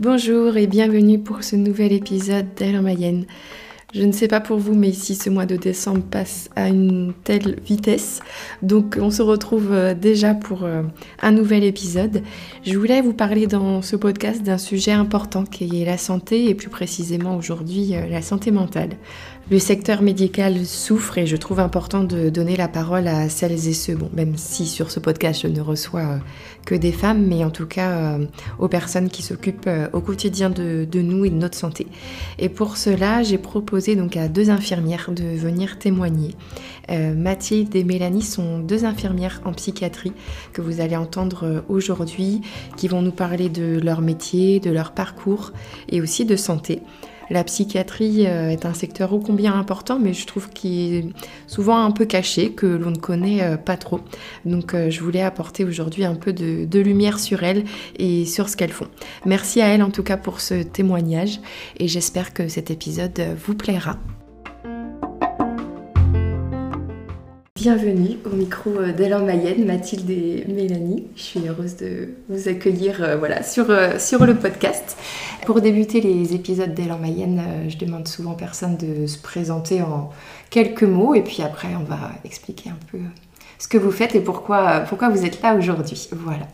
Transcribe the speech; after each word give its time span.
Bonjour 0.00 0.56
et 0.58 0.66
bienvenue 0.66 1.18
pour 1.18 1.42
ce 1.44 1.56
nouvel 1.56 1.92
épisode 1.92 2.46
en 2.60 2.82
Mayenne. 2.82 3.24
Je 3.94 4.02
ne 4.04 4.12
sais 4.12 4.26
pas 4.26 4.40
pour 4.40 4.56
vous, 4.56 4.74
mais 4.74 4.88
ici 4.88 5.14
ce 5.14 5.28
mois 5.28 5.44
de 5.44 5.56
décembre 5.56 6.02
passe 6.02 6.48
à 6.56 6.68
une 6.68 7.12
telle 7.24 7.60
vitesse. 7.60 8.20
Donc 8.62 8.98
on 9.00 9.10
se 9.10 9.20
retrouve 9.20 9.70
euh, 9.70 9.94
déjà 9.94 10.34
pour 10.34 10.64
euh, 10.64 10.82
un 11.20 11.30
nouvel 11.30 11.62
épisode. 11.62 12.22
Je 12.64 12.78
voulais 12.78 13.02
vous 13.02 13.12
parler 13.12 13.46
dans 13.46 13.82
ce 13.82 13.96
podcast 13.96 14.42
d'un 14.42 14.56
sujet 14.56 14.92
important 14.92 15.44
qui 15.44 15.82
est 15.82 15.84
la 15.84 15.98
santé 15.98 16.48
et 16.48 16.54
plus 16.54 16.70
précisément 16.70 17.36
aujourd'hui 17.36 17.94
euh, 17.94 18.06
la 18.08 18.22
santé 18.22 18.50
mentale. 18.50 18.90
Le 19.50 19.58
secteur 19.58 20.02
médical 20.02 20.64
souffre 20.64 21.18
et 21.18 21.26
je 21.26 21.36
trouve 21.36 21.58
important 21.58 22.04
de 22.04 22.30
donner 22.30 22.56
la 22.56 22.68
parole 22.68 23.08
à 23.08 23.28
celles 23.28 23.68
et 23.68 23.72
ceux, 23.72 23.98
même 24.14 24.36
si 24.36 24.66
sur 24.66 24.90
ce 24.90 25.00
podcast 25.00 25.42
je 25.42 25.48
ne 25.48 25.60
reçois 25.60 26.00
euh, 26.00 26.18
que 26.64 26.76
des 26.76 26.92
femmes, 26.92 27.26
mais 27.26 27.44
en 27.44 27.50
tout 27.50 27.66
cas 27.66 27.90
euh, 27.90 28.26
aux 28.60 28.68
personnes 28.68 29.10
qui 29.10 29.20
s'occupent 29.20 29.66
euh, 29.66 29.88
au 29.92 30.00
quotidien 30.00 30.48
de, 30.48 30.86
nous 30.94 31.24
et 31.24 31.30
de 31.30 31.34
notre 31.34 31.58
santé. 31.58 31.88
Et 32.38 32.48
pour 32.48 32.76
cela, 32.76 33.24
j'ai 33.24 33.36
proposé 33.36 33.96
donc 33.96 34.16
à 34.16 34.28
deux 34.28 34.48
infirmières 34.48 35.10
de 35.10 35.24
venir 35.24 35.78
témoigner. 35.78 36.34
Mathilde 36.88 37.74
et 37.74 37.84
Mélanie 37.84 38.22
sont 38.22 38.58
deux 38.58 38.84
infirmières 38.84 39.40
en 39.44 39.52
psychiatrie 39.52 40.12
que 40.52 40.60
vous 40.60 40.80
allez 40.80 40.96
entendre 40.96 41.64
aujourd'hui, 41.68 42.42
qui 42.76 42.88
vont 42.88 43.00
nous 43.00 43.12
parler 43.12 43.48
de 43.48 43.80
leur 43.82 44.02
métier, 44.02 44.60
de 44.60 44.70
leur 44.70 44.92
parcours 44.92 45.52
et 45.88 46.02
aussi 46.02 46.26
de 46.26 46.36
santé. 46.36 46.82
La 47.30 47.44
psychiatrie 47.44 48.26
euh, 48.26 48.50
est 48.50 48.66
un 48.66 48.74
secteur 48.74 49.12
ô 49.12 49.18
combien 49.18 49.54
important, 49.54 49.98
mais 49.98 50.12
je 50.12 50.26
trouve 50.26 50.48
qu'il 50.50 50.94
est 50.94 51.04
souvent 51.46 51.84
un 51.84 51.90
peu 51.90 52.04
caché, 52.04 52.52
que 52.52 52.66
l'on 52.66 52.90
ne 52.90 52.98
connaît 52.98 53.42
euh, 53.42 53.56
pas 53.56 53.76
trop. 53.76 54.00
Donc 54.44 54.74
euh, 54.74 54.90
je 54.90 55.00
voulais 55.00 55.22
apporter 55.22 55.64
aujourd'hui 55.64 56.04
un 56.04 56.14
peu 56.14 56.32
de, 56.32 56.82
lumière 56.82 57.20
sur 57.20 57.44
elles 57.44 57.64
et 57.96 58.24
sur 58.24 58.48
ce 58.48 58.56
qu'elles 58.56 58.72
font. 58.72 58.88
Merci 59.24 59.60
à 59.60 59.68
elles 59.68 59.82
en 59.82 59.90
tout 59.90 60.02
cas 60.02 60.16
pour 60.16 60.40
ce 60.40 60.62
témoignage 60.62 61.40
et 61.78 61.86
j'espère 61.86 62.32
que 62.32 62.48
cet 62.48 62.70
épisode 62.72 63.20
vous 63.46 63.54
plaira. 63.54 63.98
Bienvenue 67.62 68.18
au 68.26 68.34
micro 68.34 68.72
d'Alain 68.72 69.20
Mayenne, 69.20 69.64
Mathilde 69.64 70.10
et 70.10 70.44
Mélanie. 70.48 71.06
Je 71.14 71.22
suis 71.22 71.46
heureuse 71.46 71.76
de 71.76 72.08
vous 72.28 72.48
accueillir 72.48 73.16
voilà, 73.20 73.44
sur, 73.44 73.66
sur 74.00 74.26
le 74.26 74.34
podcast. 74.34 74.96
Pour 75.46 75.60
débuter 75.60 76.00
les 76.00 76.34
épisodes 76.34 76.74
en 76.90 76.98
Mayenne, 76.98 77.38
euh, 77.38 77.68
je 77.68 77.78
demande 77.78 78.08
souvent 78.08 78.32
aux 78.32 78.36
personnes 78.36 78.76
de 78.78 79.06
se 79.06 79.16
présenter 79.16 79.80
en 79.80 80.10
quelques 80.50 80.82
mots 80.82 81.14
et 81.14 81.22
puis 81.22 81.44
après 81.44 81.68
on 81.80 81.84
va 81.84 82.10
expliquer 82.24 82.70
un 82.70 82.78
peu 82.90 82.98
ce 83.60 83.68
que 83.68 83.78
vous 83.78 83.92
faites 83.92 84.16
et 84.16 84.20
pourquoi, 84.20 84.80
pourquoi 84.80 85.08
vous 85.10 85.24
êtes 85.24 85.40
là 85.40 85.54
aujourd'hui. 85.54 86.08
Voilà. 86.10 86.48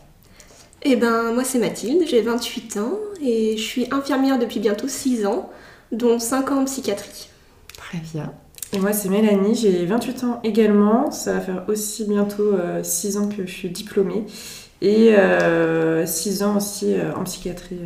Eh 0.83 0.95
ben 0.95 1.33
moi 1.33 1.43
c'est 1.43 1.57
Mathilde, 1.57 2.03
j'ai 2.07 2.21
28 2.21 2.77
ans 2.77 2.99
et 3.19 3.57
je 3.57 3.63
suis 3.63 3.87
infirmière 3.89 4.37
depuis 4.37 4.59
bientôt 4.59 4.87
6 4.87 5.25
ans, 5.25 5.49
dont 5.91 6.19
5 6.19 6.51
ans 6.51 6.61
en 6.61 6.65
psychiatrie. 6.65 7.29
Très 7.75 7.97
bien. 8.13 8.31
Et 8.71 8.79
moi 8.79 8.93
c'est 8.93 9.09
Mélanie, 9.09 9.55
j'ai 9.55 9.85
28 9.85 10.23
ans 10.25 10.39
également, 10.43 11.09
ça 11.11 11.33
va 11.33 11.39
faire 11.41 11.63
aussi 11.67 12.05
bientôt 12.05 12.55
6 12.83 13.17
euh, 13.17 13.19
ans 13.19 13.27
que 13.27 13.45
je 13.45 13.51
suis 13.51 13.69
diplômée 13.69 14.25
et 14.81 15.15
6 15.15 15.15
euh, 15.17 16.45
ans 16.45 16.57
aussi 16.57 16.95
en 17.15 17.23
psychiatrie. 17.23 17.79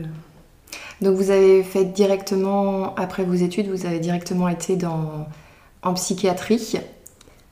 Donc 1.01 1.15
vous 1.15 1.31
avez 1.31 1.63
fait 1.63 1.85
directement, 1.85 2.95
après 2.95 3.23
vos 3.23 3.33
études, 3.33 3.67
vous 3.67 3.85
avez 3.85 3.99
directement 3.99 4.47
été 4.47 4.75
dans, 4.75 5.27
en 5.83 5.93
psychiatrie 5.93 6.79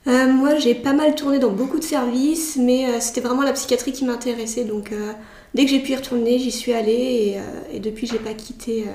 euh, 0.06 0.32
Moi 0.32 0.56
j'ai 0.56 0.74
pas 0.74 0.92
mal 0.92 1.14
tourné 1.14 1.38
dans 1.38 1.50
beaucoup 1.52 1.78
de 1.78 1.84
services, 1.84 2.56
mais 2.56 2.86
euh, 2.86 3.00
c'était 3.00 3.20
vraiment 3.20 3.42
la 3.42 3.52
psychiatrie 3.52 3.92
qui 3.92 4.04
m'intéressait. 4.04 4.64
Donc 4.64 4.92
euh, 4.92 5.12
dès 5.54 5.64
que 5.64 5.70
j'ai 5.70 5.80
pu 5.80 5.92
y 5.92 5.96
retourner, 5.96 6.38
j'y 6.38 6.50
suis 6.50 6.72
allée 6.72 7.38
et, 7.72 7.78
depuis 7.78 8.06
j'ai 8.06 8.18
pas 8.18 8.34
quitté. 8.34 8.86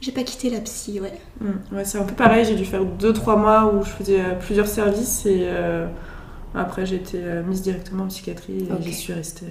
J'ai 0.00 0.12
pas 0.12 0.22
quitté 0.22 0.50
la 0.50 0.60
psy, 0.60 1.00
ouais. 1.00 1.12
Mmh. 1.40 1.76
ouais 1.76 1.84
c'est 1.84 1.98
un 1.98 2.04
peu 2.04 2.14
pareil, 2.14 2.44
j'ai 2.44 2.54
dû 2.54 2.64
faire 2.64 2.84
2-3 2.84 3.38
mois 3.38 3.72
où 3.72 3.82
je 3.82 3.90
faisais 3.90 4.22
plusieurs 4.40 4.68
services 4.68 5.26
et 5.26 5.48
après 6.54 6.86
j'ai 6.86 6.96
été 6.96 7.18
mise 7.46 7.62
directement 7.62 8.04
en 8.04 8.08
psychiatrie 8.08 8.58
et 8.58 8.82
j'y 8.82 8.94
suis 8.94 9.12
restée 9.12 9.46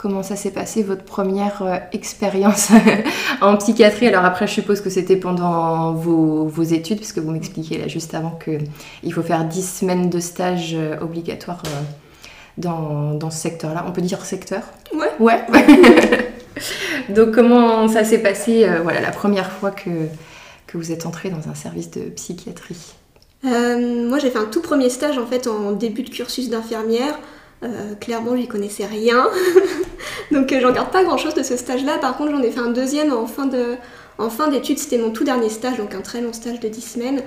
comment 0.00 0.22
ça 0.22 0.34
s'est 0.34 0.50
passé 0.50 0.82
votre 0.82 1.04
première 1.04 1.62
euh, 1.62 1.76
expérience 1.92 2.70
en 3.42 3.56
psychiatrie? 3.56 4.08
Alors 4.08 4.24
après, 4.24 4.46
je 4.46 4.52
suppose 4.52 4.80
que 4.80 4.88
c'était 4.88 5.16
pendant 5.16 5.92
vos, 5.92 6.46
vos, 6.46 6.62
études, 6.62 6.96
puisque 6.96 7.18
vous 7.18 7.30
m'expliquiez 7.30 7.78
là 7.78 7.86
juste 7.86 8.14
avant 8.14 8.38
qu'il 8.42 9.12
faut 9.12 9.22
faire 9.22 9.44
10 9.44 9.78
semaines 9.78 10.08
de 10.08 10.18
stage 10.18 10.74
euh, 10.74 10.98
obligatoire 11.00 11.62
euh, 11.66 11.82
dans, 12.56 13.14
dans, 13.14 13.30
ce 13.30 13.38
secteur-là. 13.38 13.84
On 13.86 13.92
peut 13.92 14.00
dire 14.00 14.24
secteur? 14.24 14.62
Ouais. 14.94 15.10
Ouais. 15.20 15.44
Donc 17.08 17.32
comment 17.32 17.88
ça 17.88 18.04
s'est 18.04 18.18
passé 18.18 18.68
voilà, 18.82 19.00
la 19.00 19.10
première 19.10 19.50
fois 19.50 19.70
que, 19.70 19.90
vous 20.74 20.92
êtes 20.92 21.04
entré 21.04 21.30
dans 21.30 21.48
un 21.50 21.54
service 21.54 21.90
de 21.90 22.02
psychiatrie? 22.10 22.94
Moi, 23.42 24.18
j'ai 24.18 24.30
fait 24.30 24.38
un 24.38 24.44
tout 24.44 24.60
premier 24.60 24.88
stage 24.88 25.18
en 25.18 25.26
fait 25.26 25.46
en 25.46 25.72
début 25.72 26.02
de 26.02 26.10
cursus 26.10 26.48
d'infirmière. 26.48 27.18
Euh, 27.62 27.94
clairement, 27.94 28.36
j'y 28.36 28.48
connaissais 28.48 28.86
rien. 28.86 29.28
Donc, 30.30 30.52
euh, 30.52 30.60
j'en 30.60 30.72
garde 30.72 30.90
pas 30.90 31.04
grand 31.04 31.18
chose 31.18 31.34
de 31.34 31.42
ce 31.42 31.56
stage-là. 31.56 31.98
Par 31.98 32.16
contre, 32.16 32.30
j'en 32.32 32.42
ai 32.42 32.50
fait 32.50 32.60
un 32.60 32.70
deuxième 32.70 33.12
en 33.12 33.26
fin, 33.26 33.46
de, 33.46 33.76
en 34.18 34.28
d'études. 34.48 34.78
C'était 34.78 34.98
mon 34.98 35.10
tout 35.10 35.24
dernier 35.24 35.50
stage, 35.50 35.76
donc 35.76 35.94
un 35.94 36.00
très 36.00 36.22
long 36.22 36.32
stage 36.32 36.60
de 36.60 36.68
10 36.68 36.80
semaines. 36.80 37.22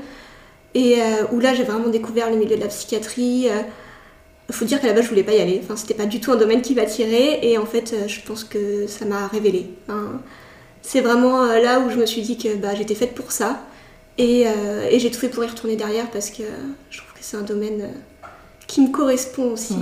Et 0.74 1.02
euh, 1.02 1.26
où 1.32 1.40
là, 1.40 1.54
j'ai 1.54 1.64
vraiment 1.64 1.90
découvert 1.90 2.32
le 2.32 2.38
milieu 2.38 2.56
de 2.56 2.62
la 2.62 2.68
psychiatrie. 2.68 3.48
Faut 4.52 4.66
dire 4.66 4.82
qu'à 4.82 4.88
la 4.88 4.94
base, 4.94 5.06
je 5.06 5.10
voulais 5.10 5.24
pas 5.24 5.34
y 5.34 5.40
aller. 5.40 5.62
Enfin, 5.64 5.76
c'était 5.76 5.94
pas 5.94 6.06
du 6.06 6.20
tout 6.20 6.32
un 6.32 6.36
domaine 6.36 6.62
qui 6.62 6.76
m'attirait. 6.76 7.46
Et 7.46 7.58
en 7.58 7.66
fait, 7.66 7.96
je 8.08 8.20
pense 8.22 8.44
que 8.44 8.88
ça 8.88 9.06
m'a 9.06 9.28
révélé. 9.28 9.70
c'est 10.82 11.02
vraiment 11.02 11.46
là 11.46 11.80
où 11.80 11.90
je 11.90 11.96
me 11.96 12.06
suis 12.06 12.22
dit 12.22 12.38
que 12.38 12.56
bah, 12.56 12.76
j'étais 12.76 12.96
faite 12.96 13.16
pour 13.16 13.32
ça. 13.32 13.62
Et, 14.18 14.42
et 14.92 15.00
j'ai 15.00 15.10
tout 15.10 15.20
fait 15.20 15.30
pour 15.30 15.44
y 15.44 15.48
retourner 15.48 15.76
derrière 15.76 16.12
parce 16.12 16.30
que 16.30 16.44
je 16.90 16.98
trouve 17.00 17.14
que 17.14 17.20
c'est 17.22 17.38
un 17.38 17.42
domaine 17.42 17.90
qui 18.68 18.82
me 18.82 18.92
correspond 18.92 19.52
aussi. 19.52 19.76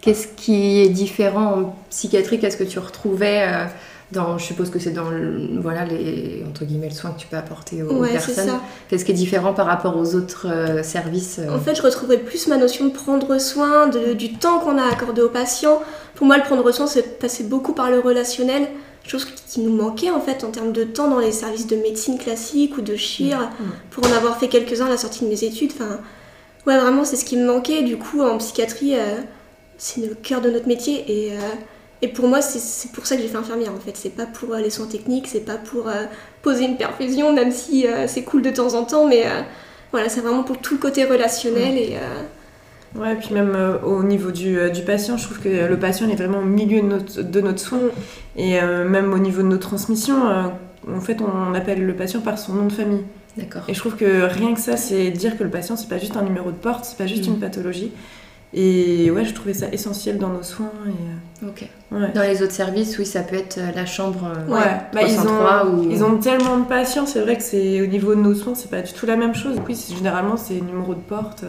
Qu'est-ce 0.00 0.28
qui 0.28 0.80
est 0.80 0.88
différent 0.88 1.60
en 1.60 1.76
psychiatrie 1.90 2.38
Qu'est-ce 2.38 2.56
que 2.56 2.64
tu 2.64 2.78
retrouvais 2.78 3.42
euh, 3.42 3.64
dans, 4.12 4.38
je 4.38 4.44
suppose 4.44 4.70
que 4.70 4.78
c'est 4.78 4.90
dans 4.90 5.10
voilà, 5.60 5.84
les, 5.84 6.44
entre 6.48 6.64
guillemets, 6.64 6.88
le 6.88 6.94
soin 6.94 7.10
que 7.10 7.20
tu 7.20 7.26
peux 7.26 7.36
apporter 7.36 7.82
aux 7.82 8.02
personnes. 8.02 8.58
Qu'est-ce 8.88 9.04
qui 9.04 9.12
est 9.12 9.14
différent 9.14 9.52
par 9.52 9.66
rapport 9.66 9.96
aux 9.96 10.14
autres 10.14 10.46
euh, 10.48 10.82
services 10.82 11.38
euh? 11.38 11.54
En 11.54 11.60
fait, 11.60 11.74
je 11.74 11.82
retrouverais 11.82 12.18
plus 12.18 12.46
ma 12.48 12.56
notion 12.56 12.86
de 12.86 12.90
prendre 12.90 13.38
soin, 13.38 13.88
de, 13.88 14.14
du 14.14 14.32
temps 14.34 14.60
qu'on 14.60 14.78
a 14.78 14.84
accordé 14.84 15.20
aux 15.20 15.28
patients. 15.28 15.82
Pour 16.14 16.26
moi, 16.26 16.38
le 16.38 16.42
prendre 16.42 16.70
soin, 16.72 16.86
c'est 16.86 17.18
passer 17.18 17.44
beaucoup 17.44 17.74
par 17.74 17.90
le 17.90 18.00
relationnel, 18.00 18.68
chose 19.06 19.24
qui 19.24 19.60
nous 19.60 19.74
manquait 19.74 20.10
en 20.10 20.20
fait 20.20 20.44
en 20.44 20.50
termes 20.50 20.72
de 20.72 20.84
temps 20.84 21.08
dans 21.08 21.20
les 21.20 21.32
services 21.32 21.66
de 21.66 21.76
médecine 21.76 22.18
classique 22.18 22.76
ou 22.78 22.80
de 22.80 22.96
chir, 22.96 23.38
mm. 23.38 23.64
pour 23.90 24.06
en 24.06 24.12
avoir 24.12 24.38
fait 24.38 24.48
quelques-uns 24.48 24.86
à 24.86 24.90
la 24.90 24.96
sortie 24.96 25.24
de 25.24 25.28
mes 25.28 25.44
études. 25.44 25.72
Enfin, 25.74 25.98
ouais, 26.66 26.78
vraiment, 26.78 27.04
c'est 27.04 27.16
ce 27.16 27.24
qui 27.24 27.36
me 27.36 27.46
manquait. 27.46 27.82
Du 27.82 27.98
coup, 27.98 28.22
en 28.22 28.38
psychiatrie 28.38 28.94
c'est 29.78 30.00
le 30.00 30.14
cœur 30.14 30.40
de 30.40 30.50
notre 30.50 30.66
métier 30.66 31.04
et, 31.06 31.32
euh, 31.32 31.40
et 32.02 32.08
pour 32.08 32.28
moi 32.28 32.40
c'est 32.40 32.92
pour 32.92 33.06
ça 33.06 33.16
que 33.16 33.22
j'ai 33.22 33.28
fait 33.28 33.36
infirmière 33.36 33.72
en 33.72 33.80
fait. 33.80 33.96
C'est 33.96 34.14
pas 34.14 34.26
pour 34.26 34.54
euh, 34.54 34.60
les 34.60 34.70
soins 34.70 34.86
techniques, 34.86 35.26
c'est 35.26 35.44
pas 35.44 35.56
pour 35.56 35.88
euh, 35.88 36.04
poser 36.42 36.64
une 36.64 36.76
perfusion 36.76 37.32
même 37.32 37.50
si 37.50 37.86
c'est 38.06 38.22
cool 38.22 38.42
de 38.42 38.50
temps 38.50 38.74
en 38.74 38.84
temps, 38.84 39.06
mais 39.06 39.24
voilà 39.92 40.08
c'est 40.08 40.20
vraiment 40.20 40.44
pour 40.44 40.58
tout 40.58 40.74
le 40.74 40.80
côté 40.80 41.04
relationnel 41.04 41.76
et 41.76 41.96
Ouais, 42.94 43.14
puis 43.16 43.34
même 43.34 43.54
au 43.84 44.02
niveau 44.02 44.30
du, 44.30 44.58
du, 44.70 44.80
patient, 44.80 45.18
je 45.18 45.24
trouve 45.24 45.40
que 45.40 45.48
le 45.48 45.78
patient 45.78 46.08
est 46.08 46.14
vraiment 46.14 46.38
au 46.38 46.44
milieu 46.44 46.80
de 46.80 46.86
notre, 46.86 47.20
de 47.20 47.40
notre 47.42 47.58
soin. 47.58 47.78
Mm. 47.78 48.40
Et 48.40 48.60
même 48.62 49.12
au 49.12 49.18
niveau 49.18 49.42
de 49.42 49.48
nos 49.48 49.58
transmissions, 49.58 50.22
en 50.90 51.00
fait, 51.00 51.18
on 51.20 51.52
appelle 51.52 51.84
le 51.84 51.94
patient 51.94 52.20
par 52.20 52.38
son 52.38 52.54
nom 52.54 52.64
de 52.64 52.72
famille. 52.72 53.04
D'accord. 53.38 53.62
Et 53.68 53.74
je 53.74 53.78
trouve 53.78 53.96
que 53.96 54.24
rien 54.24 54.52
que 54.54 54.60
ça, 54.60 54.76
c'est 54.76 55.10
dire 55.10 55.38
que 55.38 55.44
le 55.44 55.50
patient, 55.50 55.76
c'est 55.76 55.88
pas 55.88 55.98
juste 55.98 56.16
un 56.16 56.22
numéro 56.22 56.50
de 56.50 56.56
porte, 56.56 56.84
c'est 56.84 56.98
pas 56.98 57.06
juste 57.06 57.26
mm. 57.26 57.32
une 57.32 57.40
pathologie, 57.40 57.92
et 58.54 59.10
ouais, 59.10 59.24
je 59.24 59.34
trouvais 59.34 59.52
ça 59.52 59.66
essentiel 59.72 60.18
dans 60.18 60.30
nos 60.30 60.42
soins. 60.42 60.72
Et, 60.86 61.44
euh. 61.44 62.06
Dans 62.14 62.22
les 62.22 62.42
autres 62.42 62.52
services, 62.52 62.98
oui, 62.98 63.06
ça 63.06 63.22
peut 63.22 63.36
être 63.36 63.58
euh, 63.58 63.70
la 63.74 63.86
chambre 63.86 64.24
euh, 64.24 64.52
ouais. 64.52 64.80
Bah, 64.92 65.00
ils, 65.02 65.18
ont, 65.20 65.88
ils 65.90 66.02
ont 66.02 66.18
tellement 66.18 66.58
de 66.58 66.64
patients, 66.64 67.06
c'est 67.06 67.20
vrai 67.20 67.36
que 67.36 67.42
c'est 67.42 67.80
au 67.80 67.86
niveau 67.86 68.14
de 68.14 68.20
nos 68.20 68.34
soins, 68.34 68.54
c'est 68.54 68.70
pas 68.70 68.82
du 68.82 68.92
tout 68.92 69.06
la 69.06 69.16
même 69.16 69.34
chose. 69.34 69.56
Oui, 69.66 69.78
généralement, 69.94 70.36
c'est 70.36 70.54
numéro 70.54 70.94
de 70.94 71.00
porte 71.00 71.44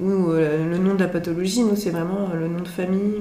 ou 0.00 0.30
euh, 0.30 0.70
le 0.70 0.78
nom 0.78 0.94
de 0.94 1.00
la 1.00 1.08
pathologie, 1.08 1.62
nous 1.62 1.74
c'est 1.74 1.90
vraiment 1.90 2.30
euh, 2.32 2.38
le 2.38 2.48
nom 2.48 2.60
de 2.60 2.68
famille. 2.68 3.16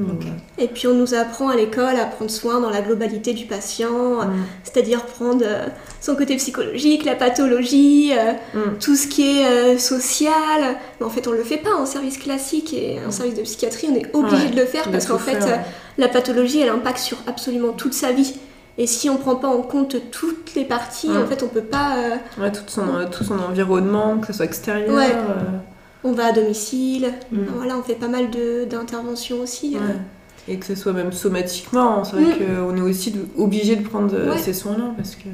Et 0.59 0.67
puis 0.67 0.87
on 0.87 0.93
nous 0.93 1.15
apprend 1.15 1.49
à 1.49 1.55
l'école 1.55 1.95
à 1.95 2.05
prendre 2.05 2.29
soin 2.29 2.59
dans 2.59 2.69
la 2.69 2.81
globalité 2.81 3.33
du 3.33 3.45
patient, 3.45 4.25
mm. 4.25 4.33
c'est-à-dire 4.63 5.03
prendre 5.05 5.43
euh, 5.43 5.65
son 6.01 6.15
côté 6.15 6.35
psychologique, 6.35 7.03
la 7.03 7.15
pathologie, 7.15 8.11
mm. 8.53 8.77
tout 8.79 8.95
ce 8.95 9.07
qui 9.07 9.39
est 9.39 9.77
social. 9.79 10.77
Mais 10.99 11.05
en 11.05 11.09
fait 11.09 11.27
on 11.27 11.31
le 11.31 11.43
fait 11.43 11.57
pas 11.57 11.75
en 11.75 11.87
service 11.87 12.19
classique 12.19 12.73
et 12.73 12.99
en 13.03 13.09
mm. 13.09 13.11
service 13.11 13.35
de 13.35 13.41
psychiatrie 13.41 13.87
on 13.91 13.95
est 13.95 14.15
obligé 14.15 14.49
de 14.49 14.55
le 14.55 14.65
faire 14.65 14.89
parce 14.91 15.07
qu'en 15.07 15.19
fait 15.19 15.39
la 15.97 16.07
pathologie 16.07 16.61
elle 16.61 16.69
impacte 16.69 16.99
sur 16.99 17.17
absolument 17.25 17.73
toute 17.73 17.93
sa 17.93 18.11
vie. 18.11 18.35
Et 18.79 18.85
si 18.85 19.09
on 19.09 19.17
prend 19.17 19.35
pas 19.35 19.47
en 19.47 19.63
compte 19.63 19.95
toutes 20.11 20.53
les 20.53 20.63
parties, 20.63 21.09
en 21.09 21.25
fait 21.25 21.41
on 21.41 21.47
peut 21.47 21.61
pas... 21.61 21.95
Ouais, 22.39 22.51
tout 22.51 22.61
son, 22.67 22.85
tout 23.11 23.23
son 23.23 23.39
environnement, 23.39 24.19
que 24.19 24.27
ce 24.27 24.33
soit 24.33 24.45
extérieur. 24.45 24.95
On 26.07 26.13
va 26.13 26.27
à 26.27 26.31
domicile. 26.31 27.11
Mm. 27.31 27.37
Voilà, 27.55 27.77
on 27.77 27.83
fait 27.83 27.95
pas 27.95 28.07
mal 28.07 28.29
de- 28.29 28.65
d'interventions 28.65 29.41
aussi. 29.41 29.75
euh. 29.75 29.79
Et 30.49 30.57
que 30.57 30.65
ce 30.65 30.75
soit 30.75 30.93
même 30.93 31.11
somatiquement, 31.11 32.03
c'est 32.05 32.15
vrai 32.15 32.23
Mm. 32.35 32.65
qu'on 32.69 32.77
est 32.77 32.81
aussi 32.81 33.13
obligé 33.37 33.75
de 33.75 33.83
prendre 33.83 34.13
euh, 34.15 34.31
Ouais. 34.31 34.37
ces 34.37 34.53
soins-là 34.53 34.93
parce 34.95 35.15
que. 35.15 35.27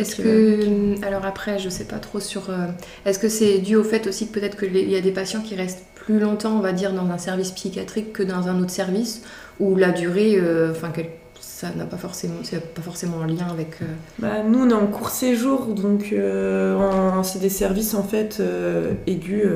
Est-ce 0.00 0.14
que, 0.16 1.04
alors 1.04 1.24
après, 1.24 1.58
je 1.58 1.68
sais 1.68 1.84
pas 1.84 1.96
trop 1.98 2.20
sur. 2.20 2.42
euh, 2.50 2.66
Est-ce 3.06 3.18
que 3.18 3.28
c'est 3.28 3.58
dû 3.58 3.74
au 3.74 3.82
fait 3.82 4.06
aussi 4.06 4.28
que 4.28 4.32
peut-être 4.38 4.56
qu'il 4.56 4.88
y 4.88 4.94
a 4.96 5.00
des 5.00 5.10
patients 5.10 5.40
qui 5.40 5.56
restent 5.56 5.82
plus 5.96 6.20
longtemps, 6.20 6.52
on 6.56 6.60
va 6.60 6.72
dire, 6.72 6.92
dans 6.92 7.06
un 7.10 7.18
service 7.18 7.50
psychiatrique 7.50 8.12
que 8.12 8.22
dans 8.22 8.46
un 8.46 8.60
autre 8.62 8.70
service, 8.70 9.22
où 9.58 9.74
la 9.74 9.90
durée, 9.90 10.36
euh, 10.38 10.70
enfin, 10.70 10.92
ça 11.40 11.70
n'a 11.76 11.86
pas 11.86 11.96
forcément, 11.96 12.34
c'est 12.44 12.60
pas 12.74 12.82
forcément 12.82 13.16
en 13.16 13.24
lien 13.24 13.48
avec. 13.50 13.78
euh, 13.82 13.86
Bah, 14.20 14.42
nous, 14.46 14.60
on 14.60 14.70
est 14.70 14.74
en 14.74 14.86
court 14.86 15.10
séjour, 15.10 15.66
donc 15.66 16.10
euh, 16.12 16.78
c'est 17.24 17.40
des 17.40 17.48
services 17.48 17.94
en 17.94 18.04
fait 18.04 18.36
euh, 18.40 18.92
aigus. 19.08 19.48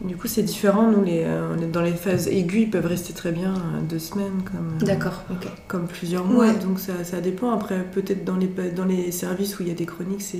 Du 0.00 0.16
coup, 0.16 0.28
c'est 0.28 0.42
différent. 0.42 0.90
Nous, 0.90 1.02
les, 1.04 1.24
euh, 1.24 1.54
on 1.56 1.62
est 1.62 1.66
dans 1.66 1.82
les 1.82 1.92
phases 1.92 2.28
aiguës, 2.28 2.62
ils 2.62 2.70
peuvent 2.70 2.86
rester 2.86 3.12
très 3.12 3.32
bien 3.32 3.52
euh, 3.54 3.80
deux 3.88 3.98
semaines, 3.98 4.42
comme, 4.44 4.78
euh, 4.82 4.86
D'accord, 4.86 5.22
ok. 5.30 5.48
comme 5.66 5.86
plusieurs 5.86 6.24
mois. 6.24 6.46
Ouais. 6.46 6.54
Donc 6.54 6.78
ça, 6.78 6.92
ça 7.04 7.20
dépend. 7.20 7.50
Après, 7.52 7.78
peut-être 7.92 8.24
dans 8.24 8.36
les, 8.36 8.46
pa- 8.46 8.68
dans 8.68 8.84
les 8.84 9.10
services 9.12 9.58
où 9.58 9.62
il 9.62 9.68
y 9.68 9.72
a 9.72 9.74
des 9.74 9.86
chroniques, 9.86 10.22
c'est 10.22 10.38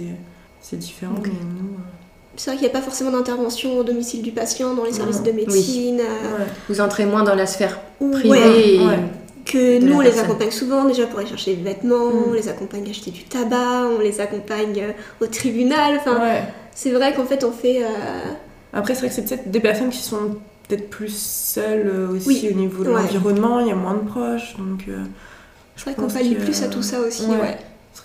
c'est 0.61 0.77
différent. 0.77 1.15
Ok. 1.19 1.27
Mais 1.27 1.33
nous, 1.33 1.75
euh, 1.75 1.79
C'est 2.37 2.51
vrai 2.51 2.59
qu'il 2.59 2.67
n'y 2.69 2.73
a 2.73 2.77
pas 2.79 2.85
forcément 2.85 3.11
d'intervention 3.11 3.79
au 3.79 3.85
domicile 3.85 4.23
du 4.23 4.31
patient, 4.33 4.75
dans 4.75 4.85
les 4.85 4.93
services 4.93 5.19
Non. 5.19 5.25
de 5.27 5.33
médecine. 5.33 6.01
euh, 6.01 6.39
ouais. 6.39 6.47
Vous 6.69 6.81
entrez 6.81 7.07
moins 7.07 7.23
dans 7.25 7.35
la 7.35 7.47
sphère 7.47 7.79
privée 7.99 8.29
ouais, 8.29 8.69
et- 8.75 8.79
ouais. 8.81 8.99
que 9.45 9.81
de 9.81 9.87
nous, 9.87 9.95
on 9.97 10.01
les 10.01 10.11
personne. 10.11 10.27
accompagne 10.27 10.51
souvent 10.51 10.85
déjà 10.85 11.07
pour 11.07 11.19
aller 11.21 11.29
chercher 11.29 11.55
des 11.57 11.63
vêtements, 11.63 12.11
Mm. 12.11 12.25
on 12.29 12.33
les 12.33 12.49
accompagne 12.49 12.89
acheter 12.91 13.11
du 13.11 13.25
tabac, 13.25 13.89
on 13.97 14.01
les 14.01 14.21
accompagne 14.21 14.81
euh, 14.81 15.25
au 15.25 15.27
tribunal. 15.27 15.97
Enfin, 15.99 16.21
Ouais. 16.21 16.43
c'est 16.75 16.91
vrai 16.91 17.13
qu'en 17.15 17.25
fait, 17.25 17.43
on 17.45 17.51
fait. 17.53 17.83
euh, 17.83 17.89
Après, 18.73 18.95
c'est 18.95 19.01
vrai 19.01 19.09
que 19.09 19.15
c'est 19.15 19.25
peut-être 19.25 19.51
des 19.51 19.61
personnes 19.61 19.91
qui 19.91 19.99
sont 20.03 20.37
peut-être 20.69 20.91
plus 20.91 21.15
seules 21.17 21.87
euh, 21.89 22.09
aussi 22.11 22.29
Oui. 22.29 22.49
au 22.53 22.55
niveau 22.55 22.85
de 22.85 22.91
Ouais. 22.91 22.97
l'environnement, 23.03 23.61
il 23.61 23.69
y 23.69 23.73
a 23.73 23.75
moins 23.75 23.95
de 23.95 24.07
proches. 24.09 24.57
Donc, 24.59 24.85
euh, 24.89 25.03
C'est 25.77 25.85
vrai 25.85 25.95
Je 25.97 26.01
qu'on 26.03 26.09
pallie 26.13 26.35
que- 26.35 26.43
plus 26.43 26.63
à 26.63 26.69
tout 26.69 26.83
ça 26.83 27.01
aussi. 27.01 27.25
Ouais. 27.27 27.39
ouais. 27.41 27.57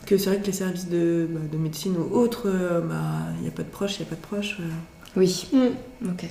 Que 0.06 0.18
c'est 0.18 0.30
vrai 0.30 0.40
que 0.40 0.46
les 0.48 0.52
services 0.54 0.88
de, 0.90 1.28
bah, 1.30 1.40
de 1.52 1.58
médecine 1.58 1.96
ou 1.98 2.16
autres, 2.16 2.44
euh, 2.48 2.82
bah, 2.82 2.96
il 3.38 3.44
n'y 3.44 3.48
a 3.48 3.52
pas 3.52 3.64
de 3.64 3.70
proches, 3.70 4.00
il 4.00 4.02
n'y 4.04 4.08
a 4.08 4.10
pas 4.10 4.16
de 4.16 4.22
proches. 4.22 4.58
euh. 4.60 4.64
Oui, 5.16 5.48
Mm. 5.54 6.08
ok. 6.10 6.26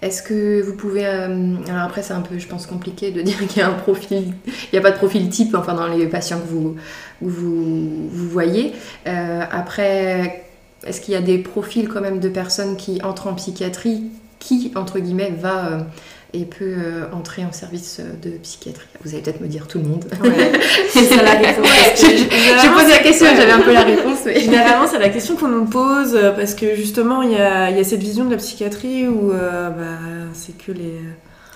Est-ce 0.00 0.22
que 0.22 0.62
vous 0.62 0.74
pouvez. 0.74 1.06
euh, 1.06 1.54
alors 1.68 1.82
après, 1.82 2.02
c'est 2.02 2.14
un 2.14 2.22
peu, 2.22 2.38
je 2.38 2.46
pense, 2.48 2.66
compliqué 2.66 3.10
de 3.10 3.20
dire 3.22 3.38
qu'il 3.46 3.58
y 3.58 3.60
a 3.60 3.68
un 3.68 3.74
profil. 3.74 4.32
Il 4.46 4.52
n'y 4.72 4.78
a 4.78 4.82
pas 4.82 4.90
de 4.90 4.96
profil 4.96 5.28
type, 5.28 5.54
enfin, 5.54 5.74
dans 5.74 5.86
les 5.88 6.06
patients 6.06 6.40
que 6.40 6.48
vous, 6.48 6.76
vous, 7.20 8.08
vous 8.08 8.28
voyez. 8.28 8.72
Euh, 9.06 9.42
après, 9.50 10.44
est-ce 10.86 11.00
qu'il 11.00 11.14
y 11.14 11.16
a 11.16 11.20
des 11.20 11.38
profils 11.38 11.88
quand 11.88 12.00
même 12.00 12.20
de 12.20 12.28
personnes 12.28 12.76
qui 12.76 13.00
entrent 13.02 13.26
en 13.28 13.34
psychiatrie 13.34 14.04
qui, 14.38 14.72
entre 14.74 14.98
guillemets, 14.98 15.32
va. 15.38 15.66
euh, 15.66 15.80
et 16.34 16.46
peut 16.46 16.64
euh, 16.64 17.04
entrer 17.12 17.44
en 17.44 17.52
service 17.52 18.00
euh, 18.00 18.10
de 18.22 18.38
psychiatrie? 18.38 18.86
Vous 19.04 19.10
allez 19.12 19.22
peut-être 19.22 19.42
me 19.42 19.48
dire 19.48 19.66
tout 19.66 19.78
le 19.78 19.84
monde. 19.84 20.04
c'est 20.88 21.04
ça 21.14 21.22
la 21.22 21.32
réponse. 21.32 21.66
J'ai 21.94 22.70
posé 22.70 22.88
la 22.88 22.98
question, 22.98 23.26
j'avais 23.36 23.52
un 23.52 23.60
peu 23.60 23.72
la 23.72 23.82
réponse, 23.82 24.20
mais. 24.24 24.40
Généralement, 24.40 24.86
c'est 24.86 24.98
la 24.98 25.10
question 25.10 25.36
qu'on 25.36 25.48
nous 25.48 25.66
pose 25.66 26.18
parce 26.34 26.54
que 26.54 26.74
justement, 26.74 27.22
il 27.22 27.32
y 27.32 27.36
a, 27.36 27.70
il 27.70 27.76
y 27.76 27.80
a 27.80 27.84
cette 27.84 28.00
vision 28.00 28.24
de 28.24 28.30
la 28.30 28.38
psychiatrie 28.38 29.06
où 29.08 29.30
euh, 29.30 29.68
bah, 29.70 30.30
c'est 30.32 30.56
que 30.56 30.72
les, 30.72 31.00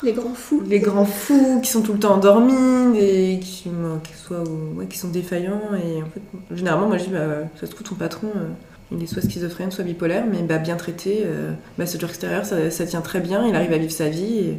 Les 0.02 0.12
grands 0.12 0.34
fous. 0.34 0.62
les 0.68 0.78
grands 0.80 1.06
fous 1.06 1.60
qui 1.62 1.70
sont 1.70 1.80
tout 1.82 1.94
le 1.94 1.98
temps 1.98 2.14
endormis, 2.14 2.98
et 2.98 3.40
qui, 3.40 3.68
euh, 3.68 3.96
qui, 4.04 4.12
soient, 4.12 4.44
ouais, 4.74 4.86
qui 4.86 4.98
sont 4.98 5.08
défaillants. 5.08 5.62
Et 5.74 6.02
en 6.02 6.06
fait, 6.06 6.20
généralement, 6.54 6.88
moi 6.88 6.98
je 6.98 7.04
dis, 7.04 7.10
bah, 7.10 7.44
ça 7.58 7.66
se 7.66 7.72
trouve, 7.72 7.86
ton 7.86 7.94
patron, 7.94 8.28
euh, 8.36 8.48
il 8.92 9.02
est 9.02 9.06
soit 9.06 9.22
schizophrène, 9.22 9.70
soit 9.70 9.84
bipolaire, 9.84 10.24
mais 10.30 10.42
bah, 10.42 10.58
bien 10.58 10.76
traité, 10.76 11.22
euh, 11.26 11.50
bah, 11.78 11.86
ce 11.86 11.98
genre 11.98 12.10
extérieur, 12.10 12.44
ça, 12.44 12.70
ça 12.70 12.86
tient 12.86 13.00
très 13.00 13.20
bien, 13.20 13.46
il 13.46 13.54
arrive 13.54 13.72
à 13.72 13.78
vivre 13.78 13.92
sa 13.92 14.08
vie. 14.08 14.54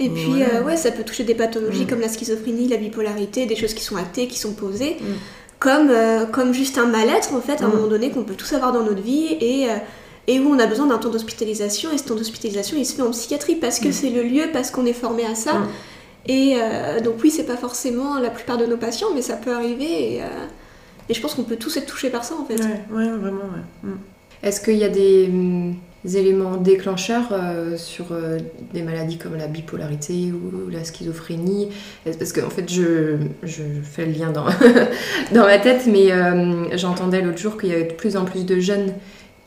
et- 0.00 0.08
puis, 0.10 0.42
euh, 0.42 0.62
ouais, 0.62 0.76
ça 0.76 0.92
peut 0.92 1.02
toucher 1.02 1.24
des 1.24 1.34
pathologies 1.34 1.82
Mm. 1.84 1.86
comme 1.88 2.00
la 2.00 2.08
schizophrénie, 2.08 2.68
la 2.68 2.76
bipolarité, 2.76 3.46
des 3.46 3.56
choses 3.56 3.74
qui 3.74 3.82
sont 3.82 3.96
actées, 3.96 4.28
qui 4.28 4.38
sont 4.38 4.52
posées, 4.52 4.96
Mm. 5.00 5.04
comme, 5.58 5.90
euh, 5.90 6.24
comme 6.26 6.52
juste 6.54 6.78
un 6.78 6.86
mal-être, 6.86 7.34
en 7.34 7.40
fait, 7.40 7.60
à 7.62 7.64
un 7.64 7.68
Mm. 7.68 7.72
moment 7.72 7.86
donné, 7.88 8.10
qu'on 8.10 8.22
peut 8.22 8.34
tous 8.36 8.52
avoir 8.52 8.72
dans 8.72 8.82
notre 8.84 9.02
vie, 9.02 9.36
et, 9.40 9.66
euh, 9.68 9.74
et 10.28 10.38
où 10.38 10.48
on 10.50 10.58
a 10.60 10.66
besoin 10.66 10.86
d'un 10.86 10.98
temps 10.98 11.08
d'hospitalisation, 11.10 11.90
et 11.92 11.98
ce 11.98 12.04
temps 12.04 12.14
d'hospitalisation, 12.14 12.76
il 12.78 12.84
se 12.86 12.94
fait 12.94 13.02
en 13.02 13.10
psychiatrie, 13.10 13.56
parce 13.56 13.80
que 13.80 13.90
c'est 13.90 14.10
le 14.10 14.22
lieu, 14.22 14.44
parce 14.52 14.70
qu'on 14.70 14.86
est 14.86 14.92
formé 14.92 15.24
à 15.24 15.34
ça. 15.34 15.62
Et 16.26 16.56
donc 17.02 17.14
oui, 17.24 17.30
c'est 17.30 17.44
pas 17.44 17.56
forcément 17.56 18.18
la 18.18 18.28
plupart 18.30 18.58
de 18.58 18.66
nos 18.66 18.76
patients, 18.76 19.08
mais 19.14 19.22
ça 19.22 19.34
peut 19.34 19.52
arriver, 19.54 20.14
et, 20.16 20.20
et 21.08 21.14
je 21.14 21.20
pense 21.20 21.34
qu'on 21.34 21.44
peut 21.44 21.56
tous 21.56 21.76
être 21.76 21.86
touchés 21.86 22.10
par 22.10 22.24
ça, 22.24 22.34
en 22.34 22.44
fait. 22.44 22.60
Ouais, 22.60 22.80
ouais, 22.90 23.10
vraiment, 23.10 23.44
ouais. 23.44 23.90
Mm. 23.90 23.98
Est-ce 24.42 24.60
qu'il 24.60 24.76
y 24.76 24.84
a 24.84 24.88
des, 24.88 25.26
hum, 25.28 25.74
éléments 26.04 26.56
déclencheurs 26.56 27.30
euh, 27.32 27.76
sur 27.76 28.12
euh, 28.12 28.38
des 28.72 28.82
maladies 28.82 29.18
comme 29.18 29.34
la 29.36 29.48
bipolarité 29.48 30.32
ou 30.32 30.68
la 30.70 30.84
schizophrénie? 30.84 31.70
Parce 32.04 32.32
qu'en 32.32 32.50
fait, 32.50 32.70
je, 32.70 33.16
je 33.42 33.62
fais 33.82 34.06
le 34.06 34.12
lien 34.12 34.30
dans, 34.30 34.46
dans 35.32 35.44
ma 35.44 35.58
tête, 35.58 35.86
mais 35.86 36.12
euh, 36.12 36.76
j'entendais 36.76 37.22
l'autre 37.22 37.38
jour 37.38 37.58
qu'il 37.58 37.70
y 37.70 37.72
avait 37.72 37.88
de 37.88 37.94
plus 37.94 38.16
en 38.16 38.24
plus 38.24 38.44
de 38.46 38.60
jeunes 38.60 38.92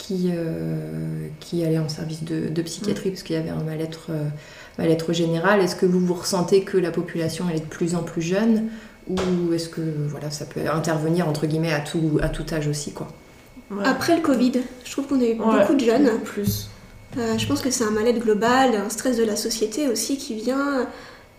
qui, 0.02 0.30
euh, 0.34 1.28
qui 1.38 1.64
allaient 1.64 1.78
en 1.78 1.88
service 1.88 2.24
de, 2.24 2.48
de 2.48 2.62
psychiatrie 2.62 3.10
parce 3.10 3.22
qu'il 3.22 3.36
y 3.36 3.38
avait 3.38 3.50
un 3.50 3.62
mal-être 3.62 4.08
euh, 4.10 4.24
mal-être 4.76 5.12
général. 5.12 5.60
Est-ce 5.60 5.76
que 5.76 5.86
vous 5.86 6.00
vous 6.00 6.14
ressentez 6.14 6.62
que 6.62 6.76
la 6.76 6.90
population 6.90 7.44
elle 7.48 7.58
est 7.58 7.60
de 7.60 7.66
plus 7.66 7.94
en 7.94 8.02
plus 8.02 8.22
jeune? 8.22 8.64
Ou 9.08 9.52
est-ce 9.52 9.68
que 9.68 9.80
voilà, 10.08 10.30
ça 10.30 10.44
peut 10.44 10.60
intervenir 10.72 11.28
entre 11.28 11.46
guillemets 11.46 11.72
à 11.72 11.80
tout, 11.80 12.18
à 12.22 12.28
tout 12.28 12.44
âge 12.52 12.68
aussi 12.68 12.92
quoi 12.92 13.08
Ouais. 13.70 13.84
Après 13.86 14.14
le 14.16 14.20
Covid, 14.22 14.52
je 14.84 14.92
trouve 14.92 15.06
qu'on 15.06 15.20
a 15.20 15.24
eu 15.24 15.28
Ouais. 15.32 15.36
beaucoup 15.60 15.74
de 15.74 15.80
jeunes. 15.84 16.04
Beaucoup 16.04 16.18
plus. 16.24 16.68
Euh, 17.16 17.38
je 17.38 17.46
pense 17.46 17.62
que 17.62 17.70
c'est 17.70 17.84
un 17.84 17.90
mal-être 17.90 18.18
global, 18.20 18.74
un 18.74 18.90
stress 18.90 19.16
de 19.16 19.24
la 19.24 19.34
société 19.36 19.88
aussi 19.88 20.18
qui 20.18 20.34
vient 20.34 20.86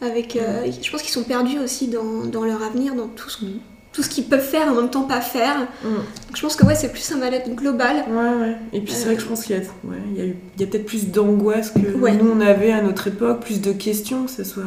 avec. 0.01 0.36
euh, 0.36 0.65
je 0.81 0.89
pense 0.92 1.01
qu'ils 1.04 1.12
sont 1.13 1.24
perdus 1.24 1.60
aussi 1.60 1.88
dans, 1.88 2.25
dans 2.25 2.44
leur 2.44 2.63
avenir, 2.63 2.95
dans 2.95 3.07
tout 3.07 3.30
ce, 3.30 3.45
tout 3.92 4.01
ce 4.01 4.10
qu'ils 4.10 4.25
peuvent 4.25 4.42
faire 4.44 4.65
et 4.65 4.69
en 4.69 4.75
même 4.75 4.89
temps 4.89 5.04
pas 5.04 5.21
faire. 5.21 5.60
Mm. 5.83 5.88
Donc 5.94 6.36
je 6.36 6.42
pense 6.42 6.56
que 6.56 6.65
ouais, 6.65 6.74
c'est 6.75 6.92
plus 6.92 7.12
un 7.12 7.18
mal-être 7.18 7.54
global. 7.54 7.98
Ouais, 8.10 8.36
ouais. 8.48 8.56
Et 8.74 8.81
puis 8.81 8.94
c'est 8.94 9.06
vrai 9.06 9.15
que 9.15 9.21
je 9.21 9.27
pense 9.27 9.44
qu'il 9.45 9.56
y 9.56 9.60
a, 9.60 9.62
ouais, 9.62 9.98
il 10.15 10.36
y 10.60 10.63
a, 10.63 10.68
peut-être 10.68 10.86
plus 10.86 11.10
d'angoisse 11.10 11.69
que 11.69 11.95
Ouais. 11.98 12.13
nous 12.13 12.31
on 12.36 12.42
avait 12.42 12.71
à 12.71 12.81
notre 12.81 13.07
époque, 13.07 13.42
plus 13.42 13.62
de 13.62 13.71
questions, 13.74 14.25
que 14.25 14.31
ce 14.31 14.44
soit 14.44 14.63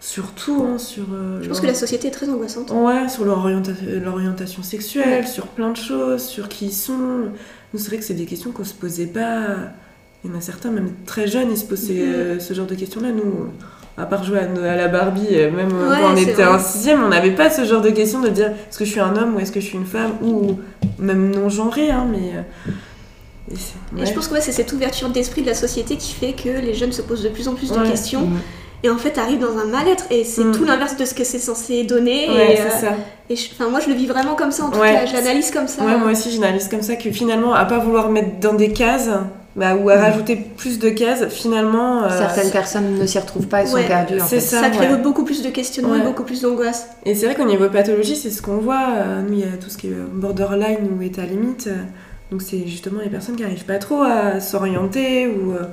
sur 0.00 0.32
tout, 0.32 0.64
hein, 0.66 0.78
sur. 0.78 1.04
euh, 1.12 1.40
Je 1.42 1.48
pense 1.48 1.60
que 1.60 1.66
la 1.66 1.74
société 1.74 2.08
est 2.08 2.12
très 2.12 2.28
angoissante. 2.30 2.70
Ouais, 2.70 3.08
sur 3.08 3.24
leur 3.24 3.38
orienta- 3.46 3.72
l'orientation 4.02 4.62
sexuelle, 4.62 5.20
Ouais. 5.22 5.26
sur 5.26 5.46
plein 5.46 5.70
de 5.70 5.76
choses, 5.76 6.22
sur 6.22 6.48
qui 6.48 6.66
ils 6.66 6.72
sont. 6.72 6.92
Nous, 7.72 7.78
c'est 7.78 7.88
vrai 7.88 7.98
que 7.98 8.04
c'est 8.04 8.14
des 8.14 8.24
questions 8.26 8.50
qu'on 8.50 8.64
se 8.64 8.74
posait 8.74 9.06
pas. 9.06 9.46
Il 10.24 10.30
y 10.30 10.34
en 10.34 10.38
a 10.38 10.40
certains, 10.40 10.70
même 10.70 10.90
très 11.06 11.26
jeunes, 11.26 11.48
ils 11.50 11.56
se 11.58 11.64
posaient 11.64 11.94
Mhm. 11.94 12.12
euh, 12.14 12.40
ce 12.40 12.52
genre 12.54 12.66
de 12.66 12.74
questions-là. 12.74 13.10
Nous, 13.12 13.46
à 13.96 14.06
part 14.06 14.24
jouer 14.24 14.38
à, 14.38 14.72
à 14.72 14.76
la 14.76 14.88
Barbie, 14.88 15.26
euh, 15.32 15.50
même 15.50 15.68
Ouais, 15.72 15.96
quand 16.00 16.12
on 16.14 16.16
était 16.16 16.44
en 16.44 16.58
sixième, 16.58 17.02
on 17.04 17.08
n'avait 17.08 17.34
pas 17.34 17.50
ce 17.50 17.64
genre 17.64 17.82
de 17.82 17.90
questions 17.90 18.20
de 18.20 18.28
dire 18.28 18.46
est-ce 18.48 18.78
que 18.78 18.84
je 18.86 18.90
suis 18.90 19.00
un 19.00 19.14
homme 19.16 19.36
ou 19.36 19.40
est-ce 19.40 19.52
que 19.52 19.60
je 19.60 19.66
suis 19.66 19.76
une 19.78 19.86
femme, 19.86 20.12
ou 20.22 20.58
même 20.98 21.30
non-genré, 21.30 21.90
hein, 21.90 22.06
mais. 22.10 22.32
et 23.98 24.06
je 24.06 24.12
pense 24.14 24.28
que 24.28 24.34
ouais, 24.34 24.40
c'est 24.40 24.52
cette 24.52 24.72
ouverture 24.72 25.08
d'esprit 25.10 25.42
de 25.42 25.48
la 25.48 25.54
société 25.54 25.96
qui 25.96 26.12
fait 26.12 26.32
que 26.32 26.48
les 26.48 26.74
jeunes 26.74 26.92
se 26.92 27.02
posent 27.02 27.22
de 27.22 27.28
plus 27.28 27.48
en 27.48 27.54
plus 27.54 27.70
de 27.72 27.78
questions 27.88 28.26
Mm. 28.26 28.36
Et 28.82 28.90
en 28.90 28.96
fait 28.98 29.18
arrivent 29.18 29.40
dans 29.40 29.58
un 29.58 29.66
mal-être 29.66 30.04
et 30.10 30.24
c'est 30.24 30.44
Mm. 30.44 30.52
tout 30.52 30.64
l'inverse 30.64 30.96
de 30.96 31.04
ce 31.04 31.14
que 31.14 31.24
c'est 31.24 31.38
censé 31.38 31.84
donner. 31.84 32.28
Ouais, 32.30 32.52
et, 32.52 32.56
c'est 32.56 32.62
euh, 32.86 32.90
ça. 32.90 32.96
et 33.28 33.36
je- 33.36 33.50
enfin, 33.52 33.68
moi 33.70 33.80
je 33.80 33.88
le 33.88 33.94
vis 33.94 34.06
vraiment 34.06 34.34
comme 34.34 34.50
ça 34.52 34.64
en 34.64 34.70
tout 34.70 34.78
Ouais. 34.80 34.92
cas, 34.92 35.06
je 35.06 35.12
l'analyse 35.12 35.50
comme 35.50 35.68
ça. 35.68 35.84
Ouais, 35.84 35.96
moi 35.98 36.10
aussi, 36.12 36.30
j'analyse 36.30 36.68
comme 36.68 36.82
ça 36.82 36.96
que 36.96 37.10
finalement, 37.10 37.52
à 37.54 37.64
pas 37.64 37.78
vouloir 37.78 38.08
mettre 38.10 38.38
dans 38.40 38.54
des 38.54 38.72
cases, 38.72 39.08
bah, 39.56 39.74
ou 39.74 39.90
à 39.90 39.96
Mhm. 39.96 40.02
rajouter 40.02 40.36
plus 40.36 40.78
de 40.78 40.88
cases, 40.90 41.26
finalement. 41.28 42.04
euh, 42.04 42.08
Certaines 42.08 42.50
personnes 42.50 42.94
ne 42.98 43.04
s'y 43.06 43.18
retrouvent 43.18 43.48
pas, 43.48 43.62
elles 43.62 43.68
sont 43.68 43.82
perdues 43.86 44.20
en 44.20 44.24
c'est 44.24 44.36
fait. 44.36 44.40
ça. 44.40 44.60
ça 44.60 44.70
crée 44.70 44.88
ouais. 44.88 44.96
beaucoup 44.96 45.24
plus 45.24 45.42
de 45.42 45.50
questionnements 45.50 45.96
et 45.96 46.00
beaucoup 46.02 46.22
plus 46.22 46.40
d'angoisse. 46.42 46.86
Et 47.04 47.14
c'est 47.14 47.26
vrai 47.26 47.34
qu'au 47.34 47.44
niveau 47.44 47.68
pathologie, 47.68 48.14
c'est 48.16 48.30
ce 48.30 48.40
qu'on 48.42 48.58
voit. 48.58 48.86
euh, 48.96 49.22
Nous, 49.22 49.34
il 49.34 49.40
y 49.40 49.44
a 49.44 49.56
tout 49.62 49.68
ce 49.68 49.76
qui 49.76 49.88
est 49.88 49.96
borderline 50.12 50.88
ou 50.96 51.02
état 51.02 51.22
limite. 51.22 51.68
Donc, 52.30 52.42
c'est 52.42 52.64
justement 52.66 53.00
les 53.02 53.10
personnes 53.10 53.34
qui 53.34 53.42
n'arrivent 53.42 53.64
pas 53.64 53.78
trop 53.78 54.02
à 54.02 54.38
s'orienter 54.38 55.26
ou 55.26 55.50
euh, 55.52 55.64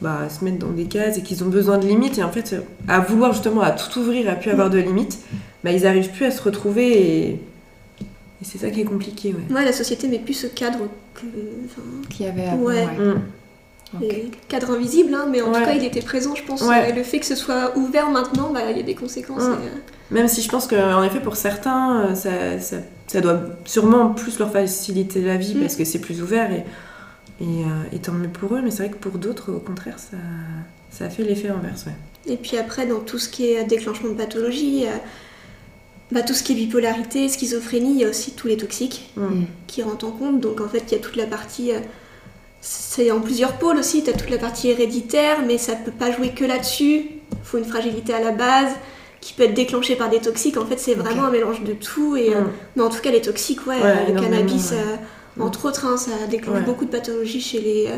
bah, 0.00 0.28
se 0.28 0.44
mettre 0.44 0.58
dans 0.58 0.72
des 0.72 0.84
cases 0.84 1.18
et 1.18 1.22
qu'ils 1.22 1.42
ont 1.44 1.48
besoin 1.48 1.78
de 1.78 1.86
limites. 1.86 2.18
Et 2.18 2.22
en 2.22 2.30
fait, 2.30 2.54
à 2.88 3.00
vouloir 3.00 3.32
justement 3.32 3.62
à 3.62 3.70
tout 3.70 3.98
ouvrir, 3.98 4.28
à 4.30 4.34
plus 4.34 4.50
avoir 4.50 4.70
de 4.70 4.78
limites, 4.78 5.18
bah, 5.64 5.72
ils 5.72 5.82
n'arrivent 5.82 6.10
plus 6.10 6.26
à 6.26 6.30
se 6.30 6.42
retrouver 6.42 6.92
et, 6.92 7.28
et 7.30 8.44
c'est 8.44 8.58
ça 8.58 8.70
qui 8.70 8.80
est 8.82 8.84
compliqué. 8.84 9.34
Ouais. 9.34 9.54
Ouais, 9.56 9.64
la 9.64 9.72
société 9.72 10.06
met 10.08 10.18
plus 10.18 10.34
ce 10.34 10.46
cadre 10.46 10.80
que. 11.14 11.22
enfin, 11.64 11.82
Qu'il 12.10 12.26
y 12.26 12.28
avait 12.28 12.44
avant, 12.46 12.62
Ouais. 12.62 12.86
ouais. 12.98 13.04
Mm. 13.14 13.20
Cadre 14.48 14.72
invisible, 14.72 15.14
hein, 15.14 15.26
mais 15.30 15.40
en 15.40 15.52
Ouais. 15.52 15.60
tout 15.60 15.64
cas 15.64 15.72
il 15.74 15.84
était 15.84 16.02
présent, 16.02 16.34
je 16.34 16.42
pense. 16.42 16.60
Ouais. 16.62 16.90
Et 16.90 16.92
le 16.92 17.02
fait 17.02 17.20
que 17.20 17.24
ce 17.26 17.36
soit 17.36 17.76
ouvert 17.78 18.10
maintenant, 18.10 18.50
bah, 18.52 18.60
il 18.70 18.76
y 18.76 18.80
a 18.80 18.82
des 18.82 18.94
conséquences. 18.96 19.44
Mm. 19.44 19.52
et, 19.52 19.66
euh, 19.68 19.78
Même 20.10 20.28
si 20.28 20.42
je 20.42 20.48
pense 20.48 20.66
qu'en 20.66 21.02
effet, 21.04 21.20
pour 21.20 21.36
certains, 21.36 22.00
euh, 22.10 22.14
ça, 22.14 22.58
ça, 22.60 22.76
ça 23.06 23.20
doit 23.20 23.40
sûrement 23.64 24.10
plus 24.10 24.38
leur 24.38 24.50
faciliter 24.52 25.22
la 25.22 25.36
vie 25.36 25.54
Mm. 25.54 25.60
parce 25.60 25.76
que 25.76 25.84
c'est 25.84 26.00
plus 26.00 26.20
ouvert 26.20 26.50
et, 26.52 26.64
et, 27.40 27.44
euh, 27.44 27.66
et 27.92 27.98
tant 27.98 28.12
mieux 28.12 28.28
pour 28.28 28.54
eux. 28.54 28.60
Mais 28.62 28.70
c'est 28.70 28.84
vrai 28.84 28.90
que 28.90 28.96
pour 28.96 29.18
d'autres, 29.18 29.52
au 29.52 29.58
contraire, 29.60 29.98
ça, 29.98 30.16
ça 30.90 31.06
a 31.06 31.10
fait 31.10 31.22
l'effet 31.24 31.48
inverse. 31.48 31.86
Ouais. 31.86 32.32
Et 32.32 32.36
puis 32.36 32.56
après, 32.56 32.86
dans 32.86 33.00
tout 33.00 33.18
ce 33.18 33.28
qui 33.28 33.46
est 33.52 33.64
déclenchement 33.64 34.08
de 34.10 34.14
pathologie, 34.14 34.84
euh, 34.86 34.90
bah, 36.12 36.22
tout 36.22 36.34
ce 36.34 36.42
qui 36.42 36.52
est 36.52 36.56
bipolarité, 36.56 37.28
schizophrénie, 37.28 37.92
il 37.92 38.00
y 38.00 38.04
a 38.04 38.08
aussi 38.08 38.32
tous 38.32 38.46
les 38.48 38.56
toxiques 38.56 39.10
Mm. 39.16 39.22
Mm. 39.24 39.46
qui 39.66 39.82
rentrent 39.82 40.06
en 40.06 40.12
compte. 40.12 40.40
Donc 40.40 40.60
en 40.60 40.68
fait, 40.68 40.84
il 40.88 40.92
y 40.92 40.94
a 40.94 40.98
toute 41.00 41.16
la 41.16 41.26
partie 41.26 41.72
euh, 41.72 41.80
c'est 42.60 43.10
en 43.12 43.20
plusieurs 43.20 43.58
pôles 43.58 43.76
aussi. 43.76 44.02
Tu 44.02 44.10
as 44.10 44.12
toute 44.14 44.30
la 44.30 44.38
partie 44.38 44.68
héréditaire, 44.70 45.42
mais 45.46 45.56
ça 45.58 45.74
peut 45.76 45.92
pas 45.92 46.10
jouer 46.10 46.30
que 46.30 46.44
là-dessus. 46.44 46.96
Il 47.32 47.38
faut 47.44 47.58
une 47.58 47.64
fragilité 47.64 48.12
à 48.12 48.20
la 48.20 48.32
base 48.32 48.72
qui 49.20 49.34
peut 49.34 49.44
être 49.44 49.54
déclenchée 49.54 49.94
par 49.94 50.08
des 50.10 50.18
toxiques. 50.20 50.56
En 50.56 50.66
fait, 50.66 50.78
c'est 50.78 50.94
vraiment 50.94 51.24
un 51.24 51.30
mélange 51.30 51.62
de 51.62 51.74
tout. 51.74 52.16
Et, 52.16 52.34
euh, 52.34 52.40
Mm. 52.40 52.46
mais 52.76 52.82
en 52.82 52.88
tout 52.88 53.00
cas, 53.00 53.10
les 53.12 53.20
toxiques, 53.20 53.66
ouais, 53.68 53.76
Ouais, 53.80 53.82
euh, 54.08 54.12
le 54.14 54.20
cannabis, 54.20 54.70
ouais. 54.72 54.78
euh, 54.78 54.96
entre 55.40 55.66
autres, 55.68 55.86
hein, 55.86 55.96
ça 55.96 56.12
déclenche 56.30 56.58
Ouais. 56.60 56.64
beaucoup 56.64 56.84
de 56.84 56.90
pathologies 56.90 57.40
chez 57.40 57.60
les 57.60 57.86
euh, 57.88 57.96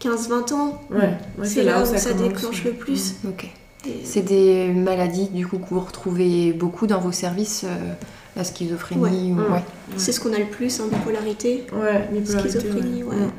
15-20 0.00 0.52
ans. 0.54 0.82
Ouais, 0.90 0.98
ouais, 1.38 1.44
c'est 1.46 1.62
là 1.62 1.82
où 1.82 1.86
ça, 1.86 2.12
déclenche 2.12 2.64
le 2.64 2.72
plus. 2.72 3.14
Ok. 3.28 3.48
Et- 3.86 4.00
C'est 4.04 4.22
des 4.22 4.68
maladies 4.72 5.28
du 5.28 5.46
coup 5.46 5.58
que 5.58 5.68
vous 5.70 5.80
retrouvez 5.80 6.52
beaucoup 6.52 6.86
dans 6.86 7.00
vos 7.00 7.12
services, 7.12 7.64
euh, 7.64 7.92
la 8.36 8.44
schizophrénie 8.44 9.32
ou... 9.32 9.36
Mm. 9.36 9.52
ouais. 9.52 9.64
C'est 9.96 10.12
ce 10.12 10.20
qu'on 10.20 10.32
a 10.32 10.38
le 10.38 10.46
plus, 10.46 10.80
hein, 10.80 10.84
bipolarité. 10.90 11.64
Ouais, 11.72 12.08
bipolarité, 12.12 12.60
Schizophrénie, 12.60 13.02
ouais. 13.04 13.16
Mm. 13.16 13.30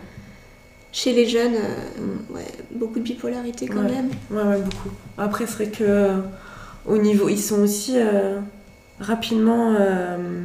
Chez 0.91 1.13
les 1.13 1.27
jeunes, 1.27 1.55
euh, 1.55 2.35
ouais, 2.35 2.45
beaucoup 2.71 2.99
de 2.99 3.03
bipolarité 3.03 3.67
quand 3.67 3.81
même. 3.81 4.09
Ouais, 4.29 4.43
ouais, 4.43 4.59
beaucoup. 4.59 4.89
Après, 5.17 5.47
c'est 5.47 5.53
vrai 5.55 5.67
que 5.67 5.83
euh, 5.83 6.17
au 6.85 6.97
niveau, 6.97 7.29
ils 7.29 7.39
sont 7.41 7.61
aussi 7.61 7.93
euh, 7.95 8.39
rapidement 8.99 9.73
euh, 9.79 10.43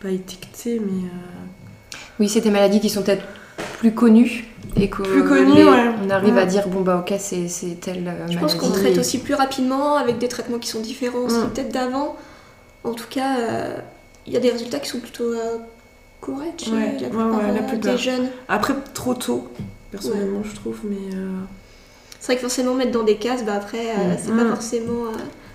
pas 0.00 0.10
étiquetés, 0.10 0.78
mais 0.80 1.06
euh, 1.08 1.39
Oui, 2.20 2.28
c'est 2.28 2.40
des 2.42 2.50
maladies 2.50 2.80
qui 2.80 2.90
sont 2.90 3.02
peut-être 3.02 3.24
plus 3.78 3.92
connues 3.94 4.46
et 4.76 4.88
que 4.90 5.02
Plus 5.02 5.24
connues, 5.24 5.54
les- 5.54 5.64
ouais. 5.64 5.90
on 6.06 6.10
arrive 6.10 6.34
Ouais. 6.34 6.42
à 6.42 6.46
dire 6.46 6.68
bon 6.68 6.82
bah 6.82 6.98
ok 7.04 7.14
c'est 7.18 7.48
c'est 7.48 7.80
telle 7.80 8.06
euh, 8.06 8.12
Je 8.28 8.34
maladie. 8.34 8.36
pense 8.36 8.54
qu'on 8.54 8.70
traite 8.70 8.98
aussi 8.98 9.18
plus 9.18 9.34
rapidement 9.34 9.96
avec 9.96 10.18
des 10.18 10.28
traitements 10.28 10.58
qui 10.58 10.68
sont 10.68 10.80
différents 10.80 11.20
aussi 11.20 11.36
Mm. 11.38 11.50
peut-être 11.50 11.72
d'avant. 11.72 12.16
En 12.84 12.92
tout 12.92 13.06
cas, 13.10 13.38
euh, 13.38 13.76
il 14.26 14.32
y 14.32 14.36
a 14.36 14.40
des 14.40 14.50
résultats 14.50 14.78
qui 14.78 14.88
sont 14.90 15.00
plutôt 15.00 15.24
euh, 15.32 15.56
corrects 16.20 16.64
chez 16.64 16.70
Ouais, 16.72 16.96
la 17.00 17.08
plupart, 17.08 17.26
ouais, 17.36 17.52
la 17.54 17.60
euh, 17.62 17.66
plupart. 17.66 17.92
des 17.92 17.98
jeunes. 17.98 18.28
après 18.48 18.74
trop 18.94 19.14
tôt, 19.14 19.48
personnellement, 19.90 20.42
je 20.44 20.54
trouve. 20.54 20.78
Mais 20.84 21.14
euh, 21.16 21.30
C'est 22.20 22.26
vrai 22.26 22.36
que 22.36 22.42
forcément 22.42 22.74
mettre 22.74 22.92
dans 22.92 23.02
des 23.02 23.16
cases, 23.16 23.44
bah 23.44 23.54
après, 23.56 23.78
euh, 23.98 24.14
Mm. 24.14 24.16
c'est 24.22 24.32
pas 24.32 24.44
Mm. 24.44 24.50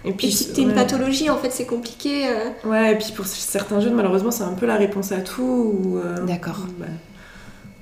Euh, 0.05 0.09
et 0.09 0.13
puis 0.13 0.27
étiqueter 0.27 0.61
une 0.61 0.69
ouais. 0.69 0.75
pathologie. 0.75 1.29
En 1.29 1.37
fait, 1.37 1.51
c'est 1.51 1.65
compliqué. 1.65 2.27
euh. 2.27 2.69
Ouais, 2.69 2.93
et 2.93 2.95
puis 2.95 3.11
pour 3.15 3.25
certains 3.25 3.79
jeunes, 3.79 3.95
malheureusement, 3.95 4.31
c'est 4.31 4.43
un 4.43 4.53
peu 4.53 4.65
la 4.65 4.75
réponse 4.75 5.11
à 5.11 5.17
tout. 5.21 5.41
Ou, 5.83 5.97
euh, 5.97 6.25
D'accord. 6.25 6.65
bah, 6.79 6.85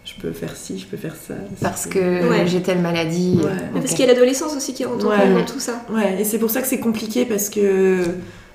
je 0.06 0.14
peux 0.22 0.32
faire 0.32 0.56
ci, 0.56 0.80
je 0.80 0.86
peux 0.86 0.98
faire 0.98 1.16
ça. 1.16 1.34
Parce 1.62 1.86
que 1.86 2.30
Ouais. 2.30 2.46
j'ai 2.48 2.62
telle 2.62 2.80
maladie. 2.80 3.40
Ouais. 3.44 3.52
Ok. 3.76 3.82
Parce 3.82 3.92
qu'il 3.94 4.06
y 4.06 4.10
a 4.10 4.14
l'adolescence 4.14 4.56
aussi 4.56 4.74
qui 4.74 4.86
rentre 4.86 5.06
en 5.08 5.10
compte 5.10 5.34
dans 5.34 5.46
tout 5.46 5.60
ça. 5.60 5.82
Ouais, 5.92 6.22
et 6.22 6.24
c'est 6.26 6.40
pour 6.40 6.50
ça 6.50 6.62
que 6.62 6.68
c'est 6.68 6.80
compliqué 6.80 7.26
parce 7.26 7.50
que 7.50 8.00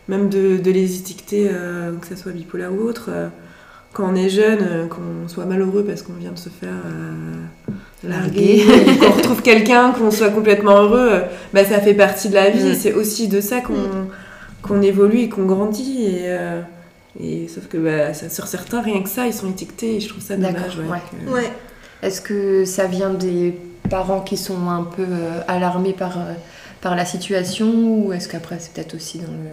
même 0.09 0.29
de, 0.29 0.57
de 0.57 0.71
les 0.71 0.97
étiqueter, 0.97 1.49
euh, 1.51 1.93
que 1.97 2.07
ça 2.07 2.17
soit 2.17 2.33
bipolaire 2.33 2.73
ou 2.73 2.81
autre, 2.81 3.07
euh, 3.11 3.29
quand 3.93 4.11
on 4.11 4.15
est 4.15 4.29
jeune, 4.29 4.59
euh, 4.63 4.87
qu'on 4.87 5.27
soit 5.29 5.47
malheureux 5.47 5.85
parce 5.85 6.03
qu'on 6.03 6.13
vient 6.15 6.33
de 6.33 6.39
se 6.39 6.49
faire 6.51 6.69
euh, 6.87 7.73
larguer, 8.05 8.65
qu'on 9.01 9.11
retrouve 9.13 9.43
quelqu'un, 9.43 9.93
qu'on 9.93 10.11
soit 10.11 10.31
complètement 10.31 10.83
heureux, 10.83 11.23
bah, 11.53 11.65
ça 11.65 11.81
fait 11.81 11.95
partie 11.95 12.29
de 12.29 12.35
la 12.35 12.51
vie 12.51 12.71
Mm. 12.71 12.75
c'est 12.75 12.93
aussi 12.93 13.29
de 13.29 13.41
ça 13.41 13.61
qu'on 13.61 13.73
Mm. 13.75 14.09
qu'on 14.63 14.83
évolue 14.83 15.21
et 15.21 15.29
qu'on 15.29 15.47
grandit. 15.47 16.05
Et, 16.05 16.21
euh, 16.27 16.61
et 17.21 17.49
sauf 17.49 17.67
que 17.69 17.77
bah, 17.79 18.15
ça- 18.15 18.29
sur 18.29 18.47
certains, 18.47 18.81
rien 18.83 19.03
que 19.03 19.09
ça, 19.09 19.27
ils 19.27 19.33
sont 19.35 19.49
étiquetés 19.51 19.97
et 19.97 20.01
je 20.01 20.09
trouve 20.09 20.23
ça 20.23 20.37
dommage. 20.37 20.79
Ouais. 21.29 21.51
Est-ce 22.03 22.21
que 22.21 22.65
ça 22.65 22.87
vient 22.87 23.11
des 23.11 23.55
parents 23.91 24.21
qui 24.21 24.37
sont 24.37 24.69
un 24.69 24.83
peu 24.85 25.03
euh, 25.03 25.41
alarmés 25.49 25.93
par, 25.95 26.19
euh, 26.19 26.33
par 26.81 26.95
la 26.95 27.05
situation 27.05 27.67
ou 28.05 28.13
est-ce 28.13 28.29
qu'après 28.29 28.57
c'est 28.61 28.73
peut-être 28.73 28.95
aussi 28.95 29.19
dans 29.19 29.33
le, 29.33 29.49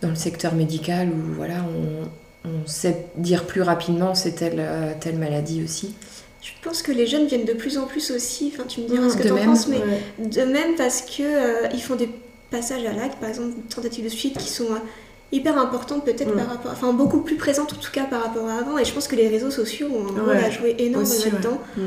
dans 0.00 0.08
le 0.08 0.14
secteur 0.14 0.54
médical 0.54 1.08
où 1.08 1.34
voilà, 1.36 1.54
on, 2.44 2.48
on 2.48 2.66
sait 2.66 3.06
dire 3.16 3.44
plus 3.44 3.60
rapidement 3.62 4.14
c'est 4.14 4.32
telle, 4.32 4.62
telle 5.00 5.16
maladie 5.18 5.62
aussi? 5.64 5.94
Je 6.42 6.50
pense 6.62 6.82
que 6.82 6.90
les 6.92 7.06
jeunes 7.06 7.26
viennent 7.26 7.44
de 7.44 7.52
plus 7.52 7.78
en 7.78 7.84
plus 7.86 8.10
aussi. 8.10 8.52
Enfin, 8.52 8.64
tu 8.68 8.80
me 8.80 8.88
diras 8.88 9.08
ce 9.08 9.16
que 9.16 9.28
t'en 9.28 9.34
même. 9.34 9.44
penses, 9.46 9.68
mais 9.68 9.78
Ouais. 9.78 10.26
De 10.26 10.42
même 10.42 10.74
parce 10.76 11.02
que 11.02 11.22
euh, 11.22 11.68
ils 11.72 11.80
font 11.82 11.94
des 11.94 12.08
passages 12.50 12.84
à 12.84 12.92
l'acte, 12.92 13.18
par 13.20 13.28
exemple 13.28 13.50
des 13.56 13.74
tentatives 13.74 14.04
de 14.04 14.08
suite 14.10 14.36
qui 14.36 14.48
sont 14.48 14.64
euh, 14.72 14.78
hyper 15.30 15.56
importantes 15.56 16.04
peut-être 16.04 16.34
Mm. 16.34 16.36
par 16.36 16.48
rapport, 16.48 16.72
enfin 16.72 16.92
beaucoup 16.92 17.20
plus 17.20 17.36
présentes 17.36 17.72
en 17.72 17.76
tout 17.76 17.90
cas 17.92 18.04
par 18.04 18.24
rapport 18.24 18.48
à 18.48 18.54
avant. 18.58 18.76
Et 18.76 18.84
je 18.84 18.92
pense 18.92 19.06
que 19.08 19.14
les 19.16 19.28
réseaux 19.28 19.50
sociaux 19.52 19.86
ont 19.86 20.04
un 20.16 20.20
rôle 20.20 20.30
Ouais, 20.36 20.44
à 20.44 20.50
jouer 20.50 20.74
énorme 20.80 21.04
aussi, 21.04 21.26
ouais. 21.26 21.30
là-dedans, 21.32 21.58
Mm. 21.76 21.80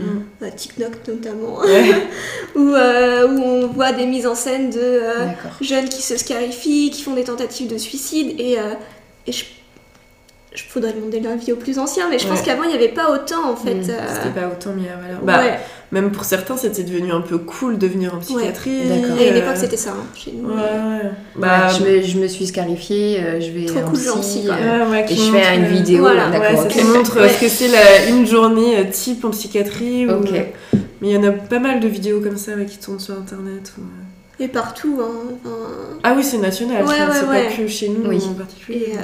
Euh, 0.43 0.49
TikTok 0.55 0.91
notamment, 1.07 1.59
Ouais. 1.59 1.93
où, 2.55 2.69
euh, 2.73 3.27
où 3.27 3.41
on 3.43 3.67
voit 3.67 3.91
des 3.91 4.05
mises 4.05 4.25
en 4.25 4.35
scène 4.35 4.69
de 4.69 4.79
euh, 4.79 5.25
jeunes 5.61 5.89
qui 5.89 6.01
se 6.01 6.15
scarifient, 6.17 6.91
qui 6.91 7.01
font 7.03 7.13
des 7.13 7.25
tentatives 7.25 7.67
de 7.71 7.77
suicide 7.77 8.39
et, 8.39 8.57
euh, 8.57 8.73
et 9.27 9.31
je 9.33 9.43
je 10.55 10.63
faudrait 10.69 10.93
demander 10.93 11.19
l'avis 11.19 11.51
aux 11.51 11.57
plus 11.57 11.77
anciens, 11.79 12.07
mais 12.09 12.17
je 12.17 12.27
pense 12.27 12.39
Ouais. 12.39 12.45
qu'avant 12.45 12.63
il 12.63 12.69
n'y 12.69 12.75
avait 12.75 12.87
pas 12.89 13.11
autant 13.11 13.51
en 13.51 13.55
fait. 13.55 13.75
Mm. 13.75 13.89
euh, 13.89 14.07
C'était 14.23 14.39
pas 14.39 14.47
autant 14.47 14.71
mis 14.71 14.87
à 14.87 14.95
valeur. 14.95 15.19
Bah, 15.23 15.39
ouais. 15.39 15.59
Même 15.91 16.11
pour 16.11 16.23
certains, 16.23 16.57
c'était 16.57 16.83
devenu 16.83 17.11
un 17.11 17.21
peu 17.21 17.37
cool 17.37 17.77
de 17.77 17.85
venir 17.87 18.15
en 18.15 18.17
psychiatrie. 18.17 18.87
D'accord. 18.89 19.17
Et 19.19 19.27
à 19.29 19.31
euh, 19.31 19.35
l'époque 19.35 19.57
c'était 19.57 19.77
ça 19.77 19.91
hein, 19.91 20.03
chez 20.15 20.31
nous. 20.31 20.49
Ouais, 20.49 20.55
ouais. 20.55 21.09
Bah, 21.35 21.67
Bah, 21.67 21.67
je, 21.69 21.83
me, 21.83 22.01
je 22.01 22.17
me 22.17 22.27
suis 22.27 22.47
scarifiée, 22.47 23.19
euh, 23.21 23.39
je 23.39 23.51
vais 23.51 23.65
Trop 23.65 23.79
en 23.79 23.83
cool, 23.89 23.99
psy, 23.99 24.19
psy, 24.21 24.47
euh, 24.49 24.85
ouais, 24.85 24.91
ouais, 24.91 25.05
et 25.07 25.15
je 25.15 25.21
fais 25.31 25.55
une 25.57 25.65
euh, 25.65 25.67
vidéo, 25.67 26.01
Voilà. 26.01 26.29
d'accord. 26.29 26.49
Ouais, 26.49 26.55
ça 26.57 26.63
ok. 26.63 26.75
te 26.75 26.97
montre 26.97 27.21
Ouais. 27.21 27.29
ce 27.29 27.39
que 27.39 27.47
c'est 27.49 27.67
la- 27.67 28.07
une 28.09 28.25
journée 28.25 28.77
euh, 28.79 28.83
type 28.91 29.23
en 29.25 29.29
psychiatrie. 29.29 30.07
ou- 30.07 30.11
Ok. 30.21 30.31
Mais 31.01 31.09
il 31.09 31.11
y 31.13 31.17
en 31.17 31.23
a 31.23 31.31
pas 31.31 31.59
mal 31.59 31.79
de 31.81 31.87
vidéos 31.87 32.21
comme 32.21 32.37
ça 32.37 32.53
ouais, 32.53 32.65
qui 32.65 32.77
tournent 32.79 32.99
sur 32.99 33.13
internet. 33.15 33.73
ou- 33.77 33.81
Et 34.39 34.47
partout. 34.49 34.99
Hein, 35.01 35.33
enfin, 35.45 35.55
Ah 36.03 36.13
oui, 36.17 36.23
c'est 36.23 36.37
national, 36.37 36.83
Ouais, 36.83 36.89
ouais, 36.89 36.95
c'est 37.13 37.25
ouais. 37.25 37.45
pas 37.49 37.55
que 37.55 37.67
chez 37.67 37.87
nous 37.89 38.07
Oui. 38.09 38.21
en 38.29 38.33
particulier. 38.33 38.89
Et, 38.89 38.97
euh, 38.97 38.99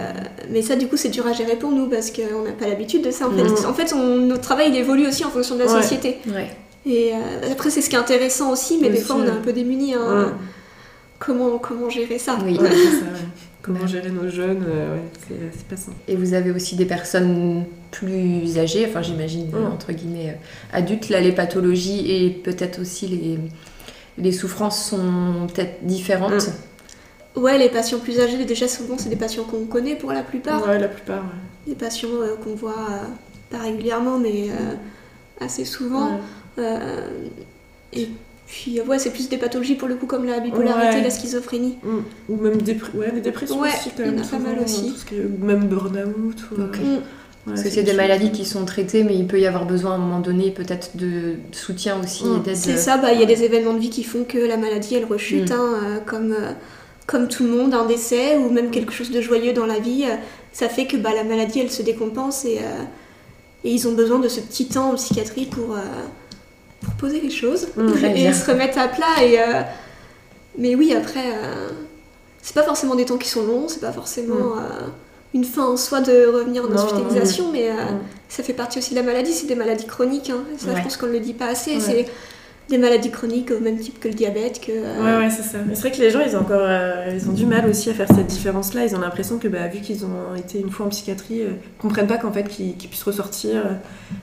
mais 0.50 0.61
ça, 0.61 0.75
du 0.75 0.88
coup, 0.88 0.97
c'est 0.97 1.09
dur 1.09 1.25
à 1.25 1.31
gérer 1.33 1.55
pour 1.55 1.71
nous 1.71 1.88
parce 1.88 2.11
qu'on 2.11 2.43
n'a 2.43 2.51
pas 2.51 2.67
l'habitude 2.67 3.03
de 3.03 3.11
ça. 3.11 3.27
En 3.27 3.31
fait, 3.31 3.43
Mm. 3.43 3.65
en 3.65 3.73
fait 3.73 3.93
on- 3.93 4.17
notre 4.17 4.41
travail 4.41 4.69
il 4.69 4.75
évolue 4.75 5.07
aussi 5.07 5.23
en 5.23 5.29
fonction 5.29 5.55
de 5.55 5.63
la 5.63 5.71
Ouais. 5.73 5.81
société. 5.81 6.17
Ouais. 6.27 6.50
Et 6.85 7.11
euh, 7.13 7.51
après, 7.51 7.69
c'est 7.69 7.81
ce 7.81 7.89
qui 7.89 7.95
est 7.95 8.00
intéressant 8.00 8.51
aussi, 8.51 8.77
mais 8.81 8.89
des 8.89 8.97
fois, 8.97 9.15
on 9.19 9.25
est 9.25 9.29
un 9.29 9.35
peu 9.41 9.53
démunis. 9.53 9.93
hein. 9.93 10.25
Ouais. 10.25 10.31
Comment, 11.19 11.57
comment 11.59 11.89
gérer 11.89 12.17
ça? 12.17 12.38
Oui. 12.43 12.55
Ça, 12.57 12.63
ouais. 12.63 12.69
Comment 13.63 13.85
gérer 13.85 14.09
nos 14.09 14.27
jeunes, 14.27 14.65
euh, 14.67 14.95
ouais, 14.95 15.01
c'est 15.55 15.67
pas 15.67 15.77
simple. 15.77 15.95
Et 16.07 16.15
vous 16.15 16.33
avez 16.33 16.50
aussi 16.50 16.75
des 16.75 16.85
personnes 16.85 17.65
plus 17.91 18.57
âgées, 18.57 18.88
enfin 18.89 19.03
j'imagine 19.03 19.51
entre 19.71 19.91
guillemets 19.91 20.35
adultes. 20.73 21.09
Là, 21.09 21.21
les 21.21 21.31
pathologies 21.31 22.11
et 22.11 22.31
peut-être 22.31 22.81
aussi 22.81 23.05
les, 23.05 23.38
les 24.22 24.32
souffrances 24.32 24.86
sont 24.90 25.48
peut-être 25.54 25.86
différentes. 25.86 26.50
Ouais, 27.36 27.58
les 27.58 27.70
patients 27.70 28.00
plus 28.00 28.20
âgés, 28.20 28.44
déjà, 28.46 28.68
souvent, 28.68 28.98
c'est 28.98 29.10
des 29.10 29.16
patients 29.16 29.44
qu'on 29.44 29.66
connaît 29.66 29.96
pour 29.96 30.12
la 30.12 30.22
plupart. 30.22 30.68
Ouais, 30.68 30.78
la 30.80 30.88
plupart. 30.88 31.20
ouais. 31.24 31.68
Des 31.68 31.75
patients 31.75 32.10
euh, 32.13 32.36
qu'on 32.44 32.56
voit 32.56 32.75
euh, 32.92 33.06
pas 33.50 33.60
régulièrement, 33.60 34.18
mais 34.20 34.50
euh, 34.50 34.74
assez 35.46 35.63
souvent. 35.66 36.08
Ouais. 36.08 36.20
Euh, 36.60 37.08
et 37.94 38.10
puis, 38.48 38.82
ouais, 38.82 39.00
c'est 39.00 39.12
plus 39.12 39.30
des 39.30 39.38
pathologies 39.38 39.75
pour 39.75 39.88
le 39.88 39.96
coup, 39.96 40.08
comme 40.08 40.25
la 40.25 40.40
bipolarité, 40.42 40.98
Ouais. 40.98 41.04
la 41.04 41.10
schizophrénie. 41.10 41.78
Mm. 41.84 42.00
Ou 42.30 42.36
même 42.36 42.58
dépr- 42.58 42.94
ouais, 42.96 43.12
des 43.13 43.22
dépressions 43.22 43.60
Ouais, 43.62 43.70
aussi, 43.70 43.92
quand 43.96 44.04
il 44.04 44.08
y 44.08 44.10
en 44.10 44.12
même. 44.13 44.24
a 44.24 44.28
pas 44.28 44.38
mal 44.40 44.51
souvent, 44.56 44.63
aussi. 44.66 44.92
tout 44.92 44.98
ce 44.98 45.06
qui 45.06 45.16
est- 45.16 45.25
ou 45.25 45.46
Même 45.46 45.68
burn-out. 45.68 46.38
ou-. 46.51 46.60
Mm. 46.62 47.01
Parce 47.45 47.63
que 47.63 47.69
c'est 47.71 47.81
des 47.83 47.93
maladies 47.93 48.31
qui 48.31 48.45
sont 48.45 48.65
traitées, 48.65 49.03
mais 49.03 49.15
il 49.15 49.25
peut 49.25 49.39
y 49.39 49.48
avoir 49.48 49.65
besoin 49.65 49.93
à 49.93 49.95
un 49.95 49.98
moment 49.98 50.19
donné 50.19 50.51
peut-être 50.51 50.95
de 50.95 51.36
soutien 51.51 52.00
aussi 52.00 52.24
Mm. 52.25 52.43
d'aide. 52.43 52.55
C'est 52.55 52.77
ça, 52.77 52.98
bah, 52.98 53.13
il 53.13 53.19
y 53.19 53.24
a 53.24 53.25
des 53.25 53.43
événements 53.43 53.74
de 53.74 53.79
vie 53.79 53.89
qui 53.89 54.03
font 54.03 54.24
que 54.24 54.38
la 54.38 54.57
maladie 54.57 54.95
elle 54.95 55.05
rechute, 55.05 55.50
Mm. 55.50 55.53
hein, 55.53 55.74
euh, 55.83 56.00
comme, 56.05 56.33
euh, 56.33 56.51
comme 57.07 57.27
tout 57.27 57.43
le 57.43 57.50
monde, 57.50 57.74
un 57.74 57.86
décès 57.86 58.38
ou 58.38 58.50
même 58.51 58.69
quelque 58.69 58.93
chose 58.93 59.10
de 59.12 59.21
joyeux 59.21 59.53
dans 59.53 59.65
la 59.65 59.79
vie. 59.79 60.05
euh, 60.05 60.15
ça 60.53 60.69
fait 60.69 60.86
que 60.86 60.98
bah, 60.98 61.12
la 61.15 61.24
maladie 61.24 61.62
elle 61.62 61.71
se 61.71 61.81
décompense 61.81 62.45
et, 62.45 62.57
euh, 62.60 62.83
et 63.63 63.71
ils 63.71 63.88
ont 63.88 63.93
besoin 63.93 64.19
de 64.19 64.27
ce 64.27 64.39
petit 64.41 64.67
temps 64.67 64.91
en 64.91 64.95
psychiatrie 64.95 65.45
pour, 65.45 65.74
euh, 65.75 65.79
pour 66.81 66.93
poser 66.95 67.21
les 67.21 67.29
choses 67.31 67.69
Mm, 67.75 67.91
bien. 68.13 68.29
et 68.29 68.33
se 68.33 68.51
remettre 68.51 68.77
à 68.77 68.88
plat. 68.88 69.24
Et, 69.24 69.39
euh, 69.39 69.62
mais 70.60 70.75
oui, 70.75 70.93
après, 70.93 71.25
euh, 71.33 71.69
c'est 72.43 72.53
pas 72.53 72.63
forcément 72.63 72.93
des 72.95 73.05
temps 73.05 73.17
qui 73.17 73.29
sont 73.29 73.45
longs, 73.45 73.67
c'est 73.67 73.81
pas 73.81 73.91
forcément 73.93 74.57
euh, 74.57 74.88
une 75.33 75.43
fin 75.45 75.63
en 75.65 75.77
soi 75.77 76.01
de 76.01 76.27
revenir 76.27 76.63
en 76.63 76.67
Mm. 76.67 76.73
Non, 76.75 76.83
hospitalisation, 76.83 77.51
mais 77.51 77.69
euh, 77.69 77.73
Mm. 77.73 78.00
ça 78.29 78.43
fait 78.43 78.53
partie 78.53 78.79
aussi 78.79 78.91
de 78.91 79.00
la 79.00 79.05
maladie, 79.05 79.31
c'est 79.31 79.47
des 79.47 79.55
maladies 79.55 79.85
chroniques. 79.85 80.29
hein. 80.29 80.43
Ça, 80.57 80.67
Ouais. 80.69 80.73
je 80.77 80.83
pense 80.83 80.97
qu'on 80.97 81.07
ne 81.07 81.13
le 81.13 81.19
dit 81.19 81.33
pas 81.33 81.47
assez. 81.47 81.75
Ouais. 81.75 81.79
C'est 81.79 82.05
des 82.69 82.77
maladies 82.77 83.11
chroniques 83.11 83.51
au 83.51 83.59
même 83.59 83.77
type 83.77 84.00
que 84.00 84.07
le 84.07 84.13
diabète. 84.13 84.61
Que, 84.61 84.71
euh, 84.71 85.03
Ouais, 85.19 85.25
ouais, 85.25 85.29
c'est 85.29 85.43
ça. 85.43 85.57
C'est 85.73 85.79
vrai 85.81 85.91
que 85.91 85.97
les 86.01 86.09
gens, 86.09 86.19
ils 86.25 86.35
ont 86.35 86.39
encore, 86.41 86.61
euh, 86.63 87.09
ils 87.13 87.29
ont 87.29 87.33
du 87.33 87.45
mal 87.45 87.65
aussi 87.69 87.89
à 87.89 87.93
faire 87.93 88.07
cette 88.07 88.27
différence-là. 88.27 88.85
Ils 88.85 88.95
ont 88.95 89.00
l'impression 89.00 89.38
que, 89.39 89.47
bah, 89.50 89.67
vu 89.67 89.79
qu'ils 89.81 90.05
ont 90.05 90.35
été 90.38 90.59
une 90.59 90.69
fois 90.69 90.85
en 90.85 90.89
psychiatrie, 90.89 91.41
euh, 91.41 91.50
ils 91.77 91.81
comprennent 91.81 92.07
pas 92.07 92.17
qu'en 92.17 92.31
fait, 92.31 92.43
qu'ils 92.47 92.75
puissent 92.75 93.03
ressortir 93.03 93.61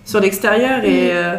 sur 0.05 0.21
l'extérieur. 0.21 0.85
Et 0.85 1.09
Mm. 1.09 1.11
euh, 1.13 1.35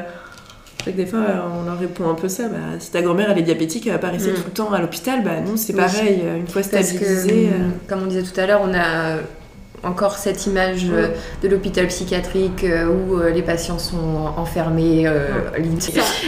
c'est 0.77 0.83
vrai 0.83 0.91
que 0.93 0.97
des 0.97 1.05
fois, 1.07 1.19
on 1.59 1.65
leur 1.65 1.79
répond 1.79 2.09
un 2.09 2.13
peu 2.15 2.27
ça. 2.29 2.47
Bah, 2.47 2.57
si 2.79 2.91
ta 2.91 3.01
grand-mère, 3.01 3.31
elle 3.31 3.39
est 3.39 3.43
diabétique, 3.43 3.88
elle 3.88 3.93
va 3.93 3.99
pas 3.99 4.09
rester 4.09 4.31
Mm. 4.31 4.35
tout 4.35 4.43
le 4.45 4.51
temps 4.51 4.71
à 4.71 4.79
l'hôpital. 4.79 5.23
Bah, 5.23 5.39
non, 5.45 5.57
c'est 5.57 5.73
Oui. 5.73 5.79
pareil. 5.79 6.21
Une 6.38 6.47
fois 6.47 6.61
que, 6.61 6.67
stabilisée. 6.67 7.49
euh, 7.51 7.69
comme 7.88 8.03
on 8.03 8.07
disait 8.07 8.23
tout 8.23 8.39
à 8.39 8.45
l'heure, 8.45 8.61
on 8.63 8.73
a 8.75 9.17
encore 9.83 10.17
cette 10.17 10.45
image 10.45 10.86
euh, 10.91 11.07
de 11.41 11.48
l'hôpital 11.48 11.88
psychiatrique 11.88 12.63
euh, 12.63 12.86
où 12.88 13.17
euh, 13.17 13.29
les 13.29 13.41
patients 13.41 13.79
sont 13.79 14.33
enfermés 14.38 15.05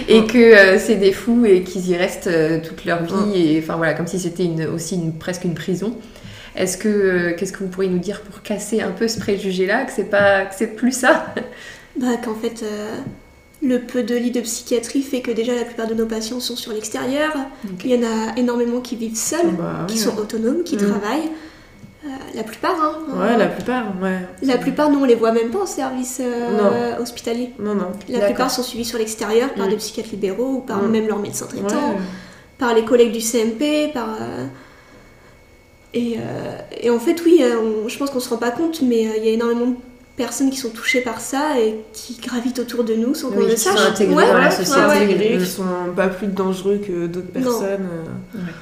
et 0.08 0.26
que 0.26 0.78
c'est 0.78 0.96
des 0.96 1.12
fous 1.12 1.46
et 1.46 1.64
qu'ils 1.64 1.90
y 1.90 1.96
restent 1.96 2.30
toute 2.64 2.86
leur 2.86 3.04
vie 3.04 3.54
et 3.56 3.60
enfin 3.64 3.76
voilà 3.76 3.94
comme 3.94 4.08
si 4.08 4.20
c'était 4.20 4.46
une, 4.46 4.66
aussi 4.66 4.96
une, 4.96 5.14
presque 5.14 5.44
une 5.44 5.54
prison. 5.56 5.96
Est-ce 6.56 6.78
que 6.78 7.32
qu'est-ce 7.32 7.54
que 7.54 7.60
vous 7.60 7.70
pourriez 7.70 7.90
nous 7.90 8.00
dire 8.00 8.22
pour 8.22 8.42
casser 8.42 8.82
un 8.82 8.92
peu 8.92 9.08
ce 9.08 9.20
préjugé 9.20 9.66
là 9.66 9.86
que 9.86 9.92
c'est 9.92 10.10
pas 10.10 10.46
que 10.46 10.54
c'est 10.58 10.68
plus 10.76 10.92
ça? 10.98 11.34
Bah, 12.00 12.16
qu'en 12.24 12.36
fait, 12.36 12.64
euh, 12.64 12.96
Le 13.62 13.80
peu 13.80 14.02
de 14.02 14.16
lits 14.16 14.32
de 14.32 14.40
psychiatrie 14.42 15.02
fait 15.02 15.20
que 15.22 15.30
déjà 15.30 15.54
la 15.54 15.66
plupart 15.66 15.88
de 15.88 15.94
nos 15.94 16.06
patients 16.06 16.40
sont 16.40 16.56
sur 16.56 16.72
l'extérieur. 16.72 17.32
Il 17.84 17.92
y 17.92 17.96
en 17.98 18.02
a 18.04 18.38
énormément 18.38 18.80
qui 18.80 18.96
vivent 18.96 19.18
seuls, 19.18 19.52
Bah, 19.58 19.86
qui 19.88 19.98
ouais. 19.98 20.00
sont 20.06 20.18
autonomes, 20.18 20.64
qui 20.64 20.76
Mm. 20.78 20.80
travaillent. 20.80 21.30
Euh, 22.04 22.08
la 22.34 22.44
plupart, 22.44 22.76
hein. 22.82 22.98
Ouais, 23.16 23.38
la 23.38 23.46
plupart, 23.48 23.84
ouais. 24.02 24.20
La 24.42 24.58
plupart, 24.58 24.90
nous, 24.90 25.00
on 25.02 25.06
les 25.06 25.14
voit 25.16 25.32
même 25.32 25.50
pas 25.52 25.60
en 25.60 25.66
service 25.68 26.20
euh, 26.20 26.98
hospitalier. 27.00 27.52
Non, 27.60 27.76
non. 27.76 27.92
La 28.10 28.22
plupart 28.26 28.50
sont 28.50 28.64
suivis 28.64 28.86
sur 28.86 28.98
l'extérieur 28.98 29.54
par 29.54 29.68
Mm. 29.68 29.70
des 29.70 29.76
psychiatres 29.78 30.10
libéraux 30.12 30.52
ou 30.56 30.60
par 30.62 30.82
Mm. 30.82 30.90
même 30.92 31.08
leur 31.08 31.20
médecin 31.20 31.46
traitant, 31.46 31.90
Ouais. 31.90 31.98
par 32.58 32.74
les 32.74 32.84
collègues 32.86 33.12
du 33.12 33.22
CMP, 33.22 33.92
par. 33.94 34.10
euh, 34.20 34.48
Et, 35.94 36.16
euh, 36.18 36.58
et 36.80 36.90
en 36.90 37.00
fait, 37.00 37.22
oui, 37.26 37.44
on- 37.44 37.90
je 37.90 37.98
pense 37.98 38.10
qu'on 38.12 38.22
se 38.22 38.30
rend 38.30 38.38
pas 38.38 38.52
compte, 38.52 38.82
mais 38.82 39.08
euh, 39.08 39.12
il 39.18 39.26
y 39.26 39.28
a 39.28 39.32
énormément 39.34 39.66
de 39.72 39.76
personnes 40.16 40.50
qui 40.50 40.56
sont 40.56 40.70
touchées 40.70 41.02
par 41.02 41.20
ça 41.20 41.60
et 41.60 41.82
qui 41.92 42.16
gravitent 42.16 42.60
autour 42.60 42.86
de 42.86 42.94
nous 42.96 43.14
sans 43.14 43.30
qu'on 43.30 43.42
le 43.42 43.48
qui 43.48 43.58
sont 43.60 43.72
sache. 43.72 43.90
intégrées 43.90 44.16
Ouais, 44.16 44.28
dans 44.28 44.38
la 44.38 44.46
ouais, 44.46 44.52
société. 44.56 44.80
ouais, 44.80 44.88
ouais. 44.88 45.04
intégrés, 45.04 45.38
qui 45.38 45.46
sont 45.46 45.64
pas 45.94 46.08
plus 46.08 46.28
dangereux 46.28 46.78
que 46.78 47.08
d'autres 47.08 47.28
Non. 47.36 47.42
personnes 47.42 47.88
euh, 47.92 48.38
Ouais. 48.38 48.54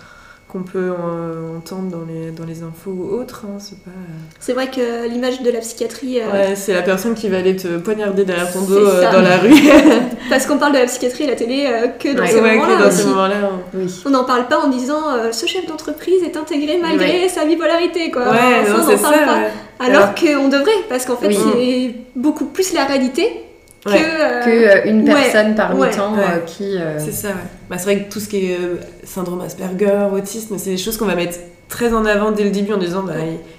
Qu'on 0.52 0.64
peut 0.64 0.92
euh, 0.92 1.58
entendre 1.58 1.92
dans 1.92 2.06
les, 2.06 2.32
dans 2.32 2.44
les 2.44 2.64
infos 2.64 2.90
ou 2.90 3.04
autres. 3.14 3.44
hein, 3.46 3.58
c'est 3.60 3.78
pas... 3.84 3.92
C'est 4.40 4.54
vrai 4.54 4.68
que 4.72 5.08
l'image 5.08 5.44
de 5.44 5.52
la 5.52 5.60
psychiatrie, 5.60 6.20
euh, 6.20 6.32
Ouais, 6.32 6.56
c'est 6.56 6.74
la 6.74 6.82
personne 6.82 7.14
qui 7.14 7.30
va 7.30 7.38
aller 7.38 7.56
te 7.56 7.78
poignarder 7.78 8.26
derrière 8.26 8.52
ton 8.52 8.62
dos 8.62 8.76
euh, 8.78 9.12
dans 9.12 9.22
la 9.22 9.38
rue. 9.38 9.54
parce 10.30 10.48
qu'on 10.48 10.58
parle 10.58 10.74
de 10.74 10.80
la 10.80 10.86
psychiatrie 10.86 11.26
à 11.26 11.28
la 11.28 11.36
télé 11.36 11.68
euh, 11.68 11.88
que 11.90 12.14
dans 12.16 12.24
Ouais, 12.24 12.30
ces 12.30 12.42
Ouais, 12.42 12.56
moments-là 12.58 12.90
moments-là. 13.06 13.36
hein. 13.44 13.60
Oui. 13.76 13.94
On 14.08 14.10
n'en 14.10 14.24
parle 14.24 14.48
pas 14.48 14.58
en 14.60 14.70
disant 14.70 15.14
euh, 15.14 15.32
ce 15.32 15.46
chef 15.46 15.68
d'entreprise 15.68 16.24
est 16.24 16.36
intégré 16.36 16.80
malgré 16.82 17.30
sa 17.30 17.46
bipolarité, 17.46 18.10
quoi. 18.10 18.24
Ouais, 18.32 18.68
non, 18.68 18.76
on 18.76 18.78
n'en 18.80 18.86
parle 18.86 18.98
ça. 18.98 19.10
pas. 19.26 19.38
ouais. 19.38 19.48
Alors 19.80 20.02
Alors- 20.02 20.16
qu'on 20.16 20.48
devrait, 20.50 20.72
parce 20.90 21.06
qu'en 21.06 21.16
fait, 21.18 21.28
Oui. 21.28 21.38
c'est 21.54 21.96
beaucoup 22.20 22.46
plus 22.46 22.74
la 22.74 22.86
réalité. 22.86 23.44
Ouais. 23.86 24.02
euh, 24.04 24.44
Que 24.44 24.50
euh, 24.50 24.90
une 24.92 25.06
personne 25.06 25.56
parmi 25.56 25.80
tant 25.92 26.18
euh, 26.18 26.40
qui. 26.46 26.76
C'est 26.98 27.12
ça, 27.14 27.30
ouais. 27.30 27.34
Bah, 27.70 27.78
c'est 27.78 27.86
vrai 27.86 28.04
que 28.04 28.12
tout 28.12 28.20
ce 28.20 28.28
qui 28.28 28.46
est 28.52 28.58
syndrome 29.04 29.42
Asperger, 29.42 30.08
autisme, 30.14 30.58
c'est 30.58 30.72
des 30.72 30.78
choses 30.78 30.98
qu'on 30.98 31.06
va 31.06 31.16
mettre 31.16 31.38
très 31.70 31.94
en 31.94 32.04
avant 32.06 32.32
dès 32.32 32.44
le 32.44 32.50
début 32.52 32.74
en 32.74 32.78
disant 32.78 33.04
bah, 33.04 33.14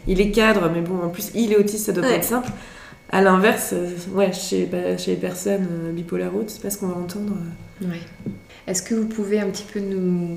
il, 0.07 0.13
il 0.13 0.21
est 0.21 0.31
cadre, 0.31 0.71
mais 0.75 0.81
bon, 0.81 1.03
en 1.05 1.09
plus, 1.09 1.31
il 1.35 1.53
est 1.53 1.57
autiste, 1.57 1.87
ça 1.87 1.93
doit 1.93 2.03
pas 2.03 2.11
être 2.11 2.25
simple. 2.25 2.51
À 3.13 3.23
l'inverse, 3.23 3.75
ouais, 4.15 4.33
chez, 4.33 4.67
bah, 4.67 4.97
chez 4.97 5.13
les 5.13 5.17
personnes 5.17 5.67
euh, 5.87 5.93
bipolaires 5.93 6.31
c'est 6.47 6.63
pas 6.63 6.71
ce 6.71 6.79
qu'on 6.79 6.87
va 6.89 6.97
entendre. 7.01 7.33
euh. 7.83 7.89
Ouais. 7.89 7.99
Est-ce 8.69 8.83
que 8.83 8.95
vous 8.95 9.07
pouvez 9.07 9.41
un 9.41 9.47
petit 9.47 9.65
peu 9.73 9.81
nous 9.81 10.37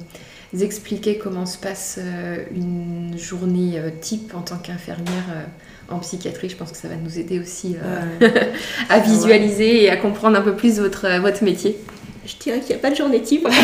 expliquer 0.59 1.17
comment 1.19 1.45
se 1.45 1.57
passe 1.59 1.99
euh, 2.01 2.37
une 2.55 3.15
journée 3.17 3.79
type 4.01 4.33
en 4.35 4.41
tant 4.41 4.57
qu'infirmière 4.57 5.45
en 5.89 5.99
psychiatrie 5.99 6.49
Je 6.49 6.55
pense 6.55 6.71
que 6.71 6.77
ça 6.77 6.87
va 6.87 6.95
nous 6.95 7.19
aider 7.19 7.39
aussi 7.39 7.75
euh, 7.81 8.27
Ouais. 8.27 8.51
à 8.89 8.99
visualiser 8.99 9.83
et 9.83 9.89
à 9.89 9.97
comprendre 9.97 10.37
un 10.37 10.41
peu 10.41 10.53
plus 10.55 10.79
votre, 10.79 11.05
euh, 11.05 11.19
votre 11.19 11.43
métier. 11.43 11.77
Je 12.25 12.35
dirais 12.37 12.59
qu'il 12.59 12.69
n'y 12.69 12.75
a 12.75 12.79
pas 12.79 12.89
de 12.91 12.95
journée 12.95 13.21
type. 13.21 13.47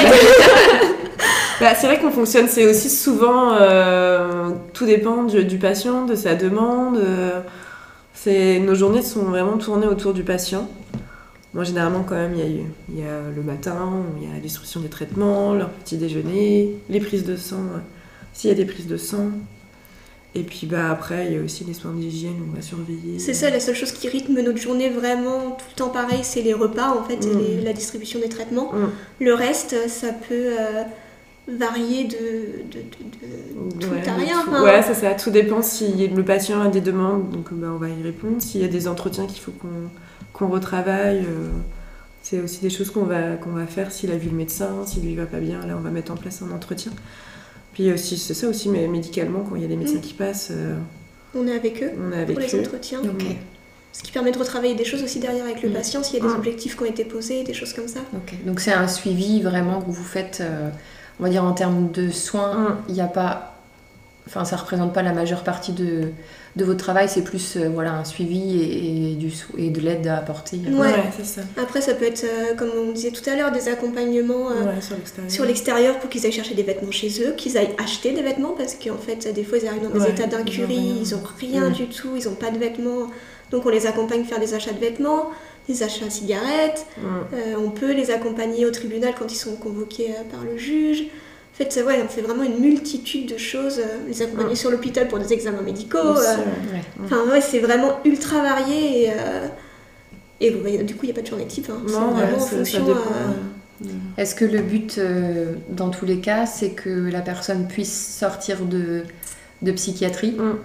Bah, 1.60 1.76
c'est 1.76 1.88
vrai 1.88 2.00
qu'on 2.00 2.10
fonctionne, 2.12 2.48
c'est 2.48 2.66
aussi 2.66 2.90
souvent, 2.90 3.54
euh, 3.60 4.52
tout 4.72 4.86
dépend 4.86 5.24
du, 5.24 5.44
du 5.44 5.58
patient, 5.58 6.06
de 6.06 6.16
sa 6.16 6.34
demande. 6.36 6.96
euh, 6.98 7.42
c'est, 8.14 8.60
nos 8.60 8.76
journées 8.76 9.02
sont 9.02 9.24
vraiment 9.24 9.58
tournées 9.58 9.88
autour 9.88 10.14
du 10.14 10.24
patient. 10.24 10.70
Moi, 11.54 11.66
généralement, 11.66 12.04
quand 12.08 12.16
même, 12.16 12.34
il 12.34 12.96
y, 12.96 13.02
y 13.02 13.04
a 13.04 13.20
le 13.36 13.42
matin, 13.44 13.90
il 14.22 14.28
y 14.28 14.32
a 14.32 14.34
la 14.36 14.40
distribution 14.40 14.80
des 14.80 14.88
traitements, 14.88 15.54
leur 15.54 15.70
petit 15.70 15.98
déjeuner, 15.98 16.76
les 16.90 17.02
prises 17.02 17.26
de 17.26 17.36
sang, 17.36 17.58
s'il 18.32 18.50
y 18.50 18.54
a 18.54 18.56
des 18.56 18.66
prises 18.66 18.88
de 18.88 18.96
sang. 18.98 19.28
Et 20.36 20.44
puis 20.44 20.68
bah, 20.68 20.92
après, 20.92 21.26
il 21.28 21.34
y 21.34 21.38
a 21.40 21.42
aussi 21.42 21.64
les 21.64 21.74
soins 21.74 21.92
d'hygiène, 21.92 22.36
on 22.52 22.56
va 22.56 22.62
surveiller. 22.62 23.18
C'est 23.18 23.34
ça, 23.34 23.50
la 23.50 23.60
seule 23.60 23.74
chose 23.76 23.92
qui 23.92 24.08
rythme 24.10 24.40
notre 24.42 24.60
journée 24.60 24.90
vraiment 24.90 25.52
tout 25.52 25.66
le 25.72 25.76
temps 25.76 25.90
pareil, 25.90 26.20
c'est 26.24 26.44
les 26.44 26.54
repas 26.54 26.90
en 26.96 27.04
fait, 27.04 27.26
et 27.26 27.28
Mm. 27.34 27.40
les- 27.40 27.62
la 27.62 27.74
distribution 27.74 28.20
des 28.20 28.30
traitements. 28.30 28.72
Mm. 28.72 29.24
Le 29.26 29.34
reste, 29.34 29.76
ça 29.90 30.10
peut 30.14 30.54
euh, 30.60 30.84
varier 31.48 32.04
de, 32.04 32.10
de, 32.72 32.78
de- 32.80 33.76
de 33.76 33.86
tout 33.86 33.92
Ouais, 33.92 34.08
à 34.08 34.14
rien. 34.14 34.44
tout. 34.46 34.52
Ouais, 34.64 34.84
ça, 34.84 34.94
ça, 34.94 35.14
tout 35.16 35.32
dépend 35.32 35.64
si 35.64 36.08
le 36.08 36.24
patient 36.24 36.62
a 36.62 36.68
des 36.68 36.82
demandes, 36.82 37.32
donc 37.32 37.52
bah, 37.52 37.70
on 37.74 37.78
va 37.78 37.90
y 37.90 38.04
répondre. 38.04 38.40
S'il 38.40 38.62
y 38.62 38.66
a 38.66 38.68
des 38.68 38.88
entretiens 38.88 39.26
qu'il 39.26 39.40
faut 39.42 39.52
qu'on 39.52 39.68
qu'on 40.32 40.48
retravaille, 40.50 41.26
euh, 41.28 41.50
c'est 42.22 42.40
aussi 42.40 42.62
des 42.62 42.70
choses 42.70 42.92
qu'on 42.92 43.04
va, 43.04 43.32
qu'on 43.34 43.50
va 43.50 43.66
faire 43.66 43.92
s'il 43.92 44.12
a 44.12 44.16
vu 44.16 44.30
le 44.30 44.38
médecin, 44.38 44.70
s'il 44.86 45.04
lui 45.04 45.16
va 45.16 45.26
pas 45.26 45.40
bien, 45.40 45.66
là 45.66 45.74
on 45.76 45.82
va 45.82 45.90
mettre 45.90 46.12
en 46.12 46.16
place 46.16 46.44
un 46.48 46.56
entretien. 46.56 46.92
Puis 47.80 47.94
aussi, 47.94 48.18
c'est 48.18 48.34
ça 48.34 48.46
aussi, 48.50 48.68
mais 48.68 48.88
médicalement, 48.88 49.40
quand 49.50 49.56
il 49.56 49.62
y 49.62 49.66
a 49.66 49.68
des 49.70 49.78
médecins 49.78 50.00
Mm. 50.00 50.02
qui 50.02 50.14
passent, 50.14 50.50
euh, 50.52 50.76
On 51.34 51.48
est 51.48 51.56
avec 51.56 51.82
eux 51.82 51.92
on 51.98 52.12
est 52.12 52.22
avec 52.24 52.36
pour 52.36 52.42
les 52.46 52.54
eux. 52.54 52.60
entretiens. 52.60 53.00
Ce 53.94 54.04
qui 54.04 54.12
permet 54.12 54.34
de 54.34 54.38
retravailler 54.38 54.76
des 54.76 54.84
choses 54.84 55.02
aussi 55.02 55.20
derrière 55.20 55.46
avec 55.46 55.64
le 55.64 55.70
Mm. 55.70 55.74
patient, 55.74 56.04
s'il 56.04 56.16
y 56.16 56.20
a 56.20 56.24
des 56.24 56.28
Mm. 56.34 56.38
objectifs 56.38 56.76
qui 56.76 56.84
ont 56.84 56.86
été 56.88 57.06
posés, 57.06 57.46
des 57.46 57.54
choses 57.54 57.72
comme 57.72 57.88
ça. 57.88 58.02
Donc 58.46 58.60
c'est 58.60 58.74
un 58.74 58.90
suivi 58.90 59.42
vraiment 59.42 59.80
que 59.82 59.90
vous 59.92 60.04
faites, 60.04 60.40
euh, 60.42 60.68
on 61.22 61.24
va 61.24 61.30
dire 61.30 61.46
en 61.46 61.54
termes 61.54 61.90
de 61.92 62.10
soins. 62.10 62.80
Il 62.90 62.96
n'y 62.96 63.00
a 63.02 63.08
pas, 63.08 63.56
enfin 64.28 64.44
ça 64.44 64.58
représente 64.58 64.94
pas 64.94 65.02
la 65.02 65.14
majeure 65.14 65.46
partie 65.46 65.72
de, 65.72 66.10
de 66.56 66.66
votre 66.66 66.80
travail. 66.80 67.08
C'est 67.10 67.24
plus 67.24 67.56
euh, 67.58 67.70
voilà 67.74 67.94
un 67.94 68.04
suivi 68.04 68.60
et, 68.62 69.12
et 69.12 69.16
du 69.16 69.32
et 69.58 69.70
de 69.70 69.80
l'aide 69.82 70.08
à 70.08 70.18
apporter. 70.18 70.58
Ouais. 70.72 70.94
c'est 71.18 71.26
ça. 71.26 71.42
Après, 71.58 71.82
ça 71.82 71.94
peut 71.94 72.06
être, 72.06 72.24
euh, 72.24 72.56
comme 72.56 72.70
on 72.78 72.92
disait 72.92 73.12
tout 73.12 73.28
à 73.30 73.36
l'heure, 73.36 73.52
des 73.52 73.68
accompagnements 73.70 74.50
euh, 74.52 74.66
Ouais, 74.66 74.82
sur 75.30 75.46
l'extérieur. 75.46 76.00
pour 76.00 76.10
qu'ils 76.10 76.26
aillent 76.26 76.32
chercher 76.32 76.56
des 76.56 76.64
vêtements 76.64 76.92
chez 76.92 77.10
eux, 77.24 77.34
qu'ils 77.38 77.58
aillent 77.58 77.76
acheter 77.78 78.12
des 78.12 78.22
vêtements 78.22 78.54
parce 78.58 78.76
qu'en 78.76 78.98
fait, 78.98 79.32
des 79.34 79.44
fois, 79.44 79.58
ils 79.58 79.68
arrivent 79.68 79.84
dans 79.84 79.90
des 79.90 80.00
Ouais, 80.00 80.10
états 80.12 80.28
d'incurie, 80.28 80.98
ils 81.02 81.16
ont 81.16 81.22
rien 81.40 81.70
du 81.70 81.88
tout, 81.88 82.10
ils 82.16 82.28
ont 82.28 82.36
pas 82.36 82.50
de 82.52 82.58
vêtements. 82.58 83.08
Donc, 83.52 83.66
on 83.66 83.70
les 83.70 83.88
accompagne 83.88 84.24
faire 84.26 84.40
des 84.40 84.54
achats 84.54 84.74
de 84.74 84.80
vêtements, 84.80 85.32
des 85.68 85.82
achats 85.84 86.06
de 86.06 86.12
cigarettes. 86.12 86.86
On 87.58 87.70
peut 87.72 87.94
les 87.94 88.12
accompagner 88.12 88.66
au 88.66 88.72
tribunal 88.72 89.14
quand 89.18 89.32
ils 89.32 89.36
sont 89.38 89.56
convoqués 89.56 90.12
euh, 90.12 90.24
par 90.32 90.44
le 90.44 90.58
juge. 90.58 91.06
En 91.60 91.64
fait, 91.66 91.72
ça, 91.74 91.84
ouais, 91.84 92.00
on 92.04 92.08
fait 92.08 92.22
vraiment 92.22 92.44
une 92.44 92.60
multitude 92.60 93.34
de 93.34 93.38
choses. 93.38 93.80
euh, 93.80 94.08
les 94.08 94.22
accompagner 94.22 94.54
Mm. 94.54 94.56
sur 94.56 94.72
l'hôpital 94.72 95.08
pour 95.10 95.20
des 95.20 95.34
examens 95.34 95.62
médicaux. 95.62 95.98
Euh, 95.98 96.38
ouais. 96.38 96.82
Enfin, 97.04 97.18
ouais, 97.30 97.42
c'est 97.42 97.60
vraiment 97.60 98.00
ultra 98.06 98.42
varié. 98.42 99.04
Et, 99.04 99.10
euh, 99.12 99.48
et 100.40 100.52
bon, 100.52 100.60
bah, 100.64 100.84
du 100.84 100.96
coup, 100.96 101.02
il 101.04 101.08
n'y 101.08 101.12
a 101.12 101.16
pas 101.16 101.22
de 101.22 101.28
journée 101.28 101.46
type. 101.48 101.70
hein. 101.70 101.82
Non, 101.92 102.12
vraiment 102.12 102.38
en 102.38 102.40
fonction. 102.40 102.88
euh, 102.88 102.94
euh, 103.84 103.88
Est-ce 104.18 104.36
que 104.36 104.46
le 104.46 104.62
but, 104.62 104.98
euh, 105.00 105.54
dans 105.70 105.90
tous 105.90 106.06
les 106.06 106.20
cas, 106.20 106.46
c'est 106.46 106.70
que 106.72 106.90
la 107.12 107.20
personne 107.22 107.68
puisse 107.68 108.18
sortir 108.18 108.62
de, 108.62 109.04
de 109.62 109.72
psychiatrie 109.74 110.32
Mm. 110.38 110.56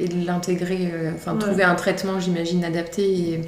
et 0.00 0.08
de 0.08 0.26
l'intégrer, 0.26 0.90
euh, 0.92 1.12
enfin 1.14 1.36
trouver 1.36 1.62
un 1.62 1.76
traitement, 1.76 2.18
j'imagine, 2.18 2.64
adapté 2.64 3.02
et, 3.08 3.40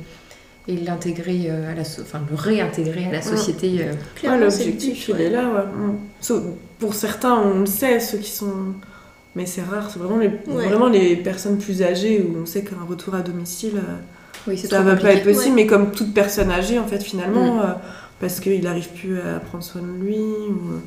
et 0.69 0.77
l'intégrer 0.77 1.47
euh, 1.51 1.73
à 1.73 1.75
la, 1.75 1.85
so- 1.85 2.03
enfin 2.03 2.21
le 2.31 2.37
réintégrer 2.37 3.07
à 3.07 3.13
la 3.13 3.23
société. 3.23 3.81
euh. 3.81 3.93
Ouais, 3.93 3.97
c'est 4.23 4.29
le 4.29 4.41
l'objectif, 4.45 5.09
il 5.09 5.15
est 5.21 5.25
ouais. 5.25 5.31
là, 5.31 5.49
ouais. 5.51 6.37
Mm. 6.39 6.53
Pour 6.79 6.95
certains, 6.95 7.35
on 7.39 7.61
le 7.61 7.67
sait, 7.67 7.99
ceux 8.01 8.19
qui 8.19 8.31
sont. 8.31 8.53
Mais 9.35 9.47
c'est 9.47 9.63
rare, 9.63 9.91
c'est 9.91 9.99
vraiment 9.99 10.19
les, 10.19 10.29
Ouais. 10.47 10.67
vraiment 10.69 10.89
les 10.89 11.17
personnes 11.17 11.59
plus 11.59 11.83
âgées 11.83 12.23
où 12.23 12.43
on 12.43 12.47
sait 12.47 12.63
qu'un 12.63 12.85
retour 12.89 13.15
à 13.15 13.21
domicile, 13.23 13.77
euh, 13.77 13.97
Oui, 14.47 14.59
ça 14.59 14.83
va 14.83 14.95
pas 14.97 15.13
être 15.15 15.25
possible, 15.25 15.55
Ouais. 15.57 15.63
mais 15.63 15.67
comme 15.67 15.91
toute 15.93 16.13
personne 16.13 16.51
âgée, 16.51 16.79
en 16.79 16.87
fait, 16.87 17.03
finalement, 17.03 17.57
Mm. 17.57 17.61
euh, 17.61 17.73
parce 18.21 18.41
qu'il 18.41 18.63
n'arrive 18.63 18.89
plus 18.91 19.19
à 19.21 19.41
prendre 19.41 19.65
soin 19.65 19.81
de 19.83 20.05
lui. 20.05 20.17
ou- 20.19 20.81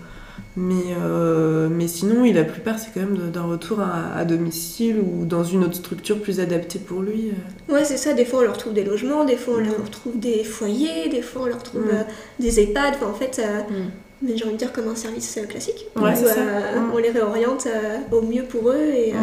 Mais, 0.58 0.96
euh, 1.02 1.68
mais 1.70 1.88
sinon, 1.88 2.22
oui, 2.22 2.32
la 2.32 2.46
plupart, 2.46 2.80
c'est 2.80 2.92
quand 2.94 3.02
même 3.02 3.18
d'un 3.32 3.44
retour 3.44 3.82
à, 3.82 4.14
à 4.16 4.24
domicile 4.24 5.00
ou 5.00 5.26
dans 5.26 5.44
une 5.44 5.64
autre 5.66 5.76
structure 5.76 6.22
plus 6.22 6.40
adaptée 6.40 6.80
pour 6.80 7.02
lui. 7.02 7.32
euh. 7.70 7.74
Ouais, 7.74 7.84
c'est 7.84 7.98
ça. 7.98 8.14
Des 8.14 8.24
fois, 8.24 8.40
on 8.40 8.44
leur 8.44 8.58
trouve 8.58 8.74
des 8.74 8.86
logements, 8.86 9.26
des 9.26 9.36
fois, 9.36 9.56
on 9.58 9.60
leur 9.60 9.90
trouve 9.92 10.18
des 10.18 10.44
foyers, 10.46 11.10
des 11.10 11.22
fois, 11.22 11.42
on 11.44 11.48
leur 11.48 11.62
trouve 11.62 11.82
Mm. 11.82 11.90
euh, 11.92 12.04
des 12.40 12.60
EHPAD. 12.62 12.94
Enfin, 12.96 13.08
en 13.08 13.14
fait, 13.14 13.40
euh, 13.44 13.62
Mm. 13.70 13.90
mais 14.22 14.38
j'ai 14.38 14.46
envie 14.46 14.54
de 14.54 14.60
dire 14.60 14.72
comme 14.72 14.88
un 14.88 14.96
service 14.96 15.38
classique. 15.50 15.88
Ouais, 15.98 16.12
où, 16.14 16.26
ça. 16.26 16.36
Mm. 16.42 16.92
On 16.94 16.98
les 17.00 17.10
réoriente 17.12 17.68
au 18.14 18.22
mieux 18.22 18.44
pour 18.44 18.70
eux 18.70 18.90
et 18.94 19.14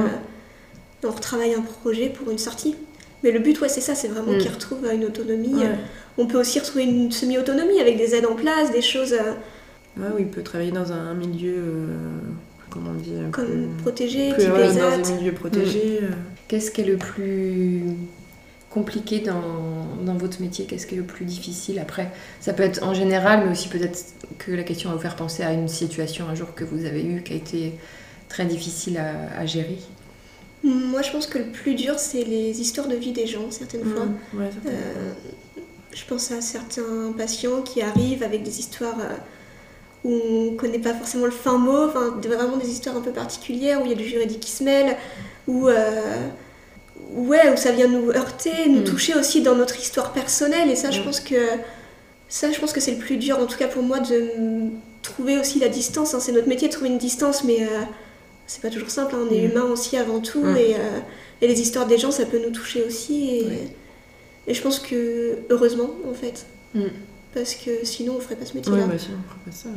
on 1.05 1.11
retravaille 1.11 1.55
un 1.55 1.63
projet 1.63 2.11
pour 2.11 2.31
une 2.31 2.39
sortie. 2.39 2.77
Mais 3.25 3.31
le 3.31 3.39
but, 3.39 3.59
ouais, 3.61 3.69
c'est 3.71 3.81
ça, 3.81 3.95
c'est 3.95 4.09
vraiment 4.09 4.37
qu'ils 4.39 4.51
retrouvent 4.53 4.85
une 4.93 5.05
autonomie. 5.05 5.55
Ouais. 5.55 5.71
On 6.19 6.27
peut 6.27 6.39
aussi 6.39 6.59
retrouver 6.59 6.85
une 6.85 7.11
semi-autonomie 7.11 7.81
avec 7.81 7.97
des 7.97 8.15
aides 8.15 8.27
en 8.27 8.35
place, 8.35 8.71
des 8.71 8.83
choses 8.83 9.15
Ouais, 9.97 10.07
oui, 10.15 10.23
il 10.23 10.29
peut 10.29 10.43
travailler 10.43 10.71
dans 10.73 10.91
un 10.93 11.15
milieu, 11.15 11.55
euh, 11.57 12.19
comment 12.71 12.91
on 12.91 12.95
dit, 13.01 13.13
un 13.15 13.31
comme 13.31 13.47
peu- 13.47 13.83
protégées, 13.83 14.33
plus- 14.33 14.45
ouais, 14.51 14.75
dans 14.75 14.97
des 15.03 15.13
milieux 15.15 15.33
protégés. 15.33 15.99
euh. 16.03 16.09
Qu'est-ce 16.49 16.71
qui 16.71 16.81
est 16.83 16.85
le 16.85 16.97
plus 16.97 17.83
compliqué 18.71 19.21
dans, 19.21 19.43
dans 20.05 20.15
votre 20.15 20.41
métier? 20.41 20.65
Qu'est-ce 20.65 20.87
qui 20.87 20.95
est 20.95 20.99
le 20.99 21.05
plus 21.05 21.25
difficile? 21.27 21.79
Après, 21.79 22.11
ça 22.41 22.53
peut 22.55 22.63
être 22.63 22.83
en 22.83 22.95
général, 22.95 23.45
mais 23.45 23.53
aussi 23.53 23.69
peut-être 23.69 23.99
que 24.39 24.51
la 24.53 24.63
question 24.63 24.89
va 24.91 24.97
vous 24.97 25.03
faire 25.03 25.17
penser 25.17 25.43
à 25.43 25.53
une 25.53 25.69
situation 25.69 26.27
un 26.29 26.35
jour 26.35 26.55
que 26.55 26.65
vous 26.65 26.85
avez 26.87 27.05
eue 27.05 27.23
qui 27.23 27.35
a 27.35 27.37
été 27.37 27.73
très 28.31 28.47
difficile 28.47 28.97
à, 28.99 29.39
à 29.39 29.45
gérer. 29.47 29.79
Moi, 30.65 31.03
je 31.03 31.11
pense 31.11 31.27
que 31.27 31.39
le 31.39 31.45
plus 31.47 31.75
dur, 31.75 31.99
c'est 31.99 32.25
les 32.25 32.61
histoires 32.61 32.89
de 32.89 32.95
vie 32.95 33.13
des 33.13 33.27
gens, 33.27 33.51
certaines 33.51 33.85
fois. 33.85 34.07
Mm. 34.07 34.39
Ouais, 34.39 34.51
Euh, 34.67 35.13
je 35.95 36.05
pense 36.07 36.31
à 36.33 36.41
certains 36.41 37.13
patients 37.17 37.61
qui 37.63 37.83
arrivent 37.83 38.23
avec 38.23 38.43
des 38.43 38.59
histoires 38.61 38.99
euh, 39.01 39.15
où 40.05 40.11
on 40.13 40.51
ne 40.53 40.57
connaît 40.57 40.79
pas 40.81 40.95
forcément 40.95 41.27
le 41.27 41.31
fin 41.31 41.59
mot, 41.59 41.85
enfin 41.87 42.15
vraiment 42.25 42.57
des 42.57 42.69
histoires 42.71 42.97
un 42.97 43.01
peu 43.01 43.13
particulières, 43.13 43.81
où 43.81 43.85
il 43.85 43.91
y 43.91 43.95
a 43.95 43.97
du 43.97 44.07
juridique 44.09 44.41
qui 44.41 44.51
se 44.51 44.65
mêle, 44.65 44.97
où, 45.47 45.69
euh, 45.69 46.01
ouais, 47.15 47.53
où 47.53 47.57
ça 47.57 47.73
vient 47.73 47.89
nous 47.89 48.11
heurter, 48.11 48.51
nous 48.69 48.81
Mm. 48.81 48.85
toucher 48.85 49.15
aussi 49.15 49.43
dans 49.43 49.55
notre 49.55 49.79
histoire 49.79 50.13
personnelle. 50.13 50.71
Et 50.71 50.77
ça, 50.77 50.91
je 50.91 51.01
Mm. 51.01 51.05
pense 51.05 51.21
que 51.21 51.37
Ça, 52.29 52.51
je 52.51 52.59
pense 52.59 52.73
que 52.73 52.81
c'est 52.81 52.93
le 52.93 52.97
plus 52.97 53.19
dur, 53.19 53.39
en 53.39 53.45
tout 53.47 53.59
cas 53.59 53.69
pour 53.69 53.83
moi, 53.83 54.01
de 54.01 54.31
trouver 55.03 55.39
aussi 55.39 55.59
la 55.59 55.69
distance. 55.69 56.15
hein. 56.15 56.19
C'est 56.19 56.33
notre 56.33 56.49
métier 56.49 56.69
de 56.69 56.73
trouver 56.73 56.89
une 56.89 56.97
distance, 56.97 57.45
mais 57.45 57.61
euh, 57.61 57.67
c'est 58.47 58.63
pas 58.63 58.71
toujours 58.71 58.89
simple. 58.89 59.15
hein. 59.15 59.27
On 59.29 59.35
est 59.35 59.43
Mm. 59.47 59.51
humain 59.51 59.65
aussi 59.65 59.99
avant 59.99 60.19
tout, 60.21 60.41
Mm. 60.43 60.57
et, 60.57 60.75
euh, 60.77 60.99
et 61.43 61.47
les 61.47 61.61
histoires 61.61 61.87
des 61.87 61.99
gens, 61.99 62.11
ça 62.11 62.25
peut 62.25 62.39
nous 62.43 62.51
toucher 62.51 62.83
aussi. 62.85 63.45
Et, 64.47 64.55
je 64.55 64.63
pense 64.63 64.79
que, 64.81 65.41
heureusement, 65.51 65.91
en 66.11 66.15
fait. 66.15 66.47
Parce 67.35 67.55
que 67.55 67.71
sinon, 67.85 68.15
on 68.17 68.21
ferait 68.21 68.37
pas 68.37 68.45
ce 68.47 68.55
métier-là. 68.55 68.87
bah 68.87 68.99
sinon, 68.99 69.19
on 69.19 69.29
ferait 69.29 69.45
pas 69.47 69.53
ça. 69.53 69.69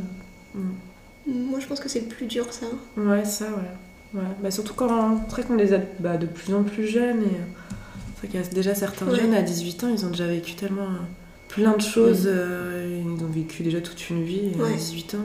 Mm. 0.54 1.40
Moi, 1.50 1.60
je 1.60 1.66
pense 1.68 1.80
que 1.80 1.90
c'est 1.90 2.02
le 2.02 2.08
plus 2.08 2.26
dur, 2.28 2.46
ça. 2.52 2.66
Ouais, 2.98 3.26
ça, 3.26 3.46
ouais. 3.46 4.20
ouais. 4.22 4.28
Bah, 4.44 4.52
surtout 4.52 4.74
quand 4.74 5.20
qu'on 5.48 5.56
les 5.56 5.74
a 5.74 5.80
bah, 6.00 6.18
de 6.18 6.26
plus 6.28 6.54
en 6.54 6.64
plus 6.64 6.88
jeunes. 6.88 7.22
Et 7.22 7.26
euh, 7.26 7.74
c'est 8.22 8.28
qu'il 8.28 8.40
y 8.40 8.44
a 8.44 8.48
déjà 8.48 8.76
certains 8.76 9.08
Ouais. 9.08 9.20
jeunes 9.20 9.34
à 9.34 9.42
18 9.42 9.84
ans, 9.84 9.88
ils 9.92 10.06
ont 10.06 10.10
déjà 10.10 10.28
vécu 10.28 10.54
tellement 10.56 10.84
euh, 10.84 10.98
plein 11.50 11.76
de 11.76 11.82
choses. 11.82 12.26
Mm. 12.26 12.30
euh, 12.32 13.02
ils 13.04 13.24
ont 13.24 13.30
vécu 13.30 13.64
déjà 13.64 13.82
toute 13.82 14.10
une 14.10 14.24
vie 14.24 14.52
euh, 14.60 14.64
Ouais. 14.64 14.74
à 14.74 14.78
18 14.78 15.16
ans. 15.16 15.18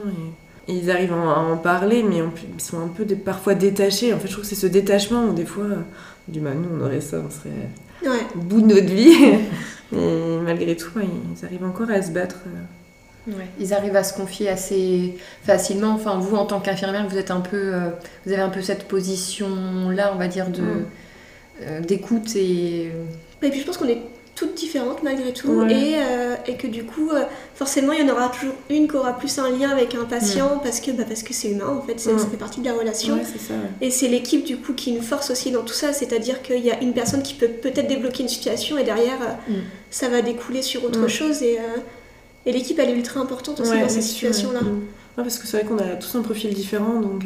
Et, 0.67 0.73
et 0.73 0.75
ils 0.77 0.89
arrivent 0.91 1.13
à 1.13 1.39
en, 1.39 1.57
parler, 1.57 2.01
mais 2.03 2.17
ils 2.17 2.61
sont 2.61 2.79
un 2.79 2.87
peu 2.87 3.05
parfois 3.15 3.55
détachés. 3.55 4.13
En 4.13 4.19
fait, 4.19 4.27
je 4.27 4.33
trouve 4.33 4.43
que 4.43 4.49
c'est 4.49 4.55
ce 4.55 4.67
détachement 4.67 5.25
où 5.25 5.33
des 5.33 5.45
fois, 5.45 5.63
euh, 5.65 5.75
on 6.27 6.31
dit, 6.31 6.39
bah, 6.39 6.51
nous, 6.55 6.69
on 6.79 6.85
aurait 6.85 7.01
ça, 7.01 7.21
on 7.25 7.29
serait 7.29 7.69
Ouais. 8.03 8.25
au 8.35 8.39
bout 8.39 8.61
de 8.61 8.67
notre 8.67 8.87
vie. 8.91 9.13
et 9.93 10.37
malgré 10.43 10.75
tout, 10.75 10.91
ils 10.99 11.45
arrivent 11.45 11.63
encore 11.65 11.89
à 11.89 12.01
se 12.01 12.11
battre. 12.11 12.37
euh. 12.47 13.31
Ouais, 13.37 13.45
Ils 13.59 13.73
arrivent 13.73 13.95
à 13.95 14.03
se 14.03 14.13
confier 14.13 14.49
assez 14.49 15.15
facilement. 15.43 15.91
Enfin, 15.93 16.17
vous, 16.17 16.35
en 16.35 16.45
tant 16.45 16.59
qu'infirmière, 16.59 17.07
vous 17.07 17.17
êtes 17.17 17.29
un 17.31 17.41
peu, 17.41 17.57
euh, 17.75 17.89
vous 18.25 18.31
avez 18.33 18.41
un 18.41 18.49
peu 18.49 18.61
cette 18.63 18.87
position-là, 18.87 20.11
on 20.15 20.17
va 20.17 20.27
dire, 20.27 20.49
de 20.49 20.61
Mm. 20.61 20.85
euh, 21.63 21.79
d'écoute 21.81 22.35
et 22.35 22.91
Et 23.43 23.49
puis 23.49 23.59
je 23.59 23.65
pense 23.65 23.77
qu'on 23.77 23.87
est 23.87 24.01
toutes 24.33 24.55
différentes 24.55 25.03
malgré 25.03 25.33
tout 25.33 25.49
Ouais. 25.49 25.71
et, 25.73 25.93
euh, 25.97 26.35
et 26.47 26.55
que 26.55 26.65
du 26.67 26.83
coup 26.85 27.09
euh, 27.11 27.23
forcément 27.53 27.91
il 27.93 27.99
y 28.05 28.09
en 28.09 28.13
aura 28.13 28.29
toujours 28.29 28.55
une 28.69 28.87
qui 28.87 28.95
aura 28.95 29.13
plus 29.17 29.37
un 29.37 29.49
lien 29.51 29.69
avec 29.69 29.93
un 29.93 30.05
patient 30.05 30.59
parce 30.63 30.79
que 30.79 30.91
bah, 30.91 31.03
parce 31.07 31.21
que 31.21 31.33
c'est 31.33 31.49
humain 31.49 31.67
en 31.67 31.81
fait 31.81 31.95
Mm. 31.95 32.17
ça 32.17 32.25
fait 32.27 32.37
partie 32.37 32.61
de 32.61 32.65
la 32.65 32.73
relation 32.73 33.15
Ouais, 33.15 33.23
ça, 33.23 33.53
ouais. 33.53 33.59
et 33.87 33.91
c'est 33.91 34.07
l'équipe 34.07 34.43
du 34.45 34.57
coup 34.57 34.73
qui 34.73 34.93
nous 34.93 35.01
force 35.01 35.29
aussi 35.31 35.51
dans 35.51 35.63
tout 35.63 35.73
ça 35.73 35.91
c'est-à-dire 35.93 36.41
qu'il 36.41 36.63
y 36.65 36.71
a 36.71 36.81
une 36.81 36.93
personne 36.93 37.21
qui 37.23 37.33
peut 37.33 37.49
peut-être 37.49 37.87
débloquer 37.87 38.23
une 38.23 38.29
situation 38.29 38.77
et 38.77 38.83
derrière 38.83 39.21
euh, 39.21 39.51
Mm. 39.51 39.55
ça 39.91 40.07
va 40.07 40.21
découler 40.21 40.61
sur 40.61 40.83
autre 40.85 41.07
chose 41.07 41.43
et, 41.43 41.59
et 42.45 42.51
l'équipe 42.51 42.79
elle 42.79 42.89
est 42.89 42.95
ultra 42.97 43.19
importante 43.19 43.59
aussi 43.59 43.71
Ouais, 43.71 43.81
dans 43.81 43.89
ces 43.89 44.01
situations 44.01 44.51
là 44.53 44.59
ouais. 44.59 44.65
Mm. 44.69 44.79
Ouais, 45.17 45.23
parce 45.23 45.37
que 45.39 45.45
c'est 45.45 45.57
vrai 45.57 45.65
qu'on 45.67 45.77
a 45.77 45.95
tous 45.97 46.15
un 46.15 46.21
profil 46.21 46.53
différent, 46.53 47.01
donc. 47.01 47.25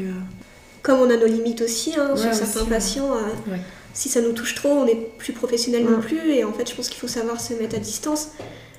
comme 0.82 1.00
on 1.02 1.10
a 1.12 1.18
nos 1.18 1.28
limites 1.28 1.62
aussi 1.62 1.94
hein, 1.98 2.10
Ouais, 2.12 2.18
sur 2.20 2.34
certains 2.34 2.62
ouais. 2.62 2.70
patients 2.70 3.10
Ouais. 3.48 3.60
Si 3.96 4.08
ça 4.10 4.22
nous 4.22 4.34
touche 4.34 4.54
trop 4.54 4.70
on 4.70 4.86
n'est 4.86 4.96
plus 5.18 5.34
professionnel 5.34 5.84
non 5.86 5.98
Mm. 5.98 6.02
plus 6.02 6.30
et 6.32 6.44
en 6.44 6.54
fait 6.54 6.70
je 6.70 6.76
pense 6.76 6.90
qu'il 6.90 7.00
faut 7.00 7.08
savoir 7.08 7.42
se 7.42 7.54
mettre 7.56 7.76
à 7.76 7.80
distance 7.80 8.28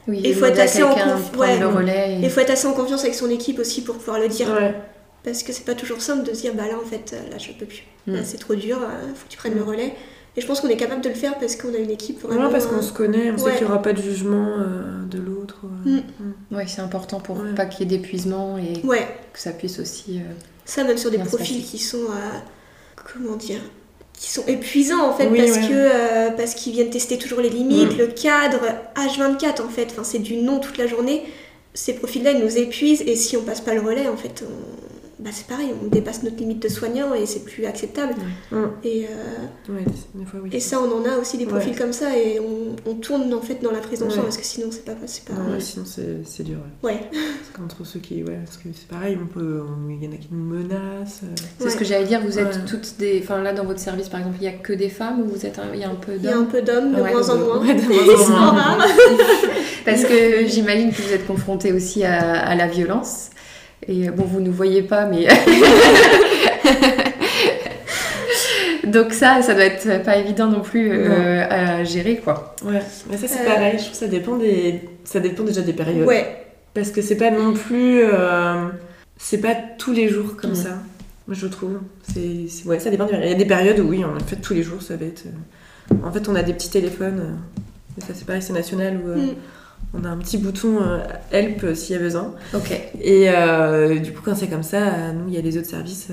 oui, 0.09 0.20
Et 0.24 0.33
faut 0.35 0.44
être 0.44 0.52
demander 0.55 0.61
à 0.61 0.64
assez 0.64 0.83
en 0.85 0.94
quelqu'un 0.94 1.16
de 1.16 1.20
conf- 1.20 1.31
prendre 1.33 1.38
ouais. 1.40 1.59
le 1.59 1.66
relais. 1.66 2.18
Et 2.20 2.24
il 2.26 2.31
faut 2.31 2.38
être 2.38 2.50
assez 2.50 2.68
en 2.68 2.74
confiance 2.74 3.00
avec 3.02 3.16
son 3.16 3.29
équipe 3.29 3.59
aussi 3.59 3.83
pour 3.83 3.96
pouvoir 3.96 4.20
le 4.20 4.29
dire. 4.29 4.48
Ouais. 4.52 4.72
Parce 5.24 5.42
que 5.42 5.52
c'est 5.52 5.64
pas 5.64 5.74
toujours 5.74 6.00
simple 6.00 6.22
de 6.22 6.33
se 6.33 6.42
dire, 6.42 6.55
bah 6.55 6.62
là 6.68 6.74
en 6.81 6.87
fait, 6.88 7.12
euh, 7.12 7.29
là 7.29 7.38
je 7.38 7.50
peux 7.50 7.66
plus. 7.66 7.83
Mm. 8.07 8.12
Là 8.14 8.20
c'est 8.22 8.37
trop 8.38 8.55
dur, 8.55 8.79
euh, 8.81 9.09
faut 9.16 9.24
que 9.26 9.31
tu 9.33 9.37
prennes 9.37 9.55
Mm. 9.55 9.59
le 9.59 9.62
relais. 9.64 9.94
Et 10.37 10.40
je 10.42 10.46
pense 10.46 10.61
qu'on 10.61 10.68
est 10.68 10.76
capable 10.76 11.00
de 11.00 11.09
le 11.09 11.16
faire 11.16 11.37
parce 11.40 11.57
qu'on 11.57 11.74
a 11.74 11.79
une 11.79 11.90
équipe 11.90 12.22
vraiment. 12.22 12.44
Ouais, 12.46 12.52
parce 12.52 12.66
euh, 12.66 12.68
qu'on 12.68 12.83
se 12.83 12.92
connaît, 12.92 13.33
on 13.33 13.37
sait 13.38 13.50
qu'il 13.57 13.66
n'y 13.66 13.72
aura 13.72 13.83
pas 13.83 13.94
de 13.94 14.00
jugement 14.00 14.46
euh, 14.61 15.02
de 15.11 15.18
l'autre. 15.18 15.62
euh. 15.88 16.00
Mm. 16.50 16.55
Ouais, 16.57 16.66
c'est 16.68 16.83
important 16.83 17.18
pour 17.18 17.40
Ouais. 17.40 17.55
pas 17.57 17.66
qu'il 17.66 17.90
y 17.90 17.92
ait 17.92 17.98
d'épuisement 17.98 18.59
et 18.59 18.87
Ouais, 18.87 19.09
que 19.33 19.40
ça 19.40 19.50
puisse 19.50 19.81
aussi. 19.81 20.18
euh, 20.20 20.33
ça 20.64 20.85
même 20.85 20.98
sur 20.98 21.11
des 21.11 21.18
profils 21.18 21.64
qui 21.64 21.79
sont. 21.81 21.96
euh, 21.98 22.38
comment 23.12 23.35
dire 23.35 23.61
qui 24.18 24.31
sont 24.31 24.44
épuisants 24.46 25.09
en 25.11 25.12
fait 25.14 25.26
Oui, 25.29 25.38
parce 25.38 25.52
ouais. 25.59 25.68
que 25.68 25.72
euh, 25.74 26.31
parce 26.31 26.55
qu'ils 26.55 26.72
viennent 26.72 26.90
tester 26.90 27.18
toujours 27.18 27.40
les 27.40 27.50
limites, 27.50 27.94
Mm. 27.94 27.98
le 27.98 28.07
cadre, 28.09 28.61
H24 28.96 29.62
en 29.62 29.68
fait, 29.68 29.88
enfin 29.90 30.05
c'est 30.05 30.18
du 30.18 30.37
non 30.37 30.59
toute 30.59 30.79
la 30.79 30.87
journée. 30.87 31.22
Ces 31.74 31.92
profils-là 31.94 32.31
ils 32.33 32.42
nous 32.42 32.57
épuisent 32.57 33.02
et 33.02 33.14
si 33.16 33.37
on 33.37 33.42
passe 33.42 33.61
pas 33.61 33.74
le 33.74 33.81
relais 33.83 34.09
en 34.09 34.16
fait, 34.16 34.42
on- 34.42 34.95
bah, 35.18 35.31
c'est 35.33 35.46
pareil, 35.46 35.68
on 35.83 35.87
dépasse 35.88 36.22
notre 36.22 36.37
limite 36.37 36.62
de 36.62 36.68
soignant 36.68 37.14
et 37.14 37.24
c'est 37.26 37.44
plus 37.44 37.64
acceptable. 37.64 38.14
Et, 38.85 39.07
euh, 39.07 39.72
Ouais, 39.72 39.83
des, 39.85 40.20
des 40.20 40.24
fois, 40.26 40.40
oui. 40.42 40.50
Et 40.52 40.61
ça, 40.61 40.79
on 40.81 41.00
en 41.00 41.05
a 41.11 41.16
aussi 41.18 41.38
des 41.38 41.46
profils 41.46 41.72
Ouais. 41.72 41.79
comme 41.79 41.92
ça 41.92 42.16
et 42.16 42.38
on, 42.38 42.76
on 42.90 42.94
tourne 42.94 43.33
en 43.33 43.40
fait 43.40 43.62
dans 43.62 43.70
la 43.72 43.79
prise 43.79 44.02
en 44.02 44.09
soin 44.11 44.18
Ouais. 44.18 44.24
parce 44.24 44.37
que 44.37 44.44
sinon 44.44 44.66
c'est 44.70 44.85
pas 44.85 44.92
c'est 45.07 45.24
pas 45.24 45.33
Non, 45.35 45.55
ouais, 45.55 45.61
sinon, 45.61 45.85
c'est 45.87 46.42
dur. 46.42 46.59
Ouais. 46.83 47.00
Parce 47.11 47.50
qu'entre 47.55 47.85
ceux 47.87 48.00
qui. 48.00 48.22
Ouais, 48.22 48.38
parce 48.44 48.59
que 48.59 48.68
c'est 48.74 48.88
pareil, 48.88 49.16
on 49.22 49.26
peut. 49.26 49.62
on- 49.66 49.88
Il 49.90 50.05
y 50.05 50.09
en 50.09 50.12
a 50.12 50.16
qui 50.16 50.29
nous 50.31 50.44
menacent. 50.44 51.22
euh. 51.24 51.35
C'est 51.59 51.64
Ouais. 51.64 51.70
ce 51.70 51.76
que 51.76 51.85
j'allais 51.85 52.05
dire. 52.07 52.20
Vous 52.22 52.38
êtes 52.38 52.46
Ouais. 52.55 52.61
toutes 52.68 52.96
des. 52.98 53.20
Enfin, 53.22 53.40
là, 53.42 53.52
dans 53.55 53.64
votre 53.64 53.81
service, 53.81 54.09
par 54.11 54.20
exemple, 54.20 54.37
il 54.40 54.44
y 54.44 54.48
a 54.48 54.52
que 54.52 54.72
des 54.74 54.90
femmes 54.90 55.22
ou 55.22 55.29
vous 55.35 55.46
êtes 55.46 55.59
il 55.72 55.81
y 55.81 55.85
a 55.85 55.88
un 55.90 55.94
peu 55.94 56.12
il 56.16 56.22
y 56.24 56.29
a 56.29 56.33
un 56.33 56.35
d'hommes 56.42 56.48
peu 56.48 56.61
d'hommes 56.62 56.92
de 56.94 57.00
Ouais, 57.00 57.12
moins 57.12 57.31
en 57.31 57.37
de- 57.37 57.42
moins 57.44 57.61
ouais, 57.66 57.74
de 57.74 57.81
moins 57.83 58.24
en 58.50 58.52
moins. 58.52 58.79
Parce 59.87 60.05
que 60.05 60.46
j'imagine 60.46 60.90
que 60.92 61.00
vous 61.00 61.12
êtes 61.12 61.26
confrontés 61.26 61.72
aussi 61.72 62.05
à, 62.05 62.40
à 62.40 62.55
la 62.55 62.66
violence. 62.66 63.31
Et 63.88 64.08
euh, 64.08 64.12
bon, 64.12 64.24
vous 64.24 64.40
ne 64.40 64.50
voyez 64.50 64.82
pas, 64.82 65.06
mais. 65.06 65.26
Donc, 68.86 69.12
ça, 69.12 69.42
ça 69.42 69.54
doit 69.54 69.64
être 69.64 70.02
pas 70.04 70.16
évident 70.16 70.46
non 70.46 70.60
plus 70.60 70.90
euh, 70.92 71.44
à 71.48 71.82
gérer, 71.84 72.16
quoi. 72.18 72.54
Ouais, 72.64 72.80
mais 73.10 73.16
ça, 73.16 73.26
c'est 73.26 73.40
Euh. 73.40 73.44
pareil. 73.52 73.72
Je 73.78 73.78
trouve 73.84 73.90
que 73.92 73.96
ça 73.98 74.06
dépend, 74.06 74.36
des... 74.36 74.80
ça 75.04 75.18
dépend 75.20 75.42
déjà 75.42 75.60
des 75.62 75.72
périodes. 75.72 76.06
ouais 76.06 76.44
Parce 76.72 76.90
que 76.90 77.02
c'est 77.02 77.16
pas 77.16 77.30
non 77.30 77.52
plus. 77.52 78.02
euh, 78.04 78.68
C'est 79.18 79.38
pas 79.38 79.54
tous 79.78 79.92
les 79.92 80.08
jours 80.08 80.36
comme 80.40 80.52
Mm. 80.52 80.54
ça, 80.56 80.68
moi, 81.26 81.36
je 81.36 81.46
trouve. 81.46 81.80
C'est 82.12 82.46
Ouais, 82.66 82.78
ça 82.78 82.90
dépend 82.90 83.06
des 83.06 83.10
périodes. 83.12 83.28
Il 83.28 83.32
y 83.32 83.34
a 83.34 83.38
des 83.38 83.44
périodes 83.46 83.80
où, 83.80 83.88
oui, 83.88 84.04
en 84.04 84.18
fait, 84.24 84.36
tous 84.36 84.54
les 84.54 84.62
jours, 84.62 84.80
ça 84.82 84.94
va 84.96 85.06
être. 85.06 85.24
En 86.04 86.12
fait, 86.12 86.28
on 86.28 86.34
a 86.36 86.42
des 86.42 86.52
petits 86.52 86.70
téléphones. 86.70 87.38
ça, 87.98 88.08
c'est 88.14 88.24
pareil, 88.26 88.42
c'est 88.42 88.52
national 88.52 88.98
où. 89.04 89.08
euh, 89.08 89.16
Mm. 89.16 89.34
On 89.94 90.05
a 90.05 90.09
un 90.09 90.16
petit 90.18 90.38
bouton 90.38 90.79
euh, 90.83 90.99
help 91.33 91.62
euh, 91.64 91.75
s'il 91.75 91.96
y 91.96 91.99
a 91.99 92.03
besoin. 92.03 92.35
Ok. 92.55 92.70
Et 93.01 93.31
euh, 93.31 93.99
du 93.99 94.12
coup, 94.12 94.20
quand 94.25 94.35
c'est 94.35 94.49
comme 94.49 94.62
ça, 94.62 95.12
nous, 95.12 95.29
il 95.29 95.35
y 95.35 95.38
a 95.38 95.40
les 95.40 95.57
autres 95.57 95.68
services 95.68 96.09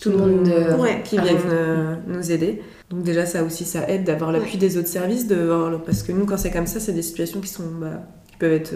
Tout 0.00 0.10
le 0.10 0.16
monde, 0.16 0.48
Ouais. 0.78 1.02
qui 1.04 1.18
arrive. 1.18 1.36
viennent 1.46 1.98
nous 2.06 2.32
aider. 2.32 2.62
Donc 2.90 3.02
déjà, 3.02 3.26
ça 3.26 3.42
aussi, 3.44 3.64
ça 3.64 3.88
aide 3.88 4.04
d'avoir 4.04 4.32
l'appui 4.32 4.56
des 4.58 4.76
autres 4.78 4.88
services. 4.88 5.26
De, 5.26 5.50
parce 5.84 6.02
que 6.02 6.12
nous, 6.12 6.24
quand 6.26 6.36
c'est 6.38 6.50
comme 6.50 6.66
ça, 6.66 6.80
c'est 6.80 6.92
des 6.92 7.02
situations 7.02 7.40
qui, 7.40 7.48
sont, 7.48 7.64
bah, 7.80 8.02
qui 8.30 8.36
peuvent 8.38 8.52
être 8.52 8.72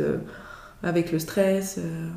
avec 0.85 1.12
le 1.12 1.18
stress. 1.18 1.77
euh, 1.79 2.09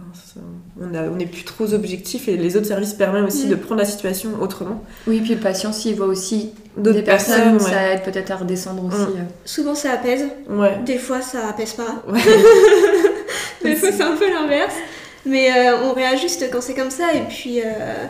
on 0.81 0.93
a- 0.95 1.03
on 1.03 1.15
n'est 1.17 1.25
plus 1.27 1.43
trop 1.43 1.71
objectifs 1.73 2.27
et 2.27 2.35
les 2.37 2.57
autres 2.57 2.65
services 2.67 2.93
permettent 2.93 3.25
aussi 3.27 3.45
Mm. 3.45 3.49
de 3.51 3.55
prendre 3.55 3.79
la 3.79 3.85
situation 3.85 4.31
autrement. 4.41 4.83
Oui, 5.07 5.21
puis 5.21 5.35
le 5.35 5.39
patient, 5.39 5.71
s'il 5.71 5.95
voit 5.95 6.07
aussi 6.07 6.51
D'autres 6.77 6.97
des 6.97 7.03
personnes, 7.03 7.35
personnes, 7.53 7.55
ouais. 7.67 7.71
ça 7.73 7.93
aide 7.93 8.03
peut-être 8.03 8.31
à 8.31 8.35
redescendre 8.37 8.83
aussi. 8.85 8.97
Mm. 8.97 9.17
euh. 9.19 9.23
souvent 9.45 9.75
ça 9.75 9.91
apaise 9.91 10.25
Ouais. 10.49 10.77
des 10.85 10.97
fois 10.97 11.21
ça 11.21 11.47
apaise 11.47 11.73
pas 11.73 12.03
Ouais. 12.11 12.19
des 13.63 13.75
fois 13.75 13.89
c'est 13.91 14.03
un 14.03 14.15
peu 14.17 14.29
l'inverse 14.29 14.73
mais 15.25 15.49
euh, 15.51 15.77
on 15.85 15.93
réajuste 15.93 16.49
quand 16.51 16.61
c'est 16.61 16.73
comme 16.75 16.91
ça 16.91 17.13
et 17.13 17.21
puis 17.29 17.61
euh, 17.61 18.05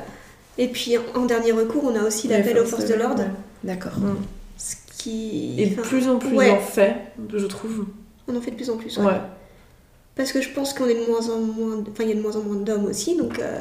et 0.58 0.68
puis 0.68 0.96
en 1.16 1.26
dernier 1.26 1.52
recours 1.52 1.84
on 1.86 1.96
a 2.00 2.04
aussi 2.08 2.28
l'appel 2.28 2.58
aux 2.60 2.66
forces 2.66 2.86
de 2.86 2.96
l'ordre 2.96 3.24
ouais. 3.24 3.30
D'accord. 3.64 3.98
Mm. 4.00 4.16
ce 4.58 4.76
qui 4.98 5.56
Et 5.62 5.68
de 5.68 5.80
enfin, 5.80 5.90
plus 5.90 6.08
en 6.08 6.18
plus 6.18 6.36
ouais. 6.36 6.50
en 6.50 6.60
fait, 6.60 6.96
je 7.36 7.46
trouve. 7.46 7.86
on 8.28 8.36
en 8.36 8.42
fait 8.42 8.52
de 8.52 8.56
plus 8.56 8.70
en 8.70 8.78
plus 8.78 8.98
ouais. 8.98 9.14
Parce 10.16 10.32
que 10.32 10.42
je 10.42 10.50
pense 10.50 10.74
qu'on 10.74 10.86
est 10.88 10.96
de 10.96 11.06
moins 11.10 11.30
en 11.30 11.40
moins 11.40 11.84
enfin 11.92 12.04
il 12.04 12.10
y 12.10 12.12
a 12.12 12.16
de 12.16 12.22
moins 12.22 12.36
en 12.36 12.42
moins 12.42 12.56
d'hommes 12.56 12.86
aussi 12.86 13.18
donc 13.18 13.40
euh, 13.40 13.60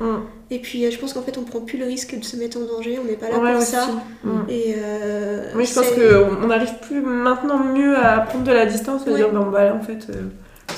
Mm. 0.00 0.20
Et 0.52 0.60
puis 0.60 0.86
euh, 0.86 0.92
je 0.92 0.98
pense 1.00 1.12
qu'en 1.12 1.22
fait 1.22 1.36
on 1.38 1.42
prend 1.42 1.60
plus 1.60 1.76
le 1.76 1.84
risque 1.84 2.16
de 2.16 2.24
se 2.24 2.36
mettre 2.36 2.56
en 2.56 2.60
danger, 2.60 3.00
on 3.02 3.04
n'est 3.04 3.16
pas 3.16 3.30
là 3.30 3.38
Ouais, 3.40 3.50
pour 3.50 3.62
aussi. 3.62 3.72
ça. 3.72 3.88
Mm. 4.22 4.30
Et 4.48 4.76
euh, 4.78 5.50
Oui, 5.56 5.66
je 5.66 5.74
pense 5.74 5.86
qu'on 5.90 6.46
on 6.46 6.50
arrive 6.50 6.72
plus 6.82 7.00
maintenant 7.00 7.58
mieux 7.64 7.96
à 7.96 8.18
prendre 8.20 8.44
de 8.44 8.52
la 8.52 8.64
distance, 8.66 9.02
à 9.08 9.10
Ouais. 9.10 9.16
dire, 9.16 9.30
bon, 9.32 9.46
bah 9.50 9.64
là, 9.64 9.74
en 9.74 9.80
fait, 9.80 9.98
euh, 10.10 10.22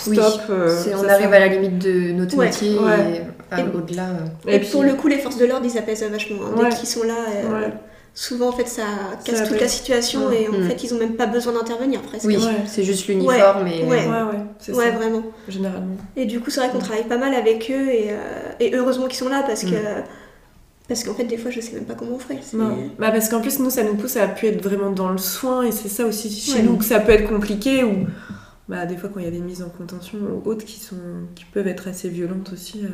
Oui, 0.06 0.16
stop. 0.16 0.40
euh, 0.48 0.74
C'est- 0.82 0.94
on 0.94 1.06
arrive 1.06 1.30
à 1.34 1.38
la 1.38 1.48
limite 1.48 1.78
de 1.80 2.12
notre 2.12 2.34
Ouais. 2.38 2.46
métier 2.46 2.78
Ouais. 2.78 3.22
et 3.58 3.60
Et- 3.60 3.76
au-delà. 3.76 4.04
euh. 4.04 4.48
Et, 4.48 4.54
Et 4.56 4.58
puis- 4.60 4.70
pour 4.70 4.84
le 4.84 4.94
coup, 4.94 5.08
les 5.08 5.18
forces 5.18 5.36
de 5.36 5.44
l'ordre, 5.44 5.66
ils 5.70 5.76
apaisent 5.76 6.02
vachement. 6.04 6.38
hein. 6.46 6.54
Dès 6.56 6.62
Ouais. 6.62 6.68
qu'ils 6.70 6.88
sont 6.88 7.02
là, 7.02 7.16
euh, 7.28 7.60
Ouais. 7.60 7.72
Souvent 8.14 8.48
en 8.48 8.52
fait 8.52 8.66
ça 8.68 8.82
casse 9.24 9.38
Ça 9.38 9.46
toute 9.46 9.60
la 9.60 9.68
situation 9.68 10.28
Mm. 10.28 10.32
et 10.32 10.48
en 10.48 10.52
Mm. 10.52 10.68
fait 10.68 10.82
ils 10.84 10.94
ont 10.94 10.98
même 10.98 11.14
pas 11.16 11.26
besoin 11.26 11.52
d'intervenir 11.52 12.02
presque. 12.02 12.26
Oui, 12.26 12.36
Ouais. 12.36 12.42
c'est 12.66 12.82
juste 12.84 13.06
l'uniforme 13.08 13.66
et. 13.66 13.82
Ouais. 13.84 14.06
Ouais, 14.06 14.06
ouais, 14.06 14.40
c'est 14.58 14.72
Ouais, 14.74 14.90
ça, 14.90 14.96
vraiment. 14.96 15.22
généralement. 15.48 15.96
Et 16.16 16.26
du 16.26 16.40
coup, 16.40 16.50
c'est 16.50 16.60
vrai 16.60 16.70
qu'on 16.70 16.78
travaille 16.78 17.04
pas 17.08 17.18
mal 17.18 17.34
avec 17.34 17.70
eux 17.70 17.88
et, 17.88 18.08
euh, 18.10 18.16
et 18.60 18.74
heureusement 18.74 19.06
qu'ils 19.06 19.18
sont 19.18 19.28
là 19.28 19.42
parce 19.46 19.62
que. 19.64 19.74
Parce 20.88 21.04
qu'en 21.04 21.14
fait, 21.14 21.22
des 21.24 21.36
fois, 21.36 21.52
je 21.52 21.60
sais 21.60 21.72
même 21.74 21.84
pas 21.84 21.94
comment 21.94 22.16
on 22.16 22.18
ferait. 22.18 22.40
Bah, 22.98 23.12
parce 23.12 23.28
qu'en 23.28 23.40
plus, 23.40 23.60
nous, 23.60 23.70
ça 23.70 23.84
nous 23.84 23.94
pousse 23.94 24.16
à 24.16 24.26
pu 24.26 24.46
être 24.48 24.60
vraiment 24.60 24.90
dans 24.90 25.10
le 25.10 25.18
soin, 25.18 25.62
et 25.62 25.70
c'est 25.70 25.88
ça 25.88 26.04
aussi 26.04 26.28
chez 26.30 26.54
Ouais. 26.54 26.62
nous 26.62 26.76
que 26.78 26.84
ça 26.84 26.98
peut 26.98 27.12
être 27.12 27.28
compliqué, 27.28 27.84
ou 27.84 28.06
bah, 28.68 28.86
des 28.86 28.96
fois, 28.96 29.08
quand 29.08 29.20
il 29.20 29.24
y 29.24 29.28
a 29.28 29.30
des 29.30 29.38
mises 29.38 29.62
en 29.62 29.68
contention 29.68 30.18
ou 30.18 30.48
autres 30.50 30.64
qui, 30.64 30.80
sont, 30.80 30.96
qui 31.36 31.44
peuvent 31.44 31.68
être 31.68 31.86
assez 31.86 32.08
violentes 32.08 32.50
aussi. 32.52 32.80
euh, 32.82 32.88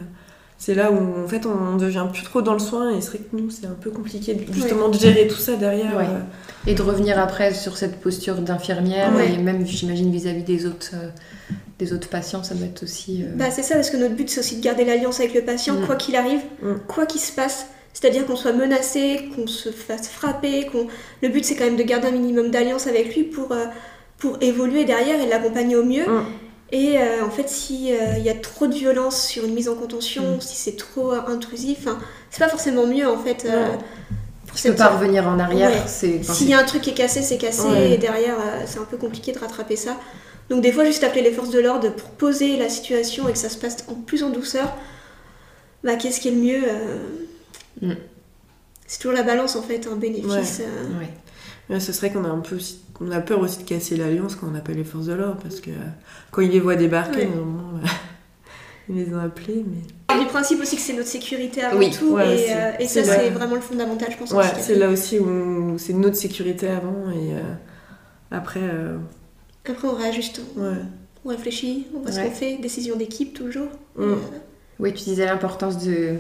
c'est 0.58 0.74
là 0.74 0.90
où 0.90 1.24
en 1.24 1.28
fait 1.28 1.44
on 1.46 1.76
devient 1.76 2.06
plus 2.12 2.22
trop 2.22 2.40
dans 2.42 2.54
le 2.54 2.58
soin 2.58 2.90
et 2.96 3.00
c'est 3.00 3.10
vrai 3.10 3.18
que 3.18 3.36
nous 3.36 3.50
c'est 3.50 3.66
un 3.66 3.76
peu 3.80 3.90
compliqué 3.90 4.34
de- 4.34 4.52
justement 4.52 4.88
de 4.88 4.98
gérer 4.98 5.26
tout 5.28 5.36
ça 5.36 5.56
derrière. 5.56 5.98
Euh, 5.98 6.04
Et 6.66 6.74
de 6.74 6.82
revenir 6.82 7.18
après 7.18 7.52
sur 7.54 7.76
cette 7.76 8.00
posture 8.00 8.36
d'infirmière 8.36 9.12
et 9.20 9.36
même, 9.38 9.64
j'imagine, 9.66 10.10
vis-à-vis 10.10 10.42
des 10.42 10.66
autres, 10.66 10.90
euh, 10.94 11.08
des 11.78 11.92
autres 11.92 12.08
patients, 12.08 12.42
ça 12.42 12.54
doit 12.56 12.66
être 12.66 12.82
aussi. 12.82 13.22
euh, 13.22 13.26
Bah, 13.36 13.50
c'est 13.52 13.62
ça, 13.62 13.74
parce 13.76 13.90
que 13.90 13.96
notre 13.98 14.14
but, 14.16 14.28
c'est 14.30 14.40
aussi 14.40 14.56
de 14.56 14.62
garder 14.62 14.84
l'alliance 14.84 15.20
avec 15.20 15.34
le 15.34 15.42
patient, 15.42 15.74
Mm. 15.74 15.86
quoi 15.86 15.94
qu'il 15.96 16.16
arrive, 16.16 16.40
Mm. 16.62 16.72
quoi 16.88 17.06
qu'il 17.06 17.20
se 17.20 17.30
passe. 17.32 17.66
C'est-à-dire 17.92 18.26
qu'on 18.26 18.34
soit 18.36 18.52
menacé, 18.52 19.28
qu'on 19.34 19.46
se 19.46 19.68
fasse 19.70 20.08
frapper, 20.08 20.66
qu'on... 20.66 20.86
Le 21.22 21.28
but, 21.28 21.44
c'est 21.44 21.54
quand 21.54 21.64
même 21.66 21.76
de 21.76 21.82
garder 21.82 22.08
un 22.08 22.12
minimum 22.12 22.50
d'alliance 22.50 22.86
avec 22.88 23.14
lui 23.14 23.22
pour, 23.24 23.52
euh, 23.52 23.66
pour 24.18 24.36
évoluer 24.40 24.84
derrière 24.84 25.20
et 25.20 25.28
l'accompagner 25.28 25.76
au 25.76 25.84
mieux. 25.84 26.04
Mm. 26.06 26.24
Et 26.72 26.98
euh, 26.98 27.24
en 27.24 27.31
fait, 27.31 27.48
s'il 27.48 27.85
y 27.87 28.29
a 28.29 28.35
trop 28.35 28.66
de 28.66 28.74
violence 28.74 29.22
sur 29.26 29.44
une 29.44 29.55
mise 29.55 29.68
en 29.68 29.76
contention, 29.76 30.37
Mm. 30.37 30.40
si 30.40 30.57
c'est 30.57 30.76
trop 30.76 31.12
euh, 31.12 31.20
intrusif, 31.29 31.87
c'est 32.31 32.40
pas 32.40 32.48
forcément 32.48 32.87
mieux 32.87 33.09
en 33.09 33.18
fait. 33.18 33.44
euh, 33.44 33.68
pour 34.46 34.57
Tu 34.57 34.62
peux 34.64 34.68
cette- 34.70 34.76
pas 34.79 34.88
revenir 34.88 35.29
en 35.29 35.38
arrière. 35.38 35.70
Ouais. 35.70 36.22
S'il 36.22 36.48
y 36.48 36.55
a 36.55 36.59
un 36.59 36.64
truc 36.64 36.83
qui 36.83 36.90
est 36.90 36.94
cassé, 36.94 37.22
c'est 37.22 37.38
cassé, 37.38 37.66
Ouais. 37.68 37.92
et 37.92 37.98
derrière, 37.98 38.35
euh, 38.38 38.62
c'est 38.66 38.79
un 38.79 38.85
peu 38.85 38.96
compliqué 38.96 39.33
de 39.33 39.38
rattraper 39.38 39.76
ça. 39.76 39.96
Donc 40.50 40.61
des 40.62 40.70
fois, 40.72 40.85
juste 40.85 41.02
appeler 41.05 41.22
les 41.22 41.33
forces 41.33 41.50
de 41.50 41.59
l'ordre 41.61 41.90
pour 41.90 42.09
poser 42.11 42.57
la 42.57 42.68
situation 42.68 43.29
et 43.29 43.33
que 43.33 43.38
ça 43.38 43.48
se 43.48 43.59
passe 43.59 43.79
en 43.88 43.94
plus 43.94 44.22
en 44.24 44.31
douceur, 44.31 44.72
bah 45.85 45.94
qu'est-ce 45.96 46.20
qui 46.20 46.29
est 46.29 46.33
le 46.33 46.37
mieux 46.38 46.62
euh, 46.66 46.98
Mm. 47.83 47.92
C'est 48.87 48.98
toujours 49.00 49.16
la 49.16 49.22
balance 49.24 49.55
en 49.57 49.62
fait, 49.62 49.87
un 49.92 49.96
bénéfice. 49.96 50.61
Ouais. 50.61 51.09
Ce 51.68 51.92
serait 51.92 52.11
qu'on 52.12 52.24
a 52.24 52.29
un 52.29 52.38
peu 52.40 52.57
aussi- 52.57 52.81
on 53.00 53.11
a 53.11 53.20
peur 53.20 53.40
aussi 53.40 53.59
de 53.59 53.64
casser 53.64 53.96
l'alliance 53.96 54.37
quand 54.37 54.46
on 54.50 54.55
appelle 54.55 54.76
les 54.76 54.85
forces 54.85 55.07
de 55.07 55.12
l'ordre 55.14 55.38
parce 55.42 55.61
que 55.61 55.70
euh, 55.70 55.74
quand 56.31 56.42
ils 56.42 56.50
les 56.50 56.61
voient 56.61 56.76
débarquer, 56.76 57.26
normalement, 57.26 57.79
euh, 57.83 57.87
ils 58.88 58.96
les 58.96 59.14
ont 59.14 59.18
appelés, 59.18 59.64
mais 59.66 60.18
du 60.20 60.26
principe 60.26 60.61
aussi 60.62 60.76
que 60.76 60.83
c'est 60.83 60.94
notre 60.94 61.09
sécurité 61.09 61.62
avant 61.62 61.79
Oui. 61.79 61.90
tout, 61.90 62.12
Ouais, 62.14 62.38
et, 62.40 62.52
euh, 62.55 62.70
et 62.79 62.87
ça 62.88 63.02
c'est 63.05 63.31
vraiment 63.31 63.55
le 63.57 63.61
fondamental, 63.61 64.09
je 64.12 64.16
pense. 64.16 64.31
ouais, 64.33 64.44
c'est 64.61 64.76
là 64.76 64.88
aussi 64.88 65.18
où 65.18 65.76
c'est 65.79 65.92
notre 65.92 66.16
sécurité 66.16 66.68
avant 66.68 67.11
et 67.11 67.35
euh, 67.35 67.40
après, 68.31 68.61
euh, 68.62 68.96
Après, 69.68 69.88
on 69.88 69.94
réajuste, 69.94 70.40
on, 70.57 70.62
ouais. 70.62 70.76
on 71.24 71.29
réfléchit, 71.31 71.87
on 71.94 72.00
voit 72.00 72.12
ce 72.12 72.20
qu'on 72.20 72.31
fait, 72.31 72.57
décision 72.57 72.96
d'équipe 72.96 73.35
toujours. 73.35 73.68
Mm. 73.96 74.02
Et, 74.02 74.05
euh, 74.05 74.14
Oui, 74.78 74.92
tu 74.92 75.04
disais 75.04 75.24
l'importance 75.24 75.82
de 75.84 76.14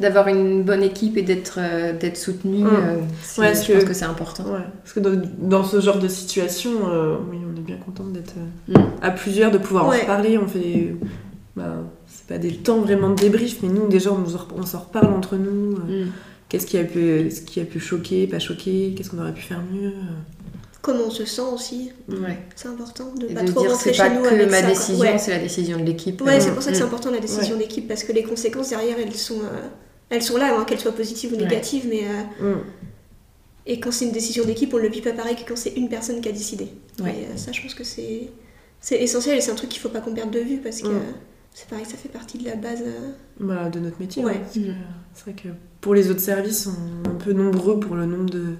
d'avoir 0.00 0.26
une 0.28 0.62
bonne 0.64 0.82
équipe 0.82 1.16
et 1.16 1.22
d'être 1.22 1.58
euh, 1.58 1.92
d'être 1.92 2.16
soutenu. 2.16 2.64
Mm. 2.64 2.66
euh, 2.66 2.96
c'est- 3.22 3.40
Ouais, 3.40 3.48
je 3.48 3.52
parce 3.54 3.66
pense 3.68 3.82
que- 3.84 3.88
que 3.88 3.94
c'est 3.94 4.04
important. 4.04 4.44
Ouais, 4.44 4.64
parce 4.82 4.92
que 4.92 5.00
dans, 5.00 5.20
dans 5.38 5.64
ce 5.64 5.80
genre 5.80 5.98
de 5.98 6.08
situation, 6.08 6.70
euh, 6.88 7.16
oui, 7.30 7.38
on 7.52 7.56
est 7.56 7.62
bien 7.64 7.76
content 7.76 8.04
d'être 8.04 8.34
Mm. 8.68 8.74
à 9.02 9.10
plusieurs, 9.10 9.50
de 9.50 9.58
pouvoir 9.58 9.86
en 9.86 9.90
reparler. 9.90 10.38
On 10.38 10.46
fait, 10.46 10.94
bah, 11.56 11.74
c'est 12.06 12.26
pas 12.26 12.38
des 12.38 12.52
temps 12.54 12.80
vraiment 12.80 13.10
de 13.10 13.16
débrief, 13.16 13.58
mais 13.62 13.68
nous 13.68 13.88
déjà 13.88 14.12
on, 14.12 14.18
nous 14.18 14.36
on 14.56 14.66
s'en 14.66 14.80
reparle 14.80 15.12
entre 15.12 15.36
nous. 15.36 15.72
Mm. 15.76 16.10
Qu'est-ce 16.48 16.66
qui 16.66 16.78
a 16.78 16.84
pu, 16.84 17.30
ce 17.30 17.42
qui 17.42 17.60
a 17.60 17.64
pu 17.64 17.78
choquer, 17.78 18.26
pas 18.26 18.38
choquer, 18.38 18.94
qu'est-ce 18.96 19.10
qu'on 19.10 19.18
aurait 19.20 19.34
pu 19.34 19.42
faire 19.42 19.60
mieux. 19.72 19.92
Comment 20.82 21.04
on 21.06 21.10
se 21.10 21.24
sent 21.24 21.42
aussi, 21.52 21.90
Ouais. 22.08 22.38
c'est 22.56 22.68
important 22.68 23.12
de 23.14 23.26
Et 23.26 23.34
pas 23.34 23.42
de 23.42 23.50
trop 23.50 23.60
dire 23.62 23.70
rentrer 23.72 23.92
c'est 23.92 23.98
pas 24.02 24.08
chez 24.08 24.14
nous 24.16 24.22
que 24.22 24.28
avec 24.28 24.50
ma 24.50 24.60
ça. 24.60 24.66
décision, 24.68 25.00
Ouais. 25.00 25.18
c'est 25.18 25.30
la 25.32 25.38
décision 25.38 25.78
de 25.78 25.84
l'équipe. 25.84 26.20
Ouais, 26.22 26.40
c'est 26.40 26.50
Mm, 26.50 26.54
pour 26.54 26.62
ça 26.62 26.70
que 26.70 26.76
c'est 26.76 26.82
mm. 26.82 26.86
important 26.86 27.10
la 27.10 27.18
décision 27.20 27.56
d'équipe 27.56 27.86
parce 27.88 28.04
que 28.04 28.12
les 28.12 28.22
conséquences 28.22 28.70
derrière 28.70 28.96
elles 28.98 29.14
sont, 29.14 29.40
euh, 29.40 29.68
elles 30.10 30.22
sont 30.22 30.36
là, 30.36 30.56
hein, 30.58 30.64
qu'elles 30.64 30.80
soient 30.80 30.92
positives 30.92 31.32
ou 31.32 31.36
négatives, 31.36 31.86
mais 31.88 32.02
euh, 32.04 32.54
Mm. 32.54 32.60
et 33.66 33.80
quand 33.80 33.90
c'est 33.92 34.06
une 34.06 34.12
décision 34.12 34.44
d'équipe, 34.44 34.72
on 34.72 34.78
le 34.78 34.88
vit 34.88 35.02
pas 35.02 35.12
pareil 35.12 35.36
que 35.36 35.46
quand 35.48 35.56
c'est 35.56 35.74
une 35.74 35.88
personne 35.88 36.20
qui 36.20 36.28
a 36.28 36.32
décidé. 36.32 36.68
Ouais. 37.02 37.10
Et 37.10 37.24
euh, 37.24 37.36
ça, 37.36 37.52
je 37.52 37.60
pense 37.62 37.74
que 37.74 37.84
c'est 37.84 38.30
c'est 38.80 39.02
essentiel 39.02 39.36
et 39.36 39.40
c'est 39.40 39.50
un 39.50 39.56
truc 39.56 39.70
qu'il 39.70 39.80
faut 39.80 39.88
pas 39.88 40.00
qu'on 40.00 40.14
perde 40.14 40.30
de 40.30 40.38
vue 40.40 40.58
parce 40.58 40.80
que 40.82 40.88
Mm. 40.88 41.02
c'est 41.52 41.68
pareil, 41.68 41.84
ça 41.84 41.96
fait 41.96 42.08
partie 42.08 42.38
de 42.38 42.44
la 42.44 42.54
base. 42.54 42.82
Bah, 43.40 43.68
de 43.68 43.80
notre 43.80 43.98
métier. 44.00 44.24
Ouais. 44.24 44.36
hein, 44.36 44.72
c'est 45.14 45.22
vrai 45.24 45.32
que 45.32 45.48
pour 45.80 45.94
les 45.94 46.10
autres 46.10 46.20
services, 46.20 46.66
on 46.68 47.04
est 47.04 47.12
un 47.12 47.16
peu 47.16 47.32
nombreux 47.32 47.80
pour 47.80 47.96
le 47.96 48.06
nombre 48.06 48.30
de, 48.30 48.54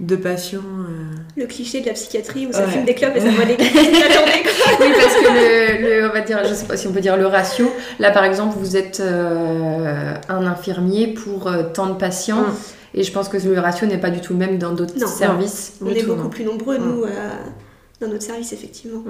de 0.00 0.16
patients. 0.16 0.58
euh. 0.60 1.16
le 1.36 1.46
cliché 1.46 1.80
de 1.80 1.86
la 1.86 1.92
psychiatrie 1.92 2.46
où 2.46 2.52
ça 2.52 2.64
Ouais. 2.64 2.70
fume 2.70 2.84
des 2.84 2.94
clopes 2.94 3.16
et 3.16 3.20
ça 3.20 3.26
voit 3.30 3.44
journée. 3.44 3.56
quoi. 3.56 4.76
Oui, 4.80 4.92
parce 4.94 5.14
que 5.14 5.32
le, 5.32 6.00
le- 6.02 6.08
on 6.08 6.12
va 6.12 6.20
dire, 6.20 6.38
je 6.48 6.54
sais 6.54 6.66
pas 6.66 6.76
si 6.76 6.86
on 6.86 6.92
peut 6.92 7.00
dire 7.00 7.16
le 7.16 7.26
ratio. 7.26 7.70
Là, 7.98 8.10
par 8.10 8.24
exemple, 8.24 8.56
vous 8.58 8.76
êtes 8.76 9.00
euh, 9.00 10.14
un 10.28 10.46
infirmier 10.46 11.08
pour 11.14 11.48
euh, 11.48 11.64
tant 11.74 11.86
de 11.86 11.94
patients. 11.94 12.42
Mm. 12.42 12.54
Et 12.94 13.02
je 13.02 13.12
pense 13.12 13.28
que 13.28 13.36
le 13.36 13.58
ratio 13.60 13.86
n'est 13.86 13.98
pas 13.98 14.10
du 14.10 14.20
tout 14.20 14.32
le 14.32 14.38
même 14.38 14.58
dans 14.58 14.72
d'autres 14.72 14.98
Non. 14.98 15.06
services. 15.06 15.74
On 15.84 15.88
est 15.90 16.00
tout, 16.00 16.06
beaucoup 16.06 16.22
non. 16.24 16.30
plus 16.30 16.44
nombreux, 16.44 16.78
Mm. 16.78 16.84
nous, 16.84 17.04
euh, 17.04 17.08
dans 18.00 18.08
notre 18.08 18.22
service, 18.24 18.52
effectivement. 18.52 19.02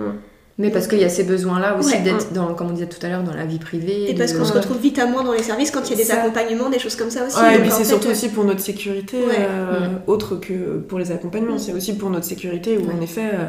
Mais 0.61 0.71
parce 0.71 0.89
qu'il 0.89 0.99
y 0.99 1.05
a 1.05 1.09
ces 1.09 1.23
besoins-là 1.23 1.79
aussi 1.79 1.95
Ouais. 1.95 2.03
d'être, 2.03 2.33
dans, 2.33 2.53
comme 2.55 2.69
on 2.71 2.73
disait 2.73 2.89
tout 2.89 2.99
à 3.07 3.09
l'heure, 3.09 3.23
dans 3.23 3.33
la 3.35 3.47
vie 3.47 3.61
privée. 3.61 4.11
Et 4.11 4.15
parce 4.15 4.33
qu'on 4.33 4.45
se 4.45 4.53
retrouve 4.53 4.79
vite 4.81 4.99
à 4.99 5.07
moins 5.07 5.23
dans 5.23 5.33
les 5.33 5.43
services 5.45 5.71
quand 5.71 5.83
il 5.87 5.91
y 5.91 5.95
a 5.95 5.97
des 5.97 6.05
Ça. 6.05 6.21
accompagnements, 6.21 6.69
des 6.69 6.81
choses 6.81 6.97
comme 6.97 7.11
ça 7.11 7.25
aussi. 7.27 7.39
Ouais, 7.41 7.57
et 7.57 7.61
puis 7.61 7.71
c'est 7.71 7.85
surtout 7.85 8.09
euh, 8.09 8.13
aussi 8.13 8.29
pour 8.29 8.45
notre 8.45 8.61
sécurité, 8.61 9.19
Ouais. 9.25 9.37
euh, 9.39 9.89
Mm. 9.89 10.01
autre 10.09 10.35
que 10.37 10.79
pour 10.79 10.99
les 10.99 11.13
accompagnements. 11.13 11.55
Mm. 11.55 11.59
C'est 11.61 11.73
aussi 11.75 11.97
pour 11.97 12.11
notre 12.11 12.27
sécurité 12.27 12.77
où, 12.77 12.83
Ouais. 12.89 12.95
en 12.99 13.01
effet, 13.01 13.31
euh, 13.35 13.47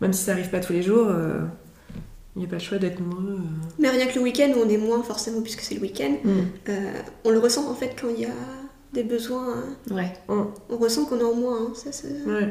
même 0.00 0.14
si 0.14 0.24
ça 0.24 0.32
arrive 0.32 0.48
pas 0.48 0.60
tous 0.60 0.72
les 0.72 0.82
jours, 0.82 1.08
euh, 1.10 1.40
il 2.36 2.40
n'y 2.40 2.46
a 2.46 2.48
pas 2.48 2.56
le 2.56 2.60
choix 2.62 2.78
d'être 2.78 3.00
nombreux. 3.00 3.34
euh. 3.34 3.38
Mais 3.78 3.90
rien 3.90 4.06
que 4.06 4.14
le 4.14 4.22
week-end 4.22 4.50
où 4.56 4.60
on 4.64 4.68
est 4.70 4.78
moins 4.78 5.02
forcément 5.02 5.42
puisque 5.42 5.60
c'est 5.60 5.74
le 5.74 5.82
week-end, 5.82 6.14
euh, 6.70 6.72
on 7.24 7.30
le 7.30 7.38
ressent 7.38 7.70
en 7.70 7.74
fait 7.74 7.94
quand 8.00 8.08
il 8.14 8.22
y 8.22 8.24
a 8.24 8.30
des 8.94 9.02
besoins. 9.02 9.56
Ouais. 9.90 10.10
On 10.30 10.46
ressent 10.78 11.04
qu'on 11.04 11.18
est 11.18 11.22
en 11.24 11.34
moins. 11.34 11.58
hein, 11.68 11.72
ça, 11.74 11.90
Ouais. 12.26 12.48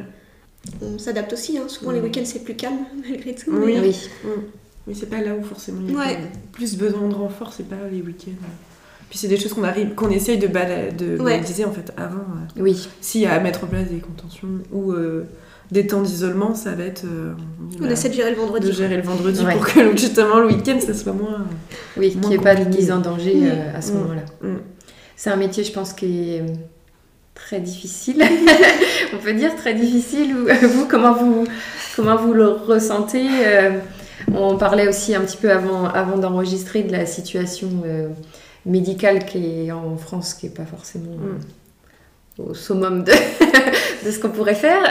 On 0.82 0.98
s'adapte 1.00 1.34
aussi. 1.34 1.58
hein. 1.58 1.64
Souvent 1.68 1.92
les 1.92 2.00
Mm. 2.00 2.04
week-ends 2.04 2.22
c'est 2.26 2.44
plus 2.44 2.56
calme 2.56 2.78
malgré 3.10 3.36
tout. 3.36 3.52
Oui. 3.52 3.76
mais- 3.80 3.82
Oui. 3.82 3.96
Mais 4.88 4.94
c'est 4.94 5.08
pas 5.10 5.20
là 5.22 5.34
où 5.34 5.44
forcément 5.44 5.80
il 5.84 5.94
y 5.94 5.96
a 5.96 6.00
Ouais. 6.00 6.18
plus 6.52 6.78
besoin 6.78 7.08
de 7.10 7.16
renfort, 7.16 7.52
c'est 7.54 7.68
pas 7.68 7.76
les 7.92 8.02
week-ends. 8.02 8.46
Puis 9.10 9.18
c'est 9.20 9.28
des 9.28 9.38
choses 9.38 9.54
qu'on 9.54 9.64
arrive, 9.64 9.94
qu'on 9.96 10.10
essaye 10.10 10.38
de, 10.38 10.48
bala- 10.48 10.92
de 10.92 11.18
Ouais. 11.22 11.40
baliser 11.40 11.66
en 11.66 11.72
fait 11.72 11.92
avant. 11.98 12.18
euh. 12.18 12.62
Oui. 12.62 12.88
S'il 13.02 13.22
y 13.22 13.26
a 13.26 13.34
à 13.34 13.40
mettre 13.40 13.64
en 13.64 13.68
place 13.68 13.88
des 13.90 13.98
contentions 14.00 14.48
ou 14.72 14.92
euh, 14.92 15.24
des 15.72 15.88
temps 15.88 16.02
d'isolement, 16.04 16.54
ça 16.54 16.72
va 16.74 16.84
être 16.84 17.06
euh, 17.06 17.34
On 17.82 17.86
essaie 17.90 18.10
de 18.10 18.14
gérer 18.14 18.30
le 18.32 18.38
vendredi. 18.38 18.68
de 18.68 18.72
gérer 18.74 18.98
le 18.98 19.02
vendredi 19.04 19.44
Ouais. 19.44 19.54
pour 19.54 19.66
que 19.66 19.92
justement 19.98 20.40
le 20.40 20.48
week-end 20.48 20.78
ça 20.80 20.94
soit 20.94 21.14
moins. 21.14 21.46
Oui, 21.98 22.12
qu'il 22.12 22.20
n'y 22.22 22.36
ait 22.36 22.38
pas 22.38 22.54
de 22.56 22.66
mise 22.76 22.92
en 22.92 23.00
danger 23.00 23.34
Mm. 23.36 23.44
euh, 23.46 23.78
à 23.78 23.82
ce 23.82 23.92
Mm. 23.92 23.96
moment-là. 23.98 24.26
Mm. 24.44 24.58
C'est 25.16 25.30
un 25.32 25.38
métier, 25.38 25.64
je 25.64 25.72
pense, 25.72 25.94
qui 25.94 26.06
est 26.36 26.42
euh, 26.42 26.46
très 27.36 27.60
difficile. 27.60 28.24
On 29.14 29.18
peut 29.18 29.34
dire 29.34 29.56
très 29.56 29.74
difficile. 29.74 30.36
Ou, 30.36 30.68
vous, 30.68 30.88
comment 30.88 31.14
vous, 31.14 31.46
comment 31.96 32.16
vous 32.16 32.34
le 32.34 32.48
ressentez 32.48 33.28
Euh, 33.46 33.80
On 34.34 34.58
parlait 34.58 34.88
aussi 34.88 35.14
un 35.14 35.22
petit 35.22 35.38
peu 35.38 35.52
avant, 35.52 35.86
avant 35.86 36.18
d'enregistrer 36.18 36.84
de 36.84 36.92
la 36.92 37.06
situation 37.06 37.70
euh, 37.86 38.10
médicale 38.66 39.26
qui 39.26 39.68
est 39.68 39.72
en 39.72 39.96
France, 39.98 40.34
qui 40.34 40.48
n'est 40.48 40.54
pas 40.54 40.66
forcément 40.66 41.18
euh, 41.24 42.44
au 42.44 42.54
summum 42.54 43.04
de, 43.04 43.12
de 44.06 44.12
ce 44.12 44.20
qu'on 44.20 44.30
pourrait 44.30 44.56
faire. 44.56 44.82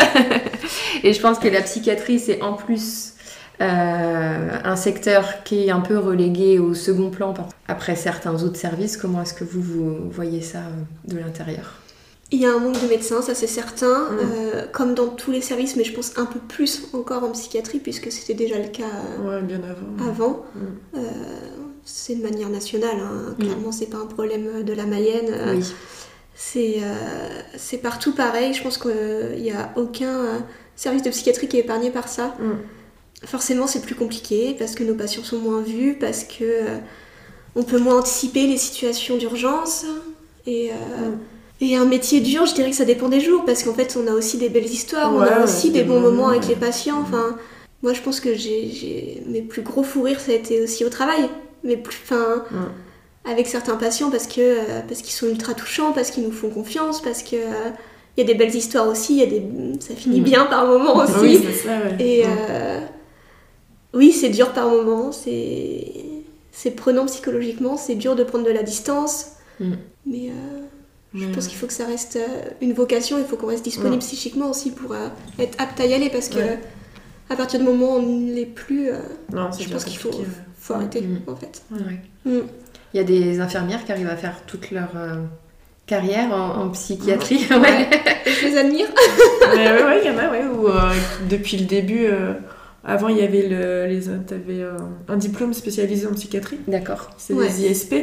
Et 1.02 1.12
je 1.12 1.20
pense 1.20 1.38
que 1.38 1.48
la 1.48 1.62
psychiatrie, 1.62 2.20
c'est 2.20 2.40
en 2.40 2.52
plus 2.52 3.14
euh, 3.61 4.50
un 4.64 4.76
secteur 4.76 5.44
qui 5.44 5.66
est 5.66 5.70
un 5.70 5.80
peu 5.80 5.98
relégué 5.98 6.59
au 6.59 6.74
second 6.74 7.11
plan 7.11 7.35
après 7.68 7.94
certains 7.94 8.42
autres 8.42 8.59
services. 8.59 8.96
Comment 8.96 9.22
est-ce 9.22 9.35
que 9.35 9.44
vous, 9.44 9.62
vous 9.62 10.11
voyez 10.11 10.40
ça 10.40 10.59
euh, 10.59 11.12
de 11.12 11.18
l'intérieur? 11.18 11.74
Il 12.33 12.41
y 12.41 12.47
a 12.47 12.53
un 12.53 12.59
manque 12.59 12.81
de 12.83 12.89
médecins, 12.89 13.23
ça 13.23 13.35
c'est 13.35 13.47
certain, 13.47 14.11
Mm. 14.11 14.19
euh, 14.23 14.67
comme 14.73 14.95
dans 14.95 15.09
tous 15.09 15.31
les 15.31 15.41
services, 15.41 15.77
mais 15.77 15.85
je 15.85 15.93
pense 15.93 16.13
un 16.17 16.25
peu 16.27 16.39
plus 16.41 16.85
encore 16.93 17.23
en 17.23 17.31
psychiatrie 17.31 17.79
puisque 17.79 18.11
c'était 18.11 18.35
déjà 18.35 18.59
le 18.59 18.69
cas 18.69 18.85
euh, 19.21 19.29
Ouais, 19.39 19.43
bien 19.43 19.61
avant. 19.63 20.09
avant. 20.11 20.45
Mm. 20.55 20.99
Euh, 20.99 21.01
c'est 21.85 22.15
de 22.17 22.23
manière 22.23 22.49
nationale, 22.49 22.97
hein. 22.99 23.35
Mm. 23.39 23.43
clairement 23.43 23.73
c'est 23.73 23.87
pas 23.87 23.99
un 23.99 24.07
problème 24.07 24.63
de 24.65 24.73
la 24.73 24.87
Mayenne. 24.87 25.33
Oui. 25.57 25.65
C'est 26.35 26.77
euh, 26.83 27.29
c'est 27.57 27.79
partout 27.79 28.13
pareil. 28.13 28.55
Je 28.55 28.63
pense 28.63 28.79
qu'il 28.79 29.41
n'y 29.41 29.53
a 29.53 29.73
aucun 29.77 30.45
service 30.75 31.03
de 31.03 31.11
psychiatrie 31.11 31.47
qui 31.47 31.59
est 31.59 31.61
épargné 31.61 31.91
par 31.91 32.09
ça. 32.09 32.35
Forcément, 33.25 33.67
c'est 33.69 33.81
plus 33.81 33.95
compliqué 33.95 34.57
parce 34.59 34.75
que 34.75 34.83
nos 34.83 34.95
patients 34.95 35.23
sont 35.23 35.39
moins 35.39 35.61
vus, 35.63 35.97
parce 36.01 36.25
que 36.25 36.65
on 37.55 37.63
peut 37.63 37.79
moins 37.79 37.99
anticiper 38.01 38.47
les 38.49 38.57
situations 38.57 39.17
d'urgence. 39.17 39.85
Et. 40.47 40.71
Et 41.66 41.77
un 41.77 41.85
métier 41.87 42.20
dur, 42.20 42.44
je 42.46 42.55
dirais 42.55 42.70
que 42.70 42.77
ça 42.77 42.85
dépend 42.85 43.09
des 43.09 43.20
jours 43.20 43.44
parce 43.44 43.62
qu'en 43.62 43.74
fait, 43.74 43.96
on 44.03 44.07
a 44.07 44.12
aussi 44.12 44.37
des 44.38 44.48
belles 44.48 44.66
histoires, 44.66 45.12
on 45.14 45.20
a 45.20 45.42
aussi 45.44 45.70
des 45.70 45.83
bons 45.85 46.00
moments, 46.00 46.29
avec 46.29 46.46
les 46.48 46.57
patients. 46.57 46.98
Enfin, 47.00 47.37
moi, 47.83 47.92
je 47.92 48.00
pense 48.03 48.20
que 48.20 48.35
j'ai 48.35 49.22
mes 49.27 49.42
plus 49.42 49.62
gros 49.62 49.83
fous 49.83 50.03
rires, 50.03 50.20
ça 50.20 50.33
a 50.33 50.35
été 50.35 50.62
aussi 50.62 50.85
au 50.85 50.90
travail. 50.90 51.29
Mais 51.62 51.77
plus, 51.77 51.96
enfin, 52.05 52.44
avec 53.24 53.46
certains 53.46 53.77
patients 53.77 54.11
parce 54.11 54.27
que 54.27 54.40
euh, 54.40 54.81
parce 54.87 55.00
qu'ils 55.00 55.14
sont 55.14 55.27
ultra 55.27 55.55
touchants, 55.55 55.92
parce 55.92 56.11
qu'ils 56.11 56.24
nous 56.24 56.33
font 56.33 56.50
confiance, 56.50 57.00
parce 57.00 57.22
que 57.22 57.37
euh, 57.37 57.70
il 58.16 58.20
y 58.20 58.24
a 58.24 58.27
des 58.27 58.35
belles 58.35 58.55
histoires 58.55 58.87
aussi, 58.87 59.14
il 59.14 59.20
y 59.20 59.22
a 59.22 59.27
des 59.27 59.42
ça 59.81 59.94
finit 59.94 60.20
Mm. 60.20 60.24
bien 60.24 60.44
par 60.44 60.66
moments 60.66 60.96
aussi. 61.03 61.12
Oui, 61.22 61.40
c'est 61.42 61.66
ça, 61.66 61.70
ouais. 61.79 61.96
Et 62.05 62.24
Mm. 62.27 62.31
euh, 62.50 62.81
oui, 63.94 64.12
c'est 64.12 64.29
dur 64.29 64.53
par 64.53 64.68
moments, 64.68 65.11
c'est 65.12 65.87
c'est 66.53 66.72
prenant 66.72 67.07
psychologiquement, 67.07 67.77
c'est 67.79 67.94
dur 67.94 68.14
de 68.14 68.24
prendre 68.24 68.44
de 68.44 68.50
la 68.50 68.62
distance, 68.62 69.29
Mm. 69.61 69.72
mais 70.07 70.29
euh, 70.29 70.61
je 71.14 71.27
pense 71.29 71.46
qu'il 71.48 71.57
faut 71.59 71.66
que 71.66 71.72
ça 71.72 71.87
reste 71.87 72.16
euh, 72.16 72.42
une 72.61 72.72
vocation, 72.72 73.18
il 73.18 73.24
faut 73.24 73.37
qu'on 73.37 73.46
reste 73.46 73.64
disponible 73.64 73.98
psychiquement 74.00 74.50
aussi 74.50 74.70
pour 74.70 74.92
euh, 74.92 75.09
être 75.38 75.61
apte 75.62 75.79
à 75.81 75.87
y 75.87 75.94
aller 75.94 76.11
parce 76.11 76.29
que 76.29 76.38
Ouais. 76.38 76.59
à 77.31 77.37
partir 77.37 77.61
du 77.61 77.66
moment 77.66 77.94
où 77.96 77.98
on 77.98 78.03
ne 78.03 78.33
l'est 78.35 78.46
plus, 78.46 78.88
euh, 78.90 78.98
Non, 79.33 79.50
je 79.59 79.68
pense 79.68 79.85
qu'il 79.85 79.98
faut, 79.98 80.11
faut 80.59 80.74
arrêter 80.74 81.00
Mm. 81.03 81.18
en 81.31 81.37
fait. 81.37 81.62
Mm. 82.24 82.31
Il 82.92 82.96
y 82.96 83.00
a 83.00 83.05
des 83.05 83.40
infirmières 83.40 83.85
qui 83.85 83.92
arrivent 83.92 84.09
à 84.09 84.16
faire 84.16 84.42
toute 84.46 84.70
leur 84.70 84.90
euh, 84.96 85.16
carrière 85.87 86.33
en, 86.33 86.62
en 86.62 86.68
psychiatrie. 86.70 87.46
Ouais. 87.50 87.88
Et 88.27 88.31
je 88.31 88.46
les 88.46 88.57
admire. 88.59 88.87
Mais 89.57 89.66
ouais, 89.72 89.85
ouais, 89.85 90.00
il 90.05 90.07
y 90.07 90.11
en 90.14 90.18
a, 90.18 90.31
ouais, 90.31 90.44
où 90.46 90.68
euh, 90.68 90.92
depuis 91.29 91.57
le 91.59 91.64
début, 91.66 92.07
euh, 92.07 92.33
avant 92.85 93.09
il 93.09 93.18
y 93.18 93.22
avait 93.22 93.48
le, 93.48 93.87
les, 93.87 94.03
t'avais, 94.27 94.61
euh, 94.62 94.77
un 95.09 95.16
diplôme 95.16 95.53
spécialisé 95.55 96.07
en 96.07 96.12
psychiatrie, 96.12 96.59
D'accord. 96.68 97.11
c'est 97.18 97.35
Ouais. 97.35 97.48
des 97.48 97.66
ISP. 97.66 97.94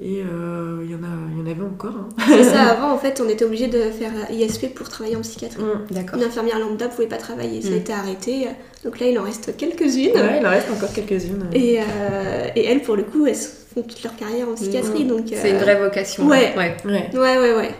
Et 0.00 0.22
euh, 0.22 0.80
il 0.84 0.90
y, 0.90 0.94
en 0.94 1.04
a, 1.04 1.10
il 1.32 1.38
y 1.38 1.42
en 1.42 1.46
avait 1.50 1.62
encore. 1.62 1.94
hein. 1.96 2.08
C'est 2.26 2.42
ça, 2.42 2.62
avant, 2.72 2.90
en 2.92 2.98
fait, 2.98 3.22
on 3.24 3.28
était 3.28 3.44
obligé 3.44 3.68
de 3.68 3.78
faire 3.90 4.10
ISP 4.32 4.74
pour 4.74 4.88
travailler 4.88 5.14
en 5.16 5.20
psychiatrie. 5.20 5.62
D'accord. 5.90 6.18
Une 6.18 6.24
infirmière 6.24 6.58
lambda 6.58 6.88
pouvait 6.88 7.06
pas 7.06 7.16
travailler, 7.16 7.62
ça 7.62 7.68
a 7.68 7.70
Mm. 7.72 7.74
été 7.76 7.92
arrêté. 7.92 8.48
Donc 8.84 8.98
là, 8.98 9.06
il 9.06 9.16
en 9.18 9.22
reste 9.22 9.56
quelques-unes. 9.56 10.12
Ouais, 10.16 10.38
il 10.40 10.46
en 10.46 10.50
reste 10.50 10.68
encore 10.72 10.92
quelques-unes. 10.92 11.48
Et, 11.52 11.78
euh, 11.80 12.48
et 12.56 12.64
elles, 12.64 12.82
pour 12.82 12.96
le 12.96 13.04
coup, 13.04 13.24
elles 13.26 13.36
font 13.36 13.82
toute 13.82 14.02
leur 14.02 14.16
carrière 14.16 14.48
en 14.48 14.54
psychiatrie. 14.54 15.04
Mm. 15.04 15.08
Donc, 15.08 15.24
C'est 15.32 15.50
une 15.50 15.56
euh, 15.56 15.60
vraie 15.60 15.76
vocation. 15.80 16.26
ouais. 16.26 16.52
ouais. 16.56 16.76
Ouais. 16.84 17.10
Ouais, 17.14 17.38
ouais, 17.38 17.54
ouais. 17.54 17.70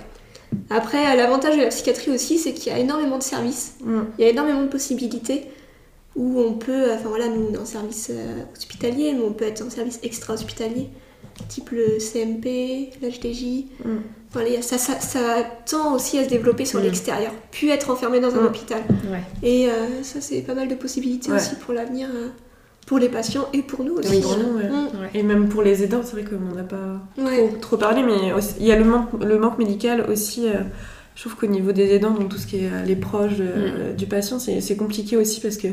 Après, 0.70 1.16
l'avantage 1.16 1.56
de 1.56 1.62
la 1.62 1.68
psychiatrie 1.68 2.12
aussi, 2.12 2.38
c'est 2.38 2.52
qu'il 2.52 2.72
y 2.72 2.76
a 2.76 2.78
énormément 2.78 3.18
de 3.18 3.24
services. 3.24 3.74
Il 4.18 4.24
y 4.24 4.28
a 4.28 4.30
énormément 4.30 4.62
de 4.62 4.68
possibilités 4.68 5.46
où 6.14 6.38
on 6.40 6.52
peut, 6.52 6.92
enfin 6.92 7.08
voilà, 7.08 7.26
nous 7.26 7.48
on 7.50 7.54
est 7.54 7.58
en 7.58 7.64
service 7.66 8.08
euh, 8.12 8.42
hospitalier, 8.56 9.14
mais 9.14 9.24
on 9.24 9.32
peut 9.32 9.46
être 9.46 9.62
en 9.66 9.68
service 9.70 9.98
extra-hospitalier, 10.04 10.90
type 11.48 11.70
le 11.70 11.98
CMP, 11.98 12.90
l'HDJ. 13.02 13.66
Mm. 13.84 13.88
Voilà, 14.32 14.62
ça, 14.62 14.78
ça, 14.78 14.98
ça 15.00 15.44
tend 15.68 15.94
aussi 15.94 16.18
à 16.18 16.24
se 16.24 16.28
développer 16.28 16.64
sur 16.64 16.80
Mm. 16.80 16.84
l'extérieur, 16.84 17.32
puis 17.50 17.68
être 17.70 17.90
enfermé 17.90 18.20
dans 18.20 18.34
un 18.34 18.42
Mm. 18.42 18.46
hôpital. 18.46 18.82
Ouais. 19.10 19.20
Et 19.42 19.68
euh, 19.68 20.02
ça, 20.02 20.20
c'est 20.20 20.40
pas 20.42 20.54
mal 20.54 20.68
de 20.68 20.74
possibilités 20.74 21.30
Ouais. 21.30 21.36
aussi 21.36 21.54
pour 21.56 21.72
l'avenir, 21.74 22.08
euh, 22.12 22.28
pour 22.86 22.98
les 22.98 23.08
patients 23.08 23.48
et 23.52 23.62
pour 23.62 23.84
nous 23.84 23.94
aussi. 23.94 24.10
Oui, 24.10 24.20
Pour 24.20 24.36
nous, 24.36 24.56
ouais. 24.58 24.68
Mm. 24.68 24.88
Et 25.14 25.22
même 25.22 25.48
pour 25.48 25.62
les 25.62 25.82
aidants, 25.84 26.00
c'est 26.04 26.12
vrai 26.12 26.24
qu'on 26.24 26.54
n'a 26.54 26.64
pas 26.64 27.00
trop, 27.16 27.56
trop 27.60 27.76
parlé, 27.76 28.02
mais 28.02 28.32
aussi- 28.32 28.54
il 28.60 28.66
y 28.66 28.72
a 28.72 28.76
le 28.76 28.84
manque, 28.84 29.08
le 29.22 29.38
manque 29.38 29.58
médical 29.58 30.04
aussi. 30.10 30.46
euh, 30.48 30.54
je 31.16 31.20
trouve 31.20 31.36
qu'au 31.36 31.46
niveau 31.46 31.70
des 31.70 31.94
aidants, 31.94 32.10
donc 32.10 32.28
tout 32.28 32.38
ce 32.38 32.46
qui 32.48 32.56
est 32.56 32.70
les 32.86 32.96
proches 32.96 33.34
du 33.96 34.06
patient, 34.06 34.40
c'est 34.40 34.76
compliqué 34.76 35.16
aussi 35.16 35.40
parce 35.40 35.56
que 35.58 35.68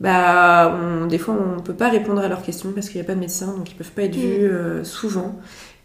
bah, 0.00 0.78
on- 0.80 1.06
des 1.06 1.18
fois 1.18 1.34
on 1.56 1.60
peut 1.60 1.74
pas 1.74 1.88
répondre 1.88 2.20
à 2.20 2.28
leurs 2.28 2.42
questions 2.42 2.72
parce 2.72 2.88
qu'il 2.88 2.96
n'y 3.00 3.04
a 3.04 3.06
pas 3.06 3.14
de 3.14 3.20
médecin, 3.20 3.54
donc 3.56 3.70
ils 3.70 3.74
peuvent 3.74 3.92
pas 3.92 4.02
être 4.02 4.16
Mm. 4.16 4.20
vus 4.20 4.50
euh, 4.50 4.84
souvent. 4.84 5.38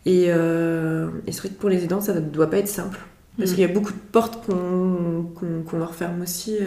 Et, 0.06 0.26
euh, 0.30 1.10
et 1.28 1.32
c'est 1.32 1.40
vrai 1.42 1.50
que 1.50 1.54
pour 1.60 1.70
les 1.70 1.84
aidants, 1.84 2.02
ça 2.02 2.14
ne 2.14 2.20
doit 2.22 2.50
pas 2.50 2.58
être 2.58 2.68
simple 2.68 3.00
parce 3.38 3.52
Mm. 3.52 3.54
qu'il 3.56 3.62
y 3.62 3.66
a 3.70 3.74
beaucoup 3.74 3.94
de 3.94 4.00
portes 4.12 4.46
qu'on 4.46 5.26
qu'on 5.66 5.78
leur 5.80 5.94
ferme 5.96 6.22
aussi 6.22 6.58
euh, 6.60 6.66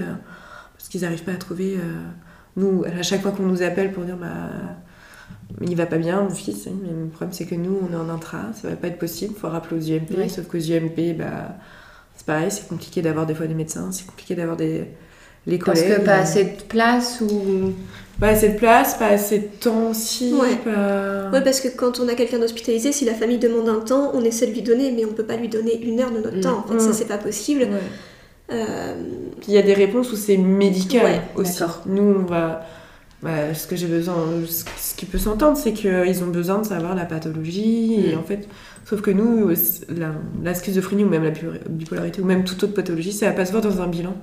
parce 0.76 0.88
qu'ils 0.88 1.02
n'arrivent 1.02 1.24
pas 1.24 1.33
à 1.33 1.37
trouver. 1.37 1.78
nous, 2.57 2.85
à 2.85 3.02
chaque 3.02 3.20
fois 3.22 3.33
qu'on 3.33 3.42
nous 3.46 3.62
appelle 3.62 3.92
pour 3.92 4.04
dire 4.04 4.16
bah 4.16 4.48
il 5.61 5.76
va 5.76 5.87
pas 5.87 5.98
bien, 5.98 6.22
mon 6.22 6.30
fils, 6.30 6.66
mais 6.66 6.88
le 6.90 7.09
problème 7.09 7.33
c'est 7.33 7.46
que 7.46 7.54
nous, 7.54 7.78
on 7.88 7.92
est 7.92 7.96
en 7.96 8.09
intra, 8.09 8.38
ça 8.54 8.68
va 8.70 8.76
pas 8.76 8.88
être 8.88 8.98
possible, 8.98 9.35
faut 9.37 9.48
rappeler 9.48 9.76
aux 9.76 9.83
UMP, 9.90 10.14
Oui. 10.18 10.30
sauf 10.30 10.46
qu'aux 10.46 10.59
UMP, 10.59 11.14
bah, 11.18 11.57
c'est 12.16 12.26
pareil, 12.26 12.50
c'est 12.50 12.68
compliqué 12.68 13.02
d'avoir 13.02 13.26
des 13.26 13.35
fois 13.35 13.46
des 13.46 13.54
médecins, 13.54 13.90
c'est 13.92 14.07
compliqué 14.07 14.35
d'avoir 14.35 14.57
des 14.57 14.88
les 15.46 15.59
Parce 15.59 15.83
que 15.83 16.00
pas 16.00 16.18
euh, 16.18 16.22
assez 16.22 16.44
de 16.44 16.62
place 16.68 17.20
ou. 17.20 17.72
Pas 18.20 18.28
assez 18.28 18.50
de 18.50 18.57
place, 18.59 18.94
pas 18.94 19.09
assez 19.09 19.38
de 19.40 19.46
temps 19.61 19.90
aussi. 19.90 20.33
Ouais. 20.35 20.54
pas- 20.64 21.30
Ouais, 21.33 21.42
parce 21.42 21.61
que 21.61 21.66
quand 21.68 21.98
on 21.98 22.07
a 22.09 22.14
quelqu'un 22.14 22.38
d'hospitalisé, 22.38 22.92
si 22.92 23.04
la 23.04 23.12
famille 23.14 23.38
demande 23.38 23.68
un 23.68 23.80
temps, 23.80 24.12
on 24.14 24.22
essaie 24.22 24.46
de 24.46 24.52
lui 24.52 24.62
donner, 24.62 24.92
mais 24.92 25.04
on 25.04 25.12
peut 25.12 25.24
pas 25.24 25.37
lui 25.37 25.48
donner 25.48 25.83
une 25.83 25.98
heure 26.00 26.12
de 26.12 26.18
notre 26.20 26.37
Mm. 26.37 26.40
temps. 26.40 26.64
En 26.64 26.68
fait, 26.68 26.74
Mm. 26.76 26.80
ça, 26.80 26.92
c'est 26.92 27.09
pas 27.09 27.18
possible. 27.18 27.62
Ouais. 27.62 27.68
Euh, 28.52 28.94
Puis 29.40 29.48
il 29.48 29.54
y 29.54 29.59
a 29.59 29.62
des 29.62 29.74
réponses 29.74 30.12
où 30.12 30.16
c'est 30.16 30.37
médical 30.37 31.04
Ouais, 31.04 31.20
aussi. 31.35 31.62
Nous, 31.87 32.02
on 32.02 32.24
va. 32.24 32.64
bah, 33.22 33.52
ce 33.54 33.66
que 33.66 33.74
j'ai 33.74 33.87
besoin, 33.87 34.14
ce 34.46 34.94
qui 34.94 35.07
peut 35.07 35.18
s'entendre, 35.18 35.57
c'est 35.57 35.72
qu'ils 35.72 36.22
ont 36.22 36.26
besoin 36.28 36.59
de 36.61 36.66
savoir 36.66 36.94
la 36.94 37.07
pathologie. 37.07 37.94
Et 38.11 38.14
Mm. 38.14 38.18
en 38.18 38.22
fait, 38.22 38.46
sauf 38.88 39.00
que 39.00 39.11
nous, 39.11 39.48
la, 39.88 40.12
la 40.42 40.54
schizophrénie 40.54 41.02
ou 41.04 41.09
même 41.09 41.24
la 41.24 41.30
bi- 41.30 41.40
bipolarité 41.68 42.20
ou 42.20 42.26
même 42.26 42.44
toute 42.44 42.62
autre 42.62 42.74
pathologie, 42.74 43.12
ça 43.12 43.26
va 43.26 43.33
pas 43.33 43.44
se 43.46 43.50
voir 43.50 43.62
dans 43.62 43.80
un 43.80 43.87
bilan. 43.88 44.14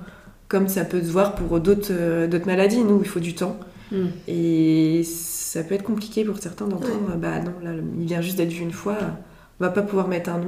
Comme 0.52 0.68
ça 0.68 0.84
peut 0.84 1.00
se 1.00 1.10
voir 1.10 1.34
pour 1.34 1.58
d'autres 1.60 1.88
euh, 1.90 2.26
d'autres 2.26 2.46
maladies. 2.46 2.84
Nous, 2.84 3.00
il 3.02 3.08
faut 3.08 3.20
du 3.20 3.34
temps. 3.34 3.56
Hmm. 3.90 4.08
Et 4.28 5.02
ça 5.04 5.62
peut 5.62 5.74
être 5.74 5.82
compliqué 5.82 6.24
pour 6.24 6.36
certains 6.38 6.66
d'entendre 6.66 7.16
bah 7.16 7.40
non, 7.44 7.52
là, 7.64 7.70
il 7.98 8.06
vient 8.06 8.20
juste 8.20 8.36
d'être 8.36 8.52
vu 8.52 8.62
une 8.62 8.70
fois, 8.72 8.96
on 9.60 9.64
va 9.64 9.70
pas 9.70 9.82
pouvoir 9.82 10.08
mettre 10.08 10.28
un 10.30 10.38
nom. 10.38 10.46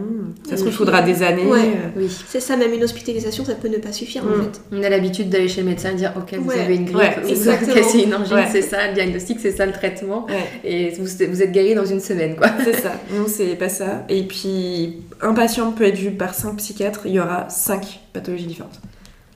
Ça 0.49 0.53
se 0.53 0.62
trouve, 0.62 0.73
il 0.73 0.77
faudra 0.77 1.01
des 1.03 1.23
années. 1.23 1.47
Ouais. 1.47 1.59
euh, 1.61 1.88
Oui. 1.97 2.09
c'est 2.29 2.40
ça, 2.40 2.57
même 2.57 2.73
une 2.73 2.83
hospitalisation, 2.85 3.45
ça 3.47 3.55
peut 3.55 3.69
ne 3.69 3.77
pas 3.79 3.93
suffire 3.93 4.25
en 4.25 4.29
Mm. 4.38 4.43
fait. 4.45 4.61
On 4.73 4.83
a 4.83 4.88
l'habitude 4.90 5.29
d'aller 5.31 5.49
chez 5.49 5.61
le 5.62 5.69
médecin 5.69 5.90
et 5.93 5.95
dire 5.95 6.12
Ok, 6.17 6.35
vous 6.38 6.49
Ouais. 6.51 6.61
avez 6.61 6.77
une 6.77 6.85
grippe, 6.85 6.97
Ouais, 6.97 7.35
vous 7.35 7.49
avez 7.49 7.67
cassé 7.67 8.03
une 8.03 8.14
angine, 8.14 8.35
Ouais. 8.35 8.49
c'est 8.53 8.62
ça, 8.62 8.88
le 8.88 8.95
diagnostic, 8.95 9.38
c'est 9.40 9.53
ça 9.53 9.64
le 9.67 9.73
traitement. 9.73 10.27
ouais. 10.27 10.45
Et 10.64 10.90
vous, 10.90 11.05
vous 11.05 11.43
êtes 11.43 11.53
guéri 11.53 11.75
dans 11.75 11.87
une 11.87 12.01
semaine, 12.01 12.37
quoi. 12.37 12.49
C'est 12.64 12.81
ça, 12.81 12.93
nous 13.17 13.27
c'est 13.29 13.57
pas 13.57 13.69
ça. 13.71 14.05
Et 14.11 14.23
puis, 14.27 14.97
un 15.23 15.33
patient 15.35 15.73
peut 15.73 15.85
être 15.85 15.99
vu 15.99 16.11
par 16.12 16.35
cinq 16.35 16.57
psychiatres, 16.57 17.03
il 17.07 17.12
y 17.12 17.21
aura 17.21 17.49
cinq 17.51 18.01
pathologies 18.14 18.47
différentes. 18.47 18.81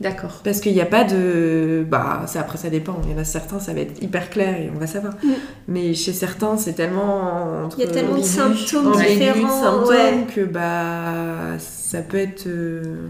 D'accord. 0.00 0.40
Parce 0.44 0.60
qu'il 0.60 0.72
n'y 0.74 0.80
a 0.80 0.86
pas 0.86 1.02
de. 1.04 1.84
Bah, 1.88 2.22
ça, 2.26 2.40
après 2.40 2.56
ça 2.56 2.70
dépend. 2.70 2.96
Il 3.04 3.12
y 3.12 3.14
en 3.14 3.18
a 3.18 3.24
certains, 3.24 3.58
ça 3.58 3.72
va 3.74 3.80
être 3.80 4.00
hyper 4.02 4.30
clair 4.30 4.56
et 4.60 4.70
on 4.74 4.78
va 4.78 4.86
savoir. 4.86 5.14
Mm. 5.24 5.28
Mais 5.66 5.94
chez 5.94 6.12
certains, 6.12 6.56
c'est 6.56 6.74
tellement. 6.74 7.64
entre 7.64 7.78
Il 7.80 7.86
y 7.86 7.88
a 7.88 7.90
tellement 7.92 8.16
de 8.16 8.22
symptômes 8.22 8.88
ambigu 8.88 9.02
de 9.04 9.08
différents, 9.08 9.62
symptômes 9.62 9.88
ouais. 9.88 10.26
que 10.34 10.44
bah, 10.44 11.58
ça 11.58 12.02
peut 12.02 12.18
être. 12.18 12.46
euh, 12.46 13.08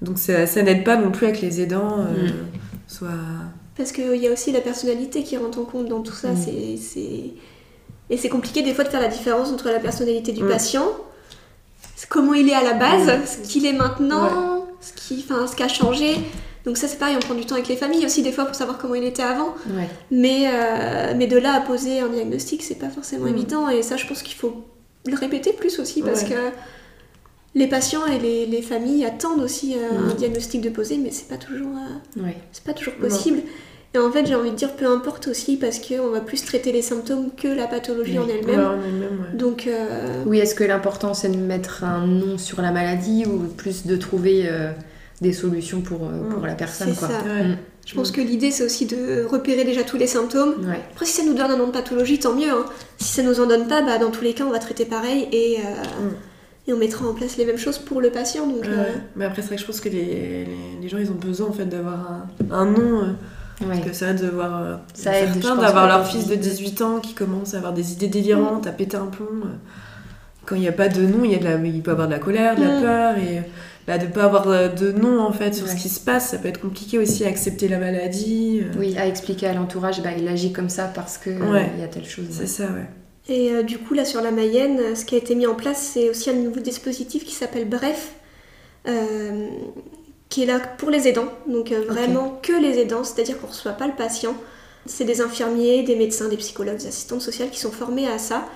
Donc 0.00 0.18
ça, 0.18 0.46
ça 0.46 0.62
n'aide 0.62 0.84
pas 0.84 0.96
non 0.96 1.10
plus 1.10 1.26
avec 1.26 1.40
les 1.42 1.60
aidants. 1.60 1.98
euh, 2.00 2.28
Mm. 2.28 2.32
Soit. 2.88 3.08
Parce 3.76 3.92
qu'il 3.92 4.16
y 4.16 4.28
a 4.28 4.32
aussi 4.32 4.52
la 4.52 4.60
personnalité 4.60 5.22
qui 5.22 5.36
rentre 5.36 5.58
en 5.58 5.64
compte 5.64 5.88
dans 5.88 6.00
tout 6.02 6.12
ça. 6.14 6.28
Mm. 6.32 6.36
c'est 6.78 7.34
Et 8.10 8.16
c'est 8.16 8.28
compliqué 8.30 8.62
des 8.62 8.72
fois 8.74 8.84
de 8.84 8.88
faire 8.90 9.00
la 9.02 9.08
différence 9.08 9.52
entre 9.52 9.68
la 9.68 9.80
personnalité 9.80 10.32
du 10.32 10.44
patient, 10.44 10.86
comment 12.08 12.34
il 12.34 12.48
est 12.48 12.54
à 12.54 12.62
la 12.62 12.74
base, 12.74 13.10
ce 13.26 13.48
qu'il 13.48 13.64
est 13.64 13.72
maintenant, 13.72 14.51
ce 14.82 14.92
qui 14.92 15.24
enfin, 15.28 15.46
ce 15.46 15.56
qui 15.56 15.62
a 15.62 15.68
changé. 15.68 16.16
Donc 16.64 16.76
ça 16.76 16.86
c'est 16.88 16.98
pareil, 16.98 17.16
on 17.16 17.20
prend 17.20 17.34
du 17.34 17.44
temps 17.46 17.54
avec 17.56 17.68
les 17.68 17.76
familles 17.76 18.04
aussi 18.06 18.22
des 18.22 18.30
fois 18.32 18.44
pour 18.44 18.54
savoir 18.54 18.78
comment 18.78 18.94
il 18.94 19.04
était 19.04 19.22
avant. 19.22 19.54
Ouais. 19.70 19.88
Mais, 20.10 20.48
euh, 20.52 21.14
mais 21.16 21.26
de 21.26 21.36
là 21.38 21.54
à 21.54 21.60
poser 21.60 22.00
un 22.00 22.08
diagnostic, 22.08 22.62
c'est 22.62 22.76
pas 22.76 22.88
forcément 22.90 23.24
Mm. 23.26 23.34
évident. 23.36 23.68
Et 23.68 23.82
ça, 23.82 23.96
je 23.96 24.06
pense 24.06 24.22
qu'il 24.22 24.36
faut 24.36 24.64
le 25.06 25.16
répéter 25.16 25.52
plus 25.52 25.78
aussi 25.80 26.02
parce 26.02 26.22
Ouais. 26.22 26.28
que 26.30 26.50
les 27.54 27.66
patients 27.66 28.06
et 28.06 28.18
les, 28.18 28.46
les 28.46 28.62
familles 28.62 29.04
attendent 29.04 29.40
aussi 29.42 29.74
euh, 29.76 29.90
Mm. 30.06 30.10
un 30.10 30.14
diagnostic 30.14 30.60
de 30.60 30.68
poser, 30.70 30.96
mais 30.98 31.10
c'est 31.10 31.28
pas 31.28 31.36
toujours, 31.36 31.74
euh, 31.76 32.22
Ouais. 32.22 32.36
c'est 32.52 32.64
pas 32.64 32.72
toujours 32.74 32.94
possible. 32.94 33.42
Et 33.94 33.98
en 33.98 34.10
fait, 34.10 34.24
j'ai 34.26 34.34
envie 34.34 34.50
de 34.50 34.56
dire 34.56 34.72
peu 34.74 34.86
importe 34.86 35.28
aussi 35.28 35.56
parce 35.58 35.78
qu'on 35.78 36.08
va 36.10 36.20
plus 36.20 36.42
traiter 36.44 36.72
les 36.72 36.80
symptômes 36.80 37.28
que 37.36 37.48
la 37.48 37.66
pathologie 37.66 38.18
en 38.18 38.26
elle-même. 38.26 38.58
Ouais, 38.60 38.66
ouais. 38.66 39.34
Donc, 39.36 39.66
euh, 39.66 40.22
Oui, 40.26 40.38
est-ce 40.38 40.54
que 40.54 40.64
l'important 40.64 41.12
c'est 41.12 41.28
de 41.28 41.36
mettre 41.36 41.84
un 41.84 42.06
nom 42.06 42.38
sur 42.38 42.62
la 42.62 42.70
maladie 42.72 43.24
ou 43.26 43.38
plus 43.54 43.86
de 43.86 43.96
trouver 43.96 44.44
euh, 44.46 44.70
des 45.20 45.34
solutions 45.34 45.82
pour, 45.82 46.04
euh, 46.04 46.28
pour 46.30 46.40
Mm. 46.42 46.46
la 46.46 46.54
personne 46.54 46.88
c'est 46.94 46.98
quoi? 46.98 47.08
ça. 47.08 47.14
Ouais. 47.24 47.44
Mm. 47.48 47.58
Je 47.84 47.94
pense 47.94 48.12
que 48.12 48.20
l'idée, 48.20 48.50
c'est 48.52 48.64
aussi 48.64 48.86
de 48.86 49.24
repérer 49.28 49.64
déjà 49.64 49.82
tous 49.82 49.96
les 49.98 50.06
symptômes. 50.06 50.54
Ouais. 50.66 50.80
Après, 50.92 51.04
si 51.04 51.20
ça 51.20 51.24
nous 51.24 51.34
donne 51.34 51.50
un 51.50 51.56
nom 51.58 51.66
de 51.66 51.72
pathologie, 51.72 52.18
tant 52.18 52.32
mieux. 52.34 52.48
hein. 52.48 52.64
Si 52.98 53.08
ça 53.12 53.22
nous 53.24 53.40
en 53.40 53.46
donne 53.46 53.66
pas, 53.66 53.82
bah, 53.82 53.98
dans 53.98 54.10
tous 54.12 54.22
les 54.24 54.32
cas, 54.34 54.44
on 54.46 54.50
va 54.50 54.60
traiter 54.60 54.84
pareil 54.86 55.28
et, 55.32 55.56
euh, 55.58 55.62
Mm. 56.06 56.10
et 56.68 56.72
on 56.72 56.76
mettra 56.78 57.04
en 57.06 57.12
place 57.12 57.36
les 57.36 57.44
mêmes 57.44 57.58
choses 57.58 57.78
pour 57.78 58.00
le 58.00 58.08
patient. 58.10 58.46
Donc, 58.46 58.62
Ouais, 58.62 58.68
euh, 58.70 58.84
Mais 59.16 59.24
après, 59.26 59.42
c'est 59.42 59.48
vrai 59.48 59.56
que 59.56 59.62
je 59.62 59.66
pense 59.66 59.80
que 59.80 59.88
les, 59.90 60.00
les, 60.04 60.46
les 60.80 60.88
gens, 60.88 60.96
ils 60.98 61.10
ont 61.10 61.14
besoin 61.20 61.48
en 61.48 61.52
fait 61.52 61.66
d'avoir 61.66 62.10
un, 62.10 62.54
un 62.54 62.64
nom. 62.64 63.02
euh, 63.02 63.06
Ouais. 63.62 63.76
Parce 63.76 63.80
que 63.88 63.92
c'est 63.94 64.04
vrai 64.12 64.14
de 64.14 64.28
voir 64.28 64.62
euh, 64.62 64.76
Ça 64.94 65.12
certains 65.12 65.56
d'avoir 65.56 65.86
leur 65.86 66.06
fils 66.06 66.26
de 66.28 66.34
dis. 66.34 66.50
18 66.50 66.82
ans 66.82 67.00
qui 67.00 67.14
commence 67.14 67.54
à 67.54 67.58
avoir 67.58 67.72
des 67.72 67.92
idées 67.92 68.08
délirantes, 68.08 68.66
à 68.66 68.72
péter 68.72 68.96
un 68.96 69.06
plomb. 69.06 69.26
euh. 69.44 69.48
Quand 70.44 70.56
il 70.56 70.60
n'y 70.62 70.68
a 70.68 70.72
pas 70.72 70.88
de 70.88 71.02
nom, 71.02 71.24
il, 71.24 71.30
y 71.30 71.34
a 71.34 71.38
de 71.38 71.44
la, 71.44 71.54
il 71.56 71.82
peut 71.82 71.92
avoir 71.92 72.08
de 72.08 72.12
la 72.12 72.18
colère, 72.18 72.56
de 72.56 72.62
la 72.62 72.78
Mm. 72.78 72.82
peur. 72.82 73.18
Et 73.18 73.42
bah, 73.86 73.98
de 73.98 74.06
ne 74.06 74.10
pas 74.10 74.24
avoir 74.24 74.48
euh, 74.48 74.68
de 74.68 74.90
nom 74.92 75.20
en 75.20 75.32
fait 75.32 75.54
sur 75.54 75.66
Ouais. 75.66 75.72
ce 75.72 75.80
qui 75.80 75.88
se 75.88 76.00
passe, 76.00 76.30
ça 76.30 76.38
peut 76.38 76.48
être 76.48 76.60
compliqué 76.60 76.98
aussi 76.98 77.24
à 77.24 77.28
accepter 77.28 77.68
la 77.68 77.78
maladie. 77.78 78.62
Oui, 78.78 78.96
à 78.98 79.06
expliquer 79.06 79.46
à 79.48 79.54
l'entourage, 79.54 80.02
bah, 80.02 80.10
il 80.18 80.26
agit 80.28 80.52
comme 80.52 80.68
ça 80.68 80.90
parce 80.92 81.16
que 81.18 81.30
Ouais. 81.30 81.70
il 81.76 81.80
y 81.80 81.84
a 81.84 81.88
telle 81.88 82.04
chose. 82.04 82.26
C'est 82.30 82.46
ça, 82.46 82.64
ouais. 82.64 82.86
Et 83.28 83.52
euh, 83.52 83.62
du 83.62 83.78
coup, 83.78 83.94
là, 83.94 84.04
sur 84.04 84.20
la 84.20 84.32
Mayenne, 84.32 84.96
ce 84.96 85.04
qui 85.04 85.14
a 85.14 85.18
été 85.18 85.36
mis 85.36 85.46
en 85.46 85.54
place, 85.54 85.90
c'est 85.94 86.10
aussi 86.10 86.28
un 86.30 86.34
nouveau 86.34 86.58
dispositif 86.60 87.24
qui 87.24 87.34
s'appelle 87.34 87.68
Bref, 87.68 88.14
euh, 88.88 89.46
qui 90.32 90.44
est 90.44 90.46
là 90.46 90.60
pour 90.60 90.88
les 90.88 91.06
aidants. 91.08 91.28
Donc, 91.46 91.72
euh, 91.72 91.84
vraiment 91.86 92.40
que 92.42 92.54
les 92.54 92.78
aidants, 92.78 93.04
c'est-à-dire 93.04 93.38
qu'on 93.38 93.48
ne 93.48 93.52
reçoit 93.52 93.72
pas 93.72 93.86
le 93.86 93.92
patient. 93.92 94.34
C'est 94.86 95.04
des 95.04 95.20
infirmiers, 95.20 95.82
des 95.82 95.94
médecins, 95.94 96.28
des 96.28 96.38
psychologues, 96.38 96.78
des 96.78 96.86
assistantes 96.86 97.20
sociales 97.20 97.50
qui 97.50 97.60
sont 97.60 97.70
formés 97.70 98.08
à 98.08 98.16
ça. 98.16 98.46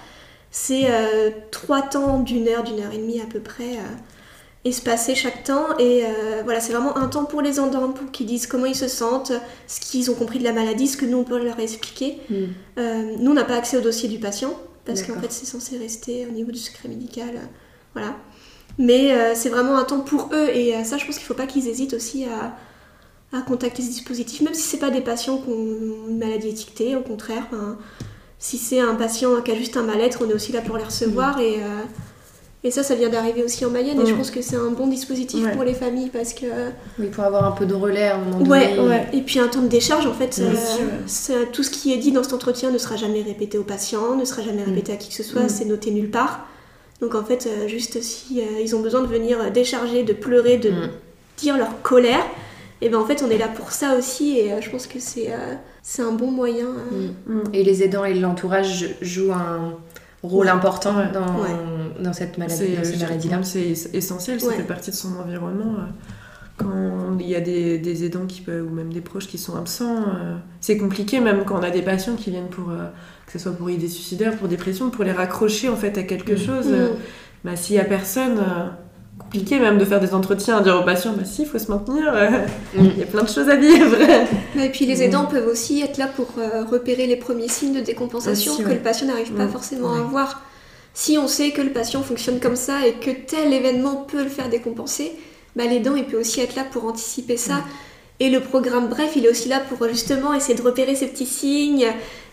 C'est 0.50 0.84
euh, 0.86 1.30
trois 1.50 1.82
temps 1.82 2.20
d'une 2.20 2.48
heure, 2.48 2.64
d'une 2.64 2.80
heure 2.80 2.92
et 2.94 2.96
demie 2.96 3.20
à 3.20 3.26
peu 3.26 3.40
près, 3.40 3.74
euh, 3.74 4.64
espacés 4.64 5.14
chaque 5.14 5.44
temps. 5.44 5.76
Et 5.78 6.04
euh, 6.06 6.40
voilà, 6.44 6.60
c'est 6.60 6.72
vraiment 6.72 6.96
un 6.96 7.08
temps 7.08 7.26
pour 7.26 7.42
les 7.42 7.60
aidants, 7.60 7.92
pour 7.92 8.10
qu'ils 8.10 8.26
disent 8.26 8.46
comment 8.46 8.64
ils 8.64 8.74
se 8.74 8.88
sentent, 8.88 9.32
ce 9.66 9.78
qu'ils 9.78 10.10
ont 10.10 10.14
compris 10.14 10.38
de 10.38 10.44
la 10.44 10.54
maladie, 10.54 10.88
ce 10.88 10.96
que 10.96 11.04
nous, 11.04 11.18
on 11.18 11.24
peut 11.24 11.44
leur 11.44 11.60
expliquer. 11.60 12.18
Mm. 12.30 12.34
Euh, 12.78 13.16
nous, 13.18 13.32
on 13.32 13.34
n'a 13.34 13.44
pas 13.44 13.56
accès 13.56 13.76
au 13.76 13.82
dossier 13.82 14.08
du 14.08 14.18
patient 14.18 14.58
parce 14.86 15.02
qu'en 15.02 15.20
fait, 15.20 15.30
c'est 15.30 15.44
censé 15.44 15.76
rester 15.76 16.26
au 16.26 16.30
niveau 16.30 16.52
du 16.52 16.58
secret 16.58 16.88
médical. 16.88 17.34
voilà. 17.92 18.14
Mais 18.78 19.12
euh, 19.12 19.32
c'est 19.34 19.48
vraiment 19.48 19.76
un 19.78 19.84
temps 19.84 20.00
pour 20.00 20.30
eux 20.34 20.48
et 20.52 20.74
euh, 20.76 20.84
ça, 20.84 20.98
je 20.98 21.06
pense 21.06 21.16
qu'il 21.16 21.24
ne 21.24 21.28
faut 21.28 21.34
pas 21.34 21.46
qu'ils 21.46 21.66
hésitent 21.66 21.94
aussi 21.94 22.24
à, 22.26 22.54
à 23.36 23.40
contacter 23.42 23.82
ce 23.82 23.88
dispositif, 23.88 24.42
même 24.42 24.54
si 24.54 24.62
c'est 24.62 24.76
pas 24.78 24.90
des 24.90 25.00
patients 25.00 25.38
qui 25.38 25.48
ont 25.50 26.06
une 26.08 26.18
maladie 26.18 26.48
étiquetée, 26.48 26.94
au 26.96 27.00
contraire. 27.00 27.46
si 28.38 28.58
c'est 28.58 28.80
un 28.80 28.94
patient 28.94 29.40
qui 29.42 29.50
a 29.50 29.54
juste 29.54 29.76
un 29.78 29.82
mal-être, 29.82 30.22
on 30.24 30.28
est 30.30 30.34
aussi 30.34 30.52
là 30.52 30.60
pour 30.60 30.76
les 30.76 30.84
recevoir 30.84 31.40
et, 31.40 31.54
euh, 31.56 31.82
et 32.64 32.70
ça, 32.70 32.82
ça 32.82 32.94
vient 32.94 33.08
d'arriver 33.08 33.42
aussi 33.42 33.64
en 33.64 33.70
Mayenne 33.70 33.98
et 34.00 34.06
je 34.06 34.12
Mm. 34.12 34.16
pense 34.18 34.30
que 34.30 34.42
c'est 34.42 34.56
un 34.56 34.70
bon 34.72 34.88
dispositif 34.88 35.42
Ouais. 35.44 35.52
pour 35.52 35.62
les 35.64 35.72
familles 35.74 36.10
parce 36.10 36.34
que 36.34 36.46
Oui, 36.98 37.06
pour 37.06 37.24
avoir 37.24 37.44
un 37.46 37.52
peu 37.52 37.64
de 37.64 37.74
relais 37.74 38.08
à 38.08 38.16
un 38.16 38.18
moment 38.18 38.44
Ouais, 38.50 38.74
donné. 38.76 38.88
ouais. 38.88 39.06
Et 39.14 39.22
puis 39.22 39.38
un 39.38 39.48
temps 39.48 39.62
de 39.62 39.68
décharge, 39.68 40.06
en 40.06 40.12
fait, 40.12 40.38
tout 41.52 41.62
ce 41.62 41.70
qui 41.70 41.92
est 41.94 41.96
dit 41.98 42.12
dans 42.12 42.22
cet 42.22 42.34
entretien 42.34 42.70
ne 42.70 42.78
sera 42.78 42.96
jamais 42.96 43.22
répété 43.22 43.56
au 43.56 43.62
patient, 43.64 44.16
ne 44.16 44.24
sera 44.26 44.42
jamais 44.42 44.62
Mm. 44.62 44.70
répété 44.70 44.92
à 44.92 44.96
qui 44.96 45.08
que 45.08 45.14
ce 45.14 45.22
soit, 45.22 45.44
Mm. 45.44 45.48
c'est 45.48 45.64
noté 45.64 45.90
nulle 45.92 46.10
part. 46.10 46.46
Donc 47.00 47.14
en 47.14 47.22
fait, 47.24 47.46
euh, 47.46 47.68
juste 47.68 48.00
si 48.02 48.40
euh, 48.40 48.60
ils 48.62 48.74
ont 48.74 48.80
besoin 48.80 49.02
de 49.02 49.06
venir 49.06 49.38
euh, 49.40 49.50
décharger, 49.50 50.02
de 50.02 50.12
pleurer, 50.12 50.56
de 50.56 50.70
Mm. 50.70 50.90
dire 51.36 51.56
leur 51.58 51.82
colère, 51.82 52.24
et 52.80 52.88
ben 52.88 52.98
en 52.98 53.04
fait 53.06 53.22
on 53.26 53.30
est 53.30 53.38
là 53.38 53.48
pour 53.48 53.70
ça 53.72 53.96
aussi 53.98 54.38
et 54.38 54.52
euh, 54.52 54.60
je 54.60 54.70
pense 54.70 54.86
que 54.86 54.98
c'est 54.98 55.32
euh, 55.32 55.54
c'est 55.82 56.02
un 56.02 56.12
bon 56.12 56.30
moyen. 56.30 56.66
euh, 56.92 57.08
Mm. 57.26 57.42
Et 57.52 57.62
les 57.64 57.82
aidants 57.82 58.04
et 58.04 58.14
l'entourage 58.14 58.94
jouent 59.02 59.32
un 59.32 59.74
rôle 60.22 60.46
Ouais. 60.46 60.52
important 60.52 60.96
Ouais. 60.96 61.12
dans, 61.12 61.20
Ouais. 61.42 61.50
dans 62.00 62.12
cette 62.14 62.38
maladie, 62.38 62.56
C'est 62.58 62.76
dans 62.76 62.84
ces 62.84 62.92
je 62.92 62.96
dirais 62.96 63.10
maladies-là. 63.10 63.38
que 63.38 63.44
c'est 63.46 63.94
essentiel, 63.94 64.40
ça 64.40 64.48
Ouais. 64.48 64.54
fait 64.56 64.62
partie 64.62 64.90
de 64.90 64.96
son 64.96 65.16
environnement. 65.18 65.74
Quand 66.58 67.18
il 67.20 67.28
y 67.28 67.34
a 67.34 67.40
des, 67.40 67.76
des 67.78 68.04
aidants 68.04 68.26
qui 68.26 68.40
peuvent, 68.40 68.66
ou 68.66 68.74
même 68.74 68.92
des 68.92 69.02
proches 69.02 69.26
qui 69.26 69.36
sont 69.36 69.56
absents, 69.56 69.96
euh, 69.98 70.36
c'est 70.60 70.78
compliqué 70.78 71.20
même 71.20 71.44
quand 71.44 71.58
on 71.58 71.62
a 71.62 71.70
des 71.70 71.82
patients 71.82 72.14
qui 72.16 72.30
viennent 72.30 72.48
pour, 72.48 72.70
euh, 72.70 72.86
que 73.26 73.32
ce 73.32 73.38
soit 73.38 73.52
pour 73.52 73.68
idées 73.68 73.88
suicidaires, 73.88 74.36
pour 74.38 74.48
dépression, 74.48 74.88
pour 74.90 75.04
les 75.04 75.12
raccrocher 75.12 75.68
en 75.68 75.76
fait 75.76 75.98
à 75.98 76.02
quelque 76.02 76.32
Mm. 76.32 76.38
chose. 76.38 76.66
Mm. 76.68 76.72
euh, 76.74 76.88
bah, 77.44 77.56
s'il 77.56 77.76
y 77.76 77.78
a 77.78 77.84
personne, 77.84 78.40
compliqué 79.18 79.58
même 79.58 79.76
de 79.78 79.84
faire 79.84 80.00
des 80.00 80.14
entretiens, 80.14 80.60
dire 80.62 80.76
aux 80.80 80.84
patients, 80.84 81.12
bah 81.16 81.24
si, 81.24 81.42
il 81.42 81.48
faut 81.48 81.58
se 81.58 81.70
maintenir, 81.70 82.12
Mm. 82.74 82.78
il 82.84 82.98
y 82.98 83.02
a 83.02 83.06
plein 83.06 83.22
de 83.22 83.28
choses 83.28 83.48
à 83.50 83.56
vivre. 83.56 83.96
Et 84.58 84.68
puis 84.70 84.86
les 84.86 84.96
Mm. 84.98 85.02
aidants 85.02 85.26
peuvent 85.26 85.48
aussi 85.48 85.82
être 85.82 85.98
là 85.98 86.06
pour 86.06 86.28
repérer 86.70 87.06
les 87.06 87.16
premiers 87.16 87.48
signes 87.48 87.74
de 87.74 87.80
décompensation 87.80 88.52
Aussi, 88.54 88.62
que 88.62 88.68
ouais. 88.68 88.74
le 88.76 88.80
patient 88.80 89.06
n'arrive 89.08 89.32
pas 89.32 89.44
Mm. 89.44 89.50
forcément 89.50 89.92
à 89.94 90.00
voir. 90.00 90.42
Si 90.94 91.18
on 91.18 91.28
sait 91.28 91.50
que 91.50 91.60
le 91.60 91.70
patient 91.70 92.02
fonctionne 92.02 92.40
comme 92.40 92.56
ça 92.56 92.86
et 92.86 92.94
que 92.94 93.10
tel 93.10 93.52
événement 93.52 93.96
peut 94.08 94.22
le 94.22 94.30
faire 94.30 94.48
décompenser, 94.48 95.12
bah, 95.56 95.64
l'aidant 95.66 95.96
il 95.96 96.04
peut 96.04 96.18
aussi 96.18 96.40
être 96.40 96.54
là 96.54 96.64
pour 96.64 96.84
anticiper 96.84 97.36
ça. 97.36 97.64
Et 98.18 98.30
le 98.30 98.40
programme 98.40 98.88
Bref, 98.88 99.12
il 99.16 99.26
est 99.26 99.28
aussi 99.28 99.48
là 99.48 99.60
pour 99.60 99.86
justement 99.88 100.32
essayer 100.32 100.54
de 100.54 100.62
repérer 100.62 100.94
ces 100.94 101.06
petits 101.06 101.26
signes, 101.26 101.86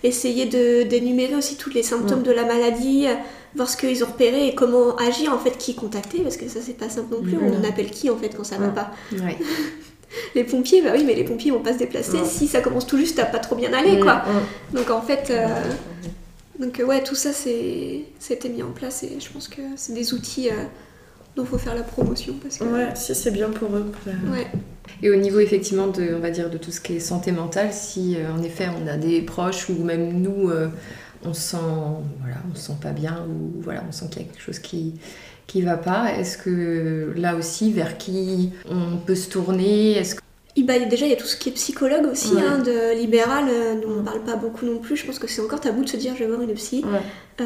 essayer 0.03 0.45
de 0.45 0.83
d'énumérer 0.83 1.35
aussi 1.35 1.57
tous 1.57 1.71
les 1.71 1.83
symptômes 1.83 2.23
de 2.23 2.31
la 2.31 2.45
maladie, 2.45 3.07
voir 3.55 3.69
ce 3.69 3.75
qu'ils 3.75 4.03
ont 4.03 4.07
repéré 4.07 4.47
et 4.47 4.55
comment 4.55 4.95
agir 4.95 5.33
en 5.33 5.39
fait, 5.39 5.57
qui 5.57 5.75
contacter, 5.75 6.19
parce 6.19 6.37
que 6.37 6.47
ça 6.47 6.59
c'est 6.61 6.77
pas 6.77 6.87
simple 6.87 7.13
non 7.13 7.21
plus, 7.21 7.37
on 7.37 7.67
appelle 7.67 7.91
qui 7.91 8.09
en 8.09 8.15
fait 8.15 8.29
quand 8.29 8.45
ça 8.45 8.57
va 8.57 8.69
pas. 8.69 8.91
Ouais. 9.11 9.37
Les 10.35 10.43
pompiers, 10.43 10.81
bah 10.81 10.91
oui, 10.93 11.03
mais 11.05 11.15
les 11.15 11.23
pompiers 11.23 11.49
vont 11.49 11.61
pas 11.61 11.73
se 11.73 11.79
déplacer 11.79 12.19
si 12.23 12.47
ça 12.47 12.61
commence 12.61 12.85
tout 12.85 12.97
juste 12.97 13.17
à 13.17 13.25
pas 13.25 13.39
trop 13.39 13.55
bien 13.55 13.73
aller, 13.73 13.99
quoi. 13.99 14.23
Donc 14.71 14.91
en 14.91 15.01
fait, 15.01 15.29
euh, 15.31 15.47
donc 16.59 16.81
ouais, 16.85 17.03
tout 17.03 17.15
ça 17.15 17.33
c'est 17.33 18.01
c'était 18.19 18.49
mis 18.49 18.61
en 18.63 18.71
place 18.71 19.03
et 19.03 19.19
je 19.19 19.29
pense 19.31 19.47
que 19.47 19.61
c'est 19.75 19.93
des 19.93 20.13
outils 20.13 20.49
euh, 20.49 20.65
dont 21.35 21.45
faut 21.45 21.57
faire 21.57 21.75
la 21.75 21.83
promotion 21.83 22.35
parce 22.41 22.57
que 22.57 22.63
Ouais, 22.65 22.89
si 22.95 23.15
c'est 23.15 23.31
bien 23.31 23.49
pour 23.49 23.75
eux. 23.75 23.91
ouais. 24.31 24.47
Et 25.01 25.09
au 25.09 25.15
niveau 25.15 25.39
effectivement 25.39 25.87
de, 25.87 26.13
on 26.15 26.19
va 26.19 26.29
dire, 26.29 26.49
de 26.49 26.57
tout 26.57 26.71
ce 26.71 26.79
qui 26.79 26.93
est 26.95 26.99
santé 26.99 27.31
mentale, 27.31 27.69
si 27.71 28.15
euh, 28.17 28.31
en 28.33 28.41
effet 28.43 28.67
on 28.81 28.87
a 28.87 28.97
des 28.97 29.21
proches 29.21 29.69
ou 29.69 29.83
même 29.83 30.21
nous, 30.21 30.49
euh, 30.49 30.67
on 31.25 31.33
se 31.33 31.41
sent, 31.41 31.57
voilà, 32.21 32.35
on 32.51 32.55
se 32.55 32.67
sent 32.67 32.77
pas 32.81 32.91
bien 32.91 33.25
ou 33.29 33.61
voilà, 33.61 33.83
on 33.87 33.91
sent 33.91 34.05
qu'il 34.11 34.21
y 34.21 34.25
a 34.25 34.27
quelque 34.27 34.41
chose 34.41 34.59
qui 34.59 34.93
qui 35.45 35.61
va 35.61 35.75
pas, 35.75 36.13
est-ce 36.17 36.37
que 36.37 37.13
là 37.17 37.35
aussi 37.35 37.73
vers 37.73 37.97
qui 37.97 38.51
on 38.69 38.97
peut 38.97 39.15
se 39.15 39.29
tourner? 39.29 39.91
Est-ce 39.97 40.15
que 40.15 40.21
bah, 40.61 40.77
déjà, 40.77 41.07
il 41.07 41.09
y 41.09 41.13
a 41.13 41.17
tout 41.17 41.25
ce 41.25 41.35
qui 41.35 41.49
est 41.49 41.53
psychologue 41.53 42.05
aussi, 42.11 42.35
Ouais. 42.35 42.41
hein, 42.47 42.59
de 42.59 42.95
libéral, 42.95 43.45
euh, 43.49 43.73
dont 43.81 43.89
on 43.99 44.03
parle 44.03 44.21
pas 44.23 44.35
beaucoup 44.35 44.67
non 44.67 44.77
plus. 44.77 44.95
Je 44.95 45.05
pense 45.07 45.17
que 45.17 45.25
c'est 45.27 45.41
encore 45.41 45.59
tabou 45.59 45.83
de 45.83 45.89
se 45.89 45.97
dire 45.97 46.13
je 46.15 46.19
vais 46.23 46.27
voir 46.29 46.41
une 46.41 46.53
psy. 46.53 46.85
Ouais. 46.85 46.99
Euh, 47.41 47.45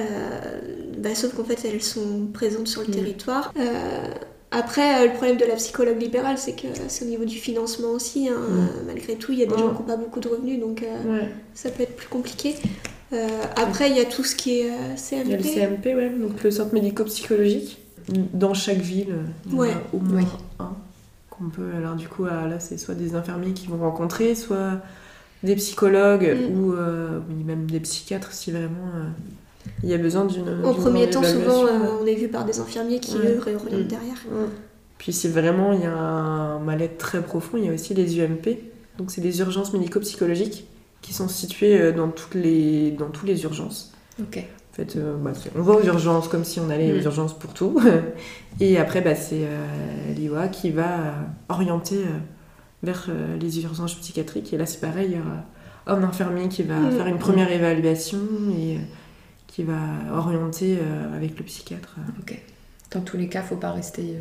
bah, 0.97 1.15
sauf 1.15 1.33
qu'en 1.33 1.45
fait, 1.45 1.57
elles 1.65 1.81
sont 1.81 2.27
présentes 2.33 2.67
sur 2.67 2.81
le 2.81 2.87
Mm. 2.89 2.91
territoire. 2.91 3.53
Euh, 3.57 4.09
après, 4.51 5.01
euh, 5.03 5.07
le 5.07 5.13
problème 5.13 5.37
de 5.37 5.45
la 5.45 5.55
psychologue 5.55 6.01
libérale, 6.01 6.37
c'est 6.37 6.53
que 6.53 6.67
c'est 6.89 7.05
au 7.05 7.07
niveau 7.07 7.23
du 7.25 7.37
financement 7.37 7.89
aussi. 7.91 8.27
hein. 8.27 8.33
Mm. 8.37 8.59
Euh, 8.59 8.83
malgré 8.87 9.15
tout, 9.15 9.31
il 9.31 9.39
y 9.39 9.43
a 9.43 9.45
des 9.45 9.53
Mm. 9.53 9.57
gens 9.57 9.69
qui 9.73 9.79
n'ont 9.79 9.87
pas 9.87 9.95
beaucoup 9.97 10.19
de 10.19 10.27
revenus, 10.27 10.59
donc 10.59 10.83
euh, 10.83 11.19
Ouais. 11.19 11.29
ça 11.53 11.69
peut 11.69 11.83
être 11.83 11.95
plus 11.95 12.07
compliqué. 12.09 12.55
Euh, 13.13 13.25
après, 13.55 13.89
il 13.89 13.95
y 13.95 14.01
a 14.01 14.05
tout 14.05 14.25
ce 14.25 14.35
qui 14.35 14.59
est 14.59 14.69
euh, 14.69 14.95
Il 15.23 15.29
y 15.31 15.33
a 15.33 15.37
le 15.37 15.43
CMP. 15.43 15.81
CMP, 15.81 15.95
ouais, 15.95 16.09
donc 16.09 16.43
le 16.43 16.51
centre 16.51 16.73
médico-psychologique. 16.73 17.77
Dans 18.33 18.53
chaque 18.53 18.77
ville, 18.79 19.15
en 19.49 19.53
a 19.53 19.59
Ouais. 19.61 19.69
au 19.93 19.97
moins 19.99 20.23
un 20.59 20.71
qu'on 21.37 21.49
peut. 21.49 21.71
Alors 21.75 21.95
du 21.95 22.07
coup, 22.07 22.25
ah, 22.29 22.47
là, 22.47 22.59
c'est 22.59 22.77
soit 22.77 22.95
des 22.95 23.15
infirmiers 23.15 23.53
qui 23.53 23.67
vont 23.67 23.77
rencontrer, 23.77 24.35
soit 24.35 24.81
des 25.43 25.55
psychologues 25.55 26.35
Mm. 26.35 26.59
ou 26.59 26.73
euh, 26.73 27.19
oui, 27.29 27.43
même 27.43 27.69
des 27.69 27.79
psychiatres 27.79 28.31
si 28.31 28.51
vraiment 28.51 28.89
euh, 28.95 29.03
il 29.83 29.89
y 29.89 29.93
a 29.93 29.97
besoin 29.97 30.25
d'une. 30.25 30.65
En 30.65 30.73
premier 30.73 31.09
temps, 31.09 31.23
souvent, 31.23 31.65
euh, 31.65 31.99
on 32.01 32.05
est 32.05 32.15
vu 32.15 32.27
par 32.27 32.45
des 32.45 32.59
infirmiers 32.59 32.99
qui, 32.99 33.17
Ouais. 33.17 33.33
eux, 33.35 33.39
réorientent 33.39 33.85
Mm. 33.85 33.87
derrière. 33.87 34.23
Mm. 34.29 34.49
Puis 34.97 35.13
si 35.13 35.27
vraiment 35.27 35.73
il 35.73 35.81
y 35.81 35.85
a 35.85 35.93
un 35.95 36.59
mal-être 36.59 36.97
très 36.97 37.21
profond, 37.21 37.57
il 37.57 37.65
y 37.65 37.69
a 37.69 37.73
aussi 37.73 37.93
les 37.93 38.19
UMP. 38.19 38.57
Donc 38.97 39.11
c'est 39.11 39.21
des 39.21 39.39
urgences 39.39 39.73
médico-psychologiques 39.73 40.65
qui 41.03 41.13
sont 41.13 41.27
situées 41.27 41.91
dans, 41.93 42.09
toutes 42.09 42.33
les, 42.33 42.89
dans 42.91 43.09
tous 43.09 43.27
les 43.27 43.43
urgences. 43.43 43.93
Fait, 44.77 44.95
euh, 44.95 45.17
bah, 45.17 45.31
on 45.57 45.61
va 45.63 45.73
aux 45.73 45.83
urgences 45.83 46.27
comme 46.27 46.43
si 46.45 46.59
on 46.59 46.69
allait 46.69 46.91
aux 46.93 46.97
Mm. 47.01 47.05
urgences 47.05 47.37
pour 47.37 47.53
tout. 47.53 47.81
Et 48.59 48.77
après, 48.77 49.01
bah, 49.01 49.15
c'est 49.15 49.41
euh, 49.43 49.65
l'IOA 50.15 50.47
qui 50.49 50.69
va 50.69 50.99
euh, 50.99 51.11
orienter 51.49 51.97
euh, 51.97 52.19
vers 52.83 53.09
les 53.41 53.59
urgences 53.63 53.95
psychiatriques. 53.95 54.53
Et 54.53 54.57
là, 54.57 54.65
c'est 54.67 54.79
pareil, 54.79 55.09
il 55.11 55.17
y 55.17 55.19
aura 55.19 55.43
un 55.87 56.03
infirmier 56.03 56.47
qui 56.47 56.61
va 56.63 56.79
Mm. 56.79 56.91
faire 56.91 57.07
une 57.07 57.17
première 57.17 57.51
évaluation 57.51 58.19
et 58.55 58.77
qui 59.47 59.63
va 59.63 59.79
orienter 60.13 60.77
avec 61.15 61.37
le 61.39 61.43
psychiatre. 61.43 61.95
Ok. 62.19 62.39
Dans 62.93 63.01
tous 63.01 63.17
les 63.17 63.27
cas, 63.27 63.41
faut 63.41 63.55
pas 63.55 63.71
rester 63.71 64.17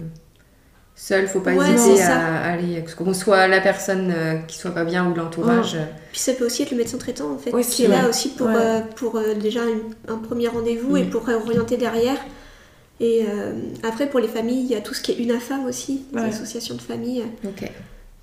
seul, 0.99 1.29
faut 1.29 1.41
pas 1.41 1.53
Ouais, 1.55 1.71
hésiter 1.73 2.03
à 2.03 2.43
aller, 2.53 2.83
que 2.83 2.95
qu'on 2.97 3.13
soit 3.15 3.47
la 3.49 3.61
personne 3.61 4.11
euh, 4.17 4.35
qui 4.49 4.57
soit 4.59 4.71
pas 4.73 4.85
bien 4.85 5.07
ou 5.09 5.15
l'entourage. 5.15 5.75
euh, 5.75 5.85
Puis 6.11 6.21
ça 6.21 6.33
peut 6.33 6.47
aussi 6.47 6.63
être 6.63 6.71
le 6.73 6.79
médecin 6.79 6.97
traitant 6.99 7.31
en 7.33 7.39
fait, 7.39 7.53
Aussi, 7.53 7.71
qui 7.77 7.85
est 7.85 7.89
là 7.89 8.09
aussi 8.09 8.31
pour, 8.31 8.47
Ouais. 8.47 8.55
euh, 8.57 8.81
pour 8.97 9.17
euh, 9.17 9.35
déjà 9.35 9.61
une- 9.65 9.93
un 10.13 10.17
premier 10.17 10.49
rendez-vous 10.49 10.97
et 10.97 11.05
Mm. 11.05 11.11
pour 11.11 11.29
orienter 11.29 11.77
derrière. 11.77 12.17
Et 12.99 13.27
euh, 13.29 13.53
après 13.87 14.07
pour 14.09 14.21
les 14.21 14.29
familles, 14.29 14.63
il 14.65 14.71
y 14.71 14.75
a 14.75 14.81
tout 14.81 14.95
ce 14.95 15.03
qui 15.03 15.13
est 15.13 15.19
UNAFAM 15.19 15.67
aussi, 15.67 16.05
les 16.15 16.23
associations 16.23 16.75
de 16.77 16.81
familles 16.81 17.25
euh, 17.45 17.49
Ok. 17.51 17.71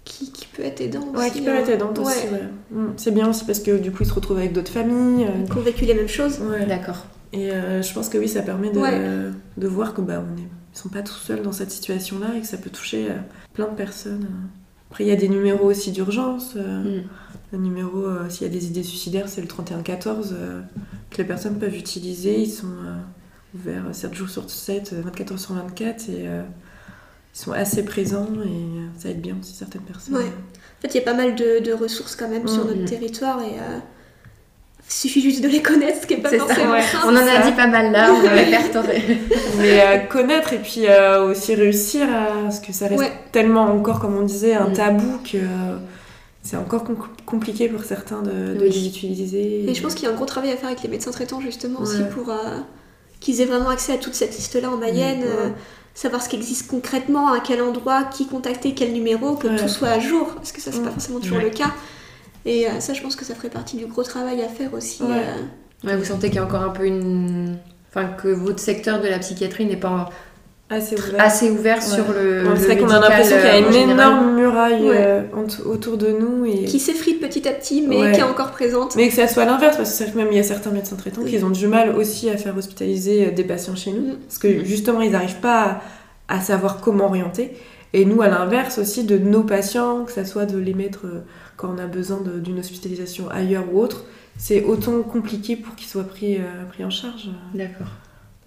qui, 0.03 0.31
qui 0.31 0.47
peut 0.47 0.63
être 0.63 0.81
aidant 0.81 1.07
Ouais, 1.13 1.27
aussi. 1.27 1.31
qui 1.33 1.41
peut 1.41 1.55
être 1.55 1.69
aidante 1.69 1.99
aussi. 1.99 2.25
Mm. 2.71 2.85
C'est 2.97 3.11
bien 3.13 3.29
aussi 3.29 3.45
parce 3.45 3.59
que 3.59 3.77
du 3.77 3.91
coup, 3.91 3.99
ils 4.01 4.07
se 4.09 4.13
retrouvent 4.15 4.39
avec 4.39 4.51
d'autres 4.51 4.71
familles. 4.71 5.25
euh, 5.25 5.45
Qui 5.45 5.57
ont 5.59 5.61
vécu 5.61 5.85
les 5.85 5.93
mêmes 5.93 6.07
choses. 6.09 6.39
ouais. 6.39 6.65
D'accord. 6.65 7.05
Et 7.33 7.51
euh, 7.51 7.83
je 7.83 7.93
pense 7.93 8.09
que 8.09 8.17
oui, 8.17 8.27
ça 8.27 8.41
permet 8.41 8.71
de, 8.71 8.79
Ouais. 8.79 8.99
de 9.57 9.67
voir 9.67 9.93
que 9.93 10.01
bah, 10.01 10.23
on 10.27 10.39
est, 10.41 10.47
ils 10.73 10.77
sont 10.77 10.89
pas 10.89 11.01
tout 11.01 11.13
seuls 11.13 11.41
dans 11.43 11.51
cette 11.51 11.71
situation-là 11.71 12.35
et 12.35 12.41
que 12.41 12.47
ça 12.47 12.57
peut 12.57 12.69
toucher 12.69 13.11
euh, 13.11 13.15
plein 13.53 13.67
de 13.67 13.75
personnes. 13.75 14.27
Après, 14.89 15.03
il 15.05 15.07
y 15.07 15.11
a 15.11 15.15
des 15.15 15.29
numéros 15.29 15.65
aussi 15.69 15.91
d'urgence. 15.91 16.53
euh, 16.55 17.01
Mm. 17.01 17.03
Le 17.51 17.59
numéro, 17.59 17.97
euh, 18.05 18.29
s'il 18.29 18.47
y 18.47 18.49
a 18.49 18.53
des 18.53 18.65
idées 18.65 18.81
suicidaires, 18.81 19.29
c'est 19.29 19.41
le 19.41 19.47
3114 19.47 20.33
euh, 20.35 20.61
que 21.11 21.17
les 21.17 21.23
personnes 21.23 21.59
peuvent 21.59 21.75
utiliser. 21.75 22.41
Ils 22.41 22.49
sont 22.49 22.65
euh, 22.65 22.95
ouverts 23.55 23.83
7 23.93 24.13
jours 24.15 24.29
sur 24.29 24.49
7, 24.49 24.93
euh, 24.93 25.01
24 25.03 25.31
heures 25.33 25.39
sur 25.39 25.53
24 25.53 26.09
et 26.09 26.27
euh, 26.27 26.41
ils 27.35 27.39
sont 27.39 27.51
assez 27.51 27.85
présents 27.85 28.27
et 28.43 28.47
euh, 28.47 28.87
ça 28.97 29.09
aide 29.09 29.21
bien 29.21 29.35
aussi 29.39 29.53
certaines 29.53 29.83
personnes. 29.83 30.15
Ouais. 30.15 30.23
En 30.25 30.81
fait, 30.81 30.87
il 30.87 30.95
y 30.95 30.99
a 30.99 31.03
pas 31.03 31.13
mal 31.13 31.35
de, 31.35 31.59
de 31.63 31.73
ressources 31.73 32.15
quand 32.15 32.27
même 32.29 32.47
sur 32.47 32.65
Mm. 32.65 32.67
notre 32.69 32.85
territoire 32.85 33.39
et 33.41 33.59
euh, 33.59 33.79
suffit 34.87 35.21
juste 35.21 35.41
de 35.41 35.47
les 35.47 35.61
connaître, 35.61 36.01
ce 36.01 36.07
qui 36.07 36.13
est 36.15 36.17
pas 36.17 36.29
C'est 36.29 36.37
ça, 36.39 36.45
forcément 36.45 36.71
ouais. 36.73 36.81
simple. 36.81 37.05
On 37.07 37.13
en 37.13 37.15
a 37.15 37.41
ça. 37.41 37.49
dit 37.49 37.51
pas 37.53 37.67
mal 37.67 37.91
là, 37.91 38.11
on 38.13 38.25
a 38.25 38.29
répertorié. 38.29 39.17
Mais 39.57 39.81
euh, 39.81 39.97
connaître 40.09 40.53
et 40.53 40.59
puis 40.59 40.87
euh, 40.87 41.29
aussi 41.31 41.55
réussir 41.55 42.03
à. 42.03 42.43
Parce 42.43 42.59
que 42.59 42.71
ça 42.73 42.87
reste 42.87 42.99
Ouais. 43.01 43.11
tellement 43.31 43.63
encore, 43.63 43.99
comme 43.99 44.15
on 44.17 44.23
disait, 44.23 44.53
un 44.53 44.69
Mm. 44.69 44.73
tabou 44.73 45.17
que 45.23 45.37
euh, 45.37 45.77
c'est 46.43 46.57
encore 46.57 46.83
com- 46.83 46.97
compliqué 47.25 47.69
pour 47.69 47.83
certains 47.83 48.21
de, 48.21 48.53
de 48.55 48.59
Oui. 48.61 48.69
les 48.69 48.87
utiliser. 48.87 49.69
Et 49.69 49.73
je 49.73 49.81
pense 49.81 49.95
qu'il 49.95 50.03
y 50.03 50.07
a 50.07 50.13
un 50.13 50.15
gros 50.15 50.25
travail 50.25 50.51
à 50.51 50.57
faire 50.57 50.67
avec 50.67 50.83
les 50.83 50.89
médecins 50.89 51.11
traitants 51.11 51.39
justement 51.41 51.79
aussi 51.81 52.01
pour 52.13 52.29
euh, 52.29 52.35
qu'ils 53.19 53.41
aient 53.41 53.45
vraiment 53.45 53.69
accès 53.69 53.93
à 53.93 53.97
toute 53.97 54.13
cette 54.15 54.35
liste-là 54.35 54.69
en 54.69 54.77
Mayenne, 54.77 55.19
Mm, 55.19 55.23
ouais. 55.23 55.27
euh, 55.45 55.49
savoir 55.95 56.21
ce 56.21 56.27
qui 56.29 56.35
existe 56.35 56.67
concrètement, 56.69 57.31
à 57.31 57.39
quel 57.39 57.61
endroit, 57.61 58.03
qui 58.03 58.27
contacter, 58.27 58.73
quel 58.73 58.91
numéro, 58.93 59.35
que 59.35 59.47
Ouais. 59.47 59.55
tout 59.55 59.67
soit 59.69 59.89
à 59.89 59.99
jour, 59.99 60.33
parce 60.35 60.51
que 60.51 60.59
ça 60.61 60.71
c'est 60.71 60.79
Mm. 60.79 60.83
pas 60.85 60.91
forcément 60.91 61.19
toujours 61.19 61.37
Ouais. 61.37 61.43
le 61.45 61.49
cas. 61.51 61.71
Et 62.45 62.67
euh, 62.67 62.79
ça 62.79 62.93
je 62.93 63.01
pense 63.01 63.15
que 63.15 63.25
ça 63.25 63.35
ferait 63.35 63.49
partie 63.49 63.77
du 63.77 63.85
gros 63.85 64.03
travail 64.03 64.41
à 64.41 64.47
faire 64.49 64.73
aussi. 64.73 65.03
Ouais. 65.03 65.09
euh. 65.11 65.87
Ouais, 65.87 65.95
vous 65.97 66.05
sentez 66.05 66.27
qu'il 66.27 66.37
y 66.37 66.39
a 66.39 66.43
encore 66.45 66.61
un 66.63 66.69
peu 66.69 66.85
une. 66.85 67.57
Enfin, 67.89 68.07
que 68.07 68.27
votre 68.29 68.59
secteur 68.59 69.01
de 69.01 69.07
la 69.07 69.19
psychiatrie 69.19 69.65
n'est 69.65 69.75
pas 69.77 70.09
assez 70.69 70.95
ouvert. 70.95 71.21
assez 71.21 71.51
ouvert 71.51 71.75
Ouais. 71.77 71.81
sur 71.81 72.11
le. 72.13 72.43
C'est 72.55 72.65
vrai 72.65 72.77
qu'on 72.77 72.89
a 72.89 72.99
l'impression 72.99 73.35
qu'il 73.37 73.45
y 73.45 73.49
a 73.49 73.55
euh, 73.55 73.59
une 73.59 73.65
en 73.67 73.71
général. 73.71 73.91
énorme 73.91 74.35
muraille 74.35 74.89
Ouais. 74.89 74.95
euh, 74.97 75.21
autour 75.65 75.97
de 75.97 76.07
nous. 76.11 76.45
Et... 76.45 76.65
qui 76.65 76.79
s'effrite 76.79 77.19
petit 77.19 77.47
à 77.47 77.51
petit 77.51 77.81
mais 77.87 77.97
Ouais. 77.99 78.11
qui 78.13 78.19
est 78.19 78.23
encore 78.23 78.51
présente. 78.51 78.95
Mais 78.95 79.09
que 79.09 79.13
ça 79.13 79.27
soit 79.27 79.45
l'inverse, 79.45 79.77
parce 79.77 79.89
que 79.91 79.95
c'est 79.95 80.05
vrai 80.05 80.13
que 80.13 80.17
même 80.17 80.27
il 80.31 80.37
y 80.37 80.39
a 80.39 80.43
certains 80.43 80.71
médecins 80.71 80.95
traitants 80.95 81.21
Oui. 81.23 81.31
qui 81.37 81.43
ont 81.43 81.49
du 81.49 81.67
mal 81.67 81.95
aussi 81.95 82.29
à 82.29 82.37
faire 82.37 82.57
hospitaliser 82.57 83.27
des 83.31 83.43
patients 83.43 83.75
chez 83.75 83.91
nous, 83.91 84.13
Mm. 84.13 84.17
parce 84.27 84.37
que 84.39 84.63
justement 84.65 85.01
ils 85.01 85.11
n'arrivent 85.11 85.39
pas 85.41 85.81
à, 86.27 86.37
à 86.37 86.41
savoir 86.41 86.79
comment 86.81 87.05
orienter. 87.05 87.53
Et 87.95 88.05
nous, 88.05 88.23
à 88.23 88.27
l'inverse 88.27 88.79
aussi, 88.79 89.03
de 89.03 89.19
nos 89.19 89.43
patients, 89.43 90.03
que 90.05 90.11
ça 90.11 90.25
soit 90.25 90.47
de 90.47 90.57
les 90.57 90.73
mettre 90.73 91.01
euh, 91.05 91.23
quand 91.63 91.73
on 91.73 91.77
a 91.77 91.87
besoin 91.87 92.19
d'une 92.43 92.59
hospitalisation 92.59 93.29
ailleurs 93.29 93.63
ou 93.73 93.79
autre, 93.79 94.03
c'est 94.37 94.63
autant 94.65 95.01
compliqué 95.01 95.55
pour 95.55 95.75
qu'ils 95.75 95.87
soient 95.87 96.03
pris, 96.03 96.35
euh, 96.37 96.41
pris 96.69 96.83
en 96.83 96.89
charge. 96.89 97.29
D'accord. 97.53 97.87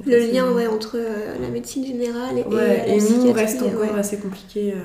Le 0.05 0.19
lien 0.31 0.53
ouais, 0.53 0.67
entre 0.67 0.97
euh, 0.99 1.39
la 1.41 1.49
médecine 1.49 1.87
générale 1.87 2.37
et, 2.39 2.43
Ouais, 2.43 2.85
et 2.87 2.91
la 2.91 2.95
et 2.97 3.01
nous, 3.01 3.33
reste 3.33 3.62
encore 3.62 3.81
ouais. 3.81 3.99
assez 3.99 4.19
compliqué. 4.19 4.73
euh. 4.75 4.81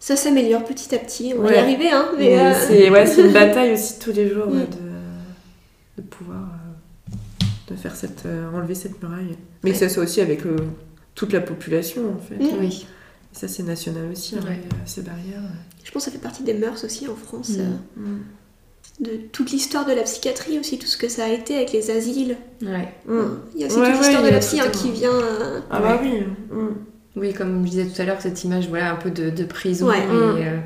Ça 0.00 0.16
s'améliore 0.16 0.64
petit 0.64 0.92
à 0.94 0.98
petit, 0.98 1.32
on 1.38 1.42
va 1.42 1.52
y 1.54 1.58
arriver 1.58 1.90
hein. 1.92 2.06
Mais, 2.18 2.30
Mais 2.36 2.40
euh, 2.40 2.52
c'est 2.66 2.90
ouais, 2.90 3.06
c'est 3.06 3.20
une 3.26 3.32
bataille 3.44 3.72
aussi 3.74 3.98
tous 4.00 4.12
les 4.12 4.28
jours 4.28 4.46
Mm. 4.48 4.56
ouais, 4.58 4.66
de, 4.66 6.02
de 6.02 6.08
pouvoir 6.08 6.40
euh, 6.40 7.14
de 7.70 7.76
faire 7.76 7.94
cette, 7.94 8.24
euh, 8.26 8.50
enlever 8.52 8.74
cette 8.74 9.00
muraille. 9.00 9.36
Mais 9.62 9.70
que 9.70 9.76
ça 9.76 9.88
soit 9.88 10.02
aussi 10.02 10.20
avec 10.20 10.44
euh, 10.46 10.56
toute 11.14 11.32
la 11.32 11.40
population, 11.40 12.02
en 12.16 12.18
fait. 12.18 12.36
Mm. 12.42 12.58
Oui. 12.60 12.86
Ça, 13.32 13.46
c'est 13.46 13.62
national 13.62 14.10
aussi, 14.10 14.34
hein, 14.36 14.40
Ouais. 14.44 14.58
euh, 14.64 14.74
ces 14.84 15.02
barrières. 15.02 15.40
Je 15.84 15.90
pense 15.90 16.04
que 16.04 16.10
ça 16.10 16.16
fait 16.16 16.22
partie 16.22 16.42
des 16.42 16.54
mœurs 16.54 16.84
aussi 16.84 17.06
en 17.08 17.14
France. 17.14 17.50
Mm. 17.50 17.60
euh, 17.60 18.00
Mm. 18.00 18.20
de 19.00 19.10
toute 19.32 19.50
l'histoire 19.52 19.86
de 19.86 19.92
la 19.92 20.02
psychiatrie 20.02 20.58
aussi, 20.58 20.78
tout 20.78 20.86
ce 20.86 20.96
que 20.96 21.08
ça 21.08 21.24
a 21.24 21.28
été 21.28 21.54
avec 21.56 21.72
les 21.72 21.90
asiles. 21.90 22.36
Ouais. 22.62 22.88
Mm. 23.06 23.20
Il 23.54 23.60
y 23.60 23.64
a 23.64 23.66
aussi 23.68 23.76
Ouais, 23.78 23.86
toute 23.86 23.94
ouais, 23.94 23.98
l'histoire 24.00 24.22
de 24.24 24.28
la 24.30 24.38
psy 24.40 24.60
hein, 24.60 24.64
qui 24.72 24.90
vient. 24.90 25.12
euh, 25.12 25.60
Ah 25.70 25.80
bah 25.80 26.00
oui. 26.02 26.20
Mm. 26.50 26.68
Oui, 27.16 27.32
comme 27.32 27.64
je 27.64 27.70
disais 27.70 27.84
tout 27.86 28.00
à 28.02 28.04
l'heure, 28.04 28.20
cette 28.20 28.42
image, 28.44 28.68
voilà, 28.68 28.92
un 28.92 28.96
peu 28.96 29.10
de, 29.10 29.30
de 29.30 29.44
prison. 29.44 29.86
Ouais. 29.88 29.98
Et, 29.98 30.02
euh, 30.10 30.58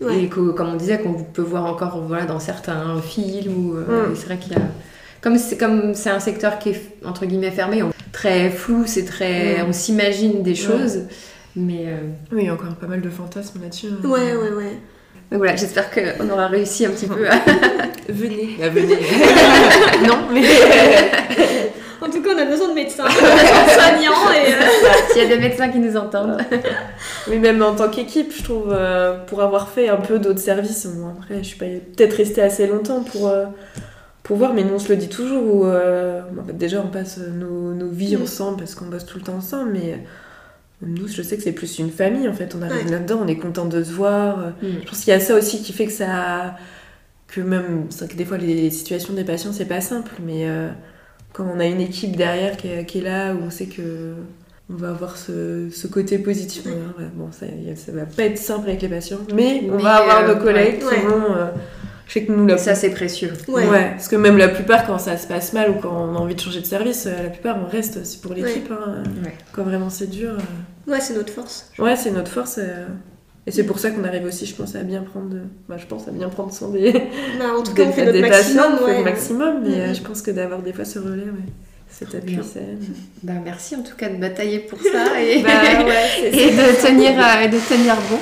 Ouais. 0.00 0.24
et 0.24 0.28
que, 0.28 0.50
comme 0.50 0.68
on 0.68 0.76
disait, 0.76 1.00
qu'on 1.00 1.14
peut 1.14 1.42
voir 1.42 1.64
encore 1.64 2.02
voilà, 2.06 2.26
dans 2.26 2.38
certains 2.40 3.00
films. 3.00 3.70
Ou, 3.70 3.76
euh, 3.76 4.10
Mm. 4.10 4.16
c'est 4.16 4.26
vrai 4.26 4.38
qu'il 4.38 4.52
y 4.52 4.56
a. 4.56 4.60
Comme 5.22 5.38
c'est, 5.38 5.56
comme 5.56 5.94
c'est 5.94 6.10
un 6.10 6.20
secteur 6.20 6.58
qui 6.60 6.68
est 6.70 6.82
entre 7.04 7.24
guillemets 7.26 7.50
fermé, 7.50 7.82
on- 7.82 7.92
très 8.12 8.50
flou, 8.50 8.84
c'est 8.86 9.04
très, 9.04 9.62
Mm. 9.62 9.68
on 9.68 9.72
s'imagine 9.72 10.42
des 10.42 10.54
choses, 10.54 11.00
mais 11.56 11.84
euh, 11.86 11.96
Oui, 12.32 12.42
il 12.42 12.46
y 12.46 12.48
a 12.48 12.54
encore 12.54 12.74
pas 12.76 12.86
mal 12.86 13.00
de 13.00 13.10
fantasmes 13.10 13.60
là-dessus. 13.62 13.88
hein. 13.88 14.06
Ouais, 14.08 14.34
ouais, 14.36 14.50
ouais. 14.52 14.78
donc 15.30 15.38
voilà, 15.38 15.56
j'espère 15.56 15.90
qu'on 15.90 16.28
aura 16.30 16.46
réussi 16.48 16.86
un 16.86 16.90
petit 16.90 17.06
peu 17.06 17.28
à. 17.28 17.34
Venez. 18.08 18.50
Ah, 18.62 18.68
venez. 18.68 18.96
non, 20.06 20.18
mais. 20.32 20.42
En 21.98 22.10
tout 22.10 22.22
cas, 22.22 22.30
on 22.36 22.38
a 22.38 22.44
besoin 22.44 22.68
de 22.68 22.74
médecins, 22.74 23.04
on 23.04 23.08
a 23.08 23.10
besoin 23.10 23.64
de 23.64 23.70
soignants 23.70 24.30
et. 24.32 24.52
euh, 24.52 24.56
S'il 25.12 25.22
y 25.22 25.24
a 25.24 25.28
des 25.28 25.38
médecins 25.38 25.70
qui 25.70 25.78
nous 25.78 25.96
entendent. 25.96 26.36
Mais 27.28 27.38
même 27.38 27.60
en 27.62 27.74
tant 27.74 27.88
qu'équipe, 27.88 28.32
je 28.36 28.44
trouve, 28.44 28.68
euh, 28.70 29.18
pour 29.26 29.42
avoir 29.42 29.70
fait 29.70 29.88
un 29.88 29.96
peu 29.96 30.18
d'autres 30.20 30.38
services, 30.38 30.86
bon, 30.86 31.08
après, 31.18 31.38
je 31.38 31.42
suis 31.48 31.58
pas 31.58 31.64
peut-être 31.64 32.12
restée 32.12 32.42
assez 32.42 32.66
longtemps 32.68 33.02
pour, 33.02 33.26
euh, 33.28 33.46
pour 34.22 34.36
voir, 34.36 34.52
mais 34.52 34.62
nous, 34.62 34.74
on 34.74 34.78
se 34.78 34.90
le 34.90 34.96
dit 34.96 35.08
toujours, 35.08 35.42
où, 35.42 35.66
euh, 35.66 36.20
en 36.40 36.44
fait, 36.46 36.56
déjà, 36.56 36.80
on 36.84 36.88
passe 36.88 37.18
nos, 37.18 37.72
nos 37.72 37.88
vies 37.88 38.16
Mm. 38.16 38.22
ensemble 38.22 38.58
parce 38.58 38.74
qu'on 38.76 38.86
bosse 38.86 39.06
tout 39.06 39.18
le 39.18 39.24
temps 39.24 39.34
ensemble, 39.38 39.70
mais 39.72 39.94
euh, 39.94 39.96
nous, 40.82 41.08
je 41.08 41.22
sais 41.22 41.36
que 41.36 41.42
c'est 41.42 41.52
plus 41.52 41.78
une 41.78 41.90
famille, 41.90 42.28
en 42.28 42.32
fait, 42.34 42.54
on 42.58 42.62
arrive 42.62 42.84
Ouais. 42.86 42.90
là-dedans, 42.92 43.20
on 43.24 43.28
est 43.28 43.36
content 43.36 43.64
de 43.66 43.82
se 43.82 43.92
voir. 43.92 44.38
euh, 44.40 44.50
Mm. 44.62 44.80
Je 44.82 44.88
pense 44.88 45.00
qu'il 45.00 45.10
y 45.10 45.16
a 45.16 45.20
ça 45.20 45.34
aussi 45.36 45.62
qui 45.62 45.72
fait 45.72 45.86
que 45.86 45.92
ça... 45.92 46.56
que 47.28 47.40
même, 47.40 47.88
que 47.88 48.14
des 48.14 48.24
fois, 48.24 48.36
les 48.38 48.70
situations 48.70 49.14
des 49.14 49.24
patients, 49.24 49.52
c'est 49.52 49.64
pas 49.66 49.80
simple, 49.80 50.12
mais 50.24 50.48
euh, 50.48 50.68
quand 51.32 51.46
on 51.54 51.58
a 51.60 51.66
une 51.66 51.80
équipe 51.80 52.16
derrière 52.16 52.56
qui 52.56 52.68
est, 52.68 52.84
qui 52.86 52.98
est 52.98 53.02
là, 53.02 53.34
où 53.34 53.38
on 53.46 53.50
sait 53.50 53.66
que 53.66 54.14
on 54.68 54.74
va 54.74 54.90
avoir 54.90 55.16
ce, 55.16 55.68
ce 55.70 55.86
côté 55.86 56.18
positif. 56.18 56.66
Ouais. 56.66 56.72
Ouais, 56.72 57.08
bon, 57.14 57.30
ça, 57.30 57.46
ça 57.76 57.92
va 57.92 58.04
pas 58.04 58.24
être 58.24 58.36
simple 58.38 58.68
avec 58.68 58.82
les 58.82 58.88
patients, 58.88 59.20
mais 59.34 59.62
on 59.70 59.76
Mais, 59.76 59.82
va 59.82 59.94
avoir 59.96 60.24
euh, 60.28 60.34
nos 60.34 60.40
collègues 60.42 60.78
qui 60.80 61.06
vont. 61.06 61.34
Je 62.06 62.12
sais 62.12 62.24
que 62.24 62.32
nous, 62.32 62.46
la 62.46 62.56
Ça, 62.56 62.74
c'est 62.74 62.90
précieux. 62.90 63.32
Ouais. 63.48 63.66
Ouais, 63.68 63.90
parce 63.90 64.08
que 64.08 64.16
même 64.16 64.38
la 64.38 64.48
plupart, 64.48 64.86
quand 64.86 64.98
ça 64.98 65.16
se 65.16 65.26
passe 65.26 65.52
mal 65.52 65.70
ou 65.70 65.74
quand 65.74 65.90
on 65.92 66.14
a 66.16 66.18
envie 66.18 66.34
de 66.34 66.40
changer 66.40 66.60
de 66.60 66.66
service, 66.66 67.06
euh, 67.06 67.24
la 67.24 67.30
plupart, 67.30 67.58
on 67.62 67.68
reste 67.68 67.98
aussi 68.02 68.18
pour 68.18 68.32
l'équipe. 68.32 68.70
hein. 68.70 69.02
Ouais. 69.24 69.34
Quand 69.52 69.64
vraiment 69.64 69.90
c'est 69.90 70.08
dur. 70.10 70.30
euh, 70.30 70.90
Ouais, 70.92 71.00
c'est 71.00 71.14
notre 71.14 71.32
force. 71.32 71.70
Ouais, 71.78 71.96
c'est 71.96 72.12
notre 72.12 72.30
force. 72.30 72.58
euh, 72.58 72.86
Et 73.48 73.50
c'est 73.52 73.64
pour 73.64 73.78
ça 73.78 73.90
qu'on 73.90 74.02
arrive 74.04 74.24
aussi, 74.24 74.44
je 74.46 74.54
pense, 74.56 74.74
à 74.76 74.82
bien 74.82 75.02
prendre. 75.02 75.28
de- 75.30 75.42
Bah, 75.68 75.76
je 75.78 75.86
pense 75.86 76.06
à 76.08 76.10
bien 76.12 76.28
prendre 76.28 76.52
soin 76.52 76.68
des, 76.70 76.92
Bah, 76.92 77.44
en 77.58 77.62
tout 77.62 77.74
cas, 77.74 77.84
on 77.86 77.92
fait 77.92 78.04
patients, 78.20 78.28
maximum. 78.30 78.64
on 78.72 78.76
fait 78.78 78.84
ouais. 78.92 78.98
le 78.98 79.04
maximum, 79.04 79.54
mais 79.64 79.80
euh, 79.80 79.88
Mhm. 79.88 79.94
je 79.94 80.02
pense 80.02 80.22
que 80.22 80.30
d'avoir 80.32 80.62
des 80.62 80.72
fois 80.72 80.84
ce 80.84 80.98
relais, 80.98 81.22
ouais, 81.24 81.52
appui, 82.14 82.32
Bien. 82.34 82.42
Bah, 83.22 83.32
merci 83.44 83.74
en 83.76 83.82
tout 83.82 83.96
cas 83.96 84.08
de 84.08 84.16
batailler 84.16 84.58
pour 84.60 84.78
ça 84.80 85.20
et, 85.22 85.42
Bah 85.42 85.48
ouais, 85.84 85.92
c'est 86.20 86.28
et 86.36 86.50
de, 86.50 86.86
tenir, 86.86 87.12
euh, 87.18 87.46
de 87.46 87.58
tenir 87.68 87.96
bon. 88.10 88.18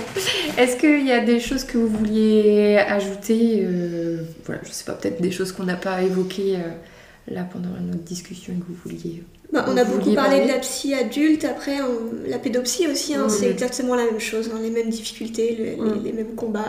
Est-ce 0.57 0.77
qu'il 0.77 1.07
y 1.07 1.13
a 1.13 1.21
des 1.21 1.41
choses 1.41 1.65
que 1.65 1.77
vous 1.79 1.89
vouliez 1.89 2.79
ajouter 2.79 3.63
euh, 3.65 4.23
Voilà, 4.47 4.61
je 4.65 4.71
sais 4.71 4.85
pas, 4.85 4.93
peut-être 4.93 5.21
des 5.21 5.31
choses 5.31 5.53
qu'on 5.53 5.65
n'a 5.65 5.77
pas 5.77 6.03
évoquées 6.03 6.57
euh, 6.57 7.33
là 7.35 7.47
pendant 7.51 7.71
notre 7.85 8.05
discussion 8.05 8.53
et 8.57 8.61
que 8.61 8.67
vous 8.69 8.77
vouliez. 8.85 9.25
Bah, 9.53 9.65
on 9.69 9.77
a 9.77 9.85
beaucoup 9.85 10.13
parlé 10.15 10.37
parler 10.39 10.43
de 10.43 10.49
la 10.53 10.59
psy 10.59 10.95
adulte, 10.95 11.45
après 11.45 11.81
on- 11.81 12.29
la 12.29 12.39
pédopsie 12.39 12.87
aussi, 12.89 13.15
hein, 13.15 13.29
c'est 13.29 13.51
exactement 13.51 13.95
la 13.95 14.05
même 14.05 14.19
chose, 14.21 14.51
hein, 14.55 14.59
les 14.63 14.71
mêmes 14.71 14.91
difficultés, 14.91 15.57
le- 15.79 15.95
les, 15.95 16.01
les 16.01 16.13
mêmes 16.13 16.35
combats. 16.35 16.61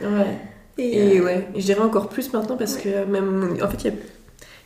Ouais. 0.00 0.36
Et, 0.76 0.96
Et 1.14 1.18
euh, 1.20 1.24
ouais, 1.24 1.48
je 1.56 1.62
dirais 1.62 1.80
encore 1.80 2.08
plus 2.08 2.32
maintenant 2.32 2.56
parce 2.56 2.76
Ouais. 2.76 2.82
que 2.82 3.04
même, 3.10 3.56
en 3.62 3.68
fait, 3.68 3.78
il 3.82 3.86
y 3.86 3.90
a, 3.90 3.92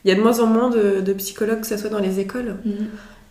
il 0.04 0.08
y 0.08 0.12
a 0.12 0.14
de 0.14 0.20
moins 0.20 0.40
en 0.40 0.46
moins 0.46 0.70
de, 0.70 1.00
de 1.00 1.12
psychologues, 1.14 1.60
que 1.60 1.66
ce 1.66 1.76
soit 1.76 1.90
dans 1.90 1.98
les 1.98 2.18
écoles. 2.20 2.56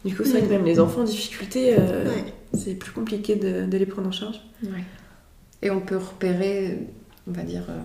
Du 0.06 0.16
coup, 0.16 0.24
c'est 0.24 0.32
vrai 0.32 0.42
que 0.42 0.50
même 0.50 0.66
les 0.66 0.80
enfants 0.80 1.02
en 1.02 1.06
difficulté, 1.06 1.76
euh, 1.78 2.06
ouais. 2.06 2.34
c'est 2.58 2.74
plus 2.76 2.92
compliqué 2.92 3.36
de, 3.36 3.66
de 3.66 3.78
les 3.78 3.86
prendre 3.86 4.08
en 4.08 4.12
charge. 4.12 4.42
Ouais. 4.64 4.84
Et 5.62 5.70
on 5.70 5.80
peut 5.80 5.98
repérer, 5.98 6.88
on 7.28 7.32
va 7.34 7.44
dire, 7.44 7.64
euh, 7.70 7.78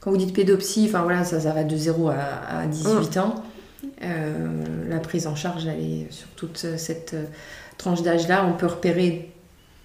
quand 0.00 0.10
vous 0.10 0.16
dites 0.16 0.34
pédopsie, 0.34 0.86
enfin 0.88 1.02
voilà, 1.02 1.22
ça, 1.24 1.38
ça 1.40 1.52
va 1.52 1.62
de 1.62 1.76
0 1.76 2.08
à, 2.08 2.14
à 2.48 2.66
18 2.66 3.16
ans. 3.18 3.44
Euh, 4.02 4.88
la 4.88 4.98
prise 4.98 5.26
en 5.28 5.36
charge, 5.36 5.66
elle 5.66 5.80
est 5.80 6.06
sur 6.10 6.26
toute 6.36 6.56
cette 6.56 7.14
euh, 7.14 7.24
tranche 7.78 8.02
d'âge-là. 8.02 8.44
On 8.46 8.56
peut 8.56 8.66
repérer 8.66 9.30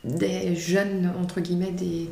des 0.03 0.55
jeunes, 0.55 1.11
entre 1.21 1.41
guillemets, 1.41 1.71
des, 1.71 2.09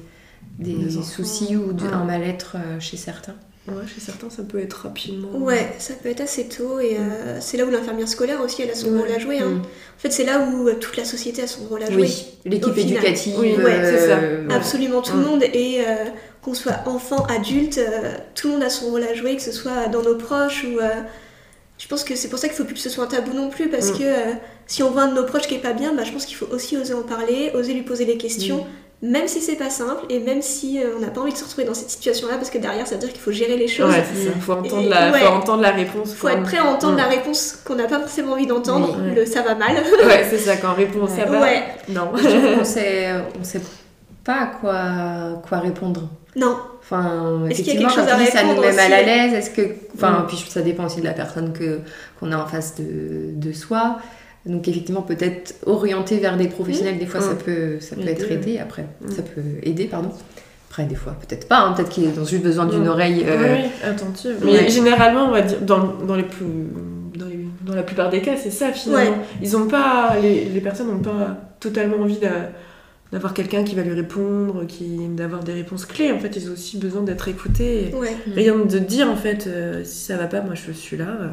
des 0.59 0.89
soucis 1.01 1.55
ou 1.55 1.73
de- 1.73 1.83
Ouais. 1.85 1.93
un 1.93 2.03
mal-être 2.03 2.55
euh, 2.57 2.79
chez 2.79 2.97
certains. 2.97 3.35
Ouais, 3.67 3.83
chez 3.93 3.99
certains, 3.99 4.29
ça 4.29 4.43
peut 4.43 4.59
être 4.59 4.73
rapidement. 4.83 5.29
Ouais, 5.39 5.73
ça 5.79 5.95
peut 5.95 6.09
être 6.09 6.21
assez 6.21 6.47
tôt 6.47 6.79
et 6.79 6.97
euh, 6.99 7.39
c'est 7.41 7.57
là 7.57 7.65
où 7.65 7.71
l'infirmière 7.71 8.07
scolaire 8.07 8.39
aussi 8.41 8.61
elle 8.61 8.69
a 8.69 8.75
son 8.75 8.89
Ouais. 8.89 8.99
rôle 8.99 9.11
à 9.11 9.17
jouer. 9.17 9.39
hein. 9.39 9.49
Mm. 9.49 9.59
En 9.61 9.99
fait, 9.99 10.11
c'est 10.11 10.23
là 10.23 10.47
où 10.47 10.67
euh, 10.67 10.75
toute 10.75 10.97
la 10.97 11.05
société 11.05 11.41
a 11.41 11.47
son 11.47 11.63
rôle 11.65 11.81
à 11.81 11.89
jouer. 11.89 12.03
Oui, 12.03 12.25
l'équipe 12.45 12.77
éducative. 12.77 13.35
Oui, 13.39 13.55
ouais, 13.57 13.79
c'est 13.83 14.07
ça. 14.07 14.19
euh, 14.19 14.47
Absolument 14.51 15.01
tout 15.01 15.15
Mm. 15.17 15.21
le 15.21 15.25
monde 15.27 15.43
et 15.43 15.81
euh, 15.87 16.05
qu'on 16.43 16.53
soit 16.53 16.83
enfant, 16.85 17.23
adulte, 17.25 17.79
euh, 17.79 18.11
tout 18.35 18.47
le 18.49 18.53
monde 18.53 18.63
a 18.63 18.69
son 18.69 18.91
rôle 18.91 19.01
à 19.03 19.15
jouer, 19.15 19.35
que 19.35 19.41
ce 19.41 19.51
soit 19.51 19.87
dans 19.87 20.03
nos 20.03 20.15
proches 20.15 20.63
ou. 20.65 20.79
euh, 20.79 20.89
je 21.77 21.87
pense 21.87 22.03
que 22.05 22.15
c'est 22.15 22.29
pour 22.29 22.39
ça 22.39 22.47
qu'il 22.47 22.55
faut 22.55 22.63
plus 22.63 22.75
que 22.75 22.79
ce 22.79 22.89
soit 22.89 23.03
un 23.03 23.07
tabou 23.07 23.33
non 23.33 23.49
plus 23.49 23.67
parce 23.69 23.89
Mm. 23.91 23.97
que 23.97 24.03
euh, 24.03 24.33
si 24.67 24.81
on 24.83 24.91
voit 24.91 25.01
un 25.03 25.07
de 25.09 25.15
nos 25.15 25.25
proches 25.25 25.47
qui 25.47 25.55
est 25.55 25.59
pas 25.59 25.73
bien, 25.73 25.93
bah, 25.93 26.03
je 26.05 26.11
pense 26.11 26.25
qu'il 26.25 26.37
faut 26.37 26.47
aussi 26.51 26.77
oser 26.77 26.93
en 26.93 27.01
parler, 27.03 27.51
oser 27.55 27.73
lui 27.73 27.81
poser 27.81 28.05
des 28.05 28.17
questions. 28.17 28.65
Même 29.01 29.27
si 29.27 29.41
c'est 29.41 29.55
pas 29.55 29.69
simple 29.69 30.03
et 30.09 30.19
même 30.19 30.41
si 30.41 30.81
euh, 30.81 30.91
on 30.97 31.01
n'a 31.01 31.07
pas 31.09 31.21
envie 31.21 31.31
de 31.33 31.37
se 31.37 31.43
retrouver 31.43 31.65
dans 31.67 31.73
cette 31.73 31.89
situation-là, 31.91 32.35
parce 32.37 32.49
que 32.49 32.57
derrière 32.57 32.87
ça 32.87 32.95
veut 32.95 33.01
dire 33.01 33.11
qu'il 33.11 33.19
faut 33.21 33.31
gérer 33.31 33.57
les 33.57 33.67
choses. 33.67 33.91
Ouais, 33.93 34.03
c'est 34.13 34.25
ça. 34.25 34.31
Faut 34.39 34.53
entendre, 34.53 34.81
Et- 34.81 34.89
la, 34.89 35.11
ouais. 35.11 35.19
faut 35.19 35.33
entendre 35.33 35.61
la 35.61 35.71
réponse. 35.71 36.13
faut 36.13 36.29
être 36.29 36.43
prêt 36.43 36.57
à 36.57 36.65
entendre 36.65 36.93
Mm. 36.93 36.97
la 36.97 37.07
réponse 37.07 37.59
qu'on 37.65 37.75
n'a 37.75 37.85
pas 37.87 37.99
forcément 37.99 38.33
envie 38.33 38.47
d'entendre, 38.47 38.97
le 39.15 39.25
ça 39.25 39.41
va 39.41 39.53
mal. 39.55 39.75
Ouais, 40.05 40.25
c'est 40.29 40.37
ça, 40.39 40.57
quand 40.57 40.71
on 40.71 40.75
répond 40.75 41.07
ça 41.07 41.25
va. 41.25 41.41
Ouais, 41.41 41.63
Non. 41.89 42.11
Qu'on 42.11 42.63
sait, 42.63 43.09
on 43.39 43.43
sait 43.43 43.61
pas 44.23 44.33
à 44.41 44.45
quoi, 44.47 45.41
quoi 45.47 45.59
répondre. 45.59 46.09
non, 46.35 46.57
Enfin, 46.81 47.45
Est-ce 47.49 47.61
qu'il 47.63 47.67
y 47.67 47.69
a 47.71 47.73
effectivement, 47.73 47.89
quelque 47.89 47.95
chose 47.95 48.05
quand 48.07 48.15
à 48.15 48.19
tu 48.19 48.25
dis 48.25 48.31
ça 48.37 48.43
nous 48.43 48.61
met 48.61 48.71
mal 48.73 48.93
à 48.93 49.01
l'aise, 49.01 49.33
est-ce 49.33 49.49
que. 49.49 49.61
Enfin, 49.95 50.11
Mm. 50.21 50.27
puis 50.27 50.45
ça 50.49 50.61
dépend 50.61 50.85
aussi 50.85 50.99
de 51.01 51.05
la 51.05 51.13
personne 51.13 51.51
que, 51.51 51.79
qu'on 52.19 52.31
a 52.31 52.37
en 52.37 52.45
face 52.47 52.75
de, 52.75 53.31
de 53.33 53.51
soi. 53.53 53.97
Donc, 54.45 54.67
effectivement, 54.67 55.01
peut-être 55.01 55.55
orienter 55.65 56.17
vers 56.19 56.37
des 56.37 56.47
professionnels, 56.47 56.99
des 56.99 57.07
fois, 57.07 57.19
ça 57.21 57.33
Mm. 57.33 57.37
peut, 57.37 57.79
ça 57.79 57.95
peut 57.95 58.01
Aider, 58.03 58.11
être 58.11 58.31
aidé. 58.31 58.57
Après, 58.59 58.83
Mm. 59.01 59.11
ça 59.11 59.21
peut 59.23 59.41
aider, 59.63 59.85
pardon. 59.85 60.09
Après, 60.69 60.85
des 60.85 60.95
fois, 60.95 61.13
peut-être 61.13 61.47
pas. 61.47 61.59
hein, 61.61 61.73
peut-être 61.73 61.89
qu'ils 61.89 62.19
ont 62.19 62.25
juste 62.25 62.43
besoin 62.43 62.65
d'une 62.65 62.87
oreille. 62.87 63.23
euh, 63.25 63.55
Oui, 63.55 63.69
attentive. 63.83 64.35
Mais 64.43 64.51
Ouais. 64.51 64.69
généralement, 64.69 65.25
on 65.27 65.31
va 65.31 65.41
dire, 65.41 65.61
dans, 65.61 65.93
dans, 66.05 66.15
les 66.15 66.23
plus, 66.23 66.45
dans, 67.15 67.25
les- 67.25 67.47
dans 67.65 67.73
la 67.73 67.83
plupart 67.83 68.09
des 68.09 68.21
cas, 68.21 68.35
c'est 68.37 68.51
ça 68.51 68.71
finalement. 68.73 69.11
Ouais. 69.11 69.17
Ils 69.41 69.55
ont 69.57 69.67
pas, 69.67 70.15
les, 70.21 70.45
les 70.45 70.61
personnes 70.61 70.87
n'ont 70.89 70.99
pas 70.99 71.37
totalement 71.59 71.97
envie 71.97 72.17
d'a- 72.19 72.51
d'avoir 73.11 73.33
quelqu'un 73.33 73.63
qui 73.63 73.73
va 73.75 73.83
lui 73.83 73.93
répondre, 73.93 74.65
qui, 74.67 75.07
d'avoir 75.15 75.43
des 75.43 75.53
réponses 75.53 75.85
clés. 75.85 76.11
En 76.11 76.19
fait, 76.19 76.35
ils 76.35 76.49
ont 76.49 76.53
aussi 76.53 76.77
besoin 76.77 77.01
d'être 77.03 77.27
écoutés. 77.29 77.89
Et 77.89 77.95
ouais. 77.95 78.15
Rien 78.35 78.55
de 78.57 78.77
dire, 78.79 79.09
en 79.09 79.15
fait, 79.15 79.47
euh, 79.47 79.81
si 79.85 80.03
ça 80.05 80.17
va 80.17 80.25
pas, 80.27 80.41
moi 80.41 80.53
je 80.55 80.71
suis 80.73 80.97
là. 80.97 81.07
euh, 81.21 81.27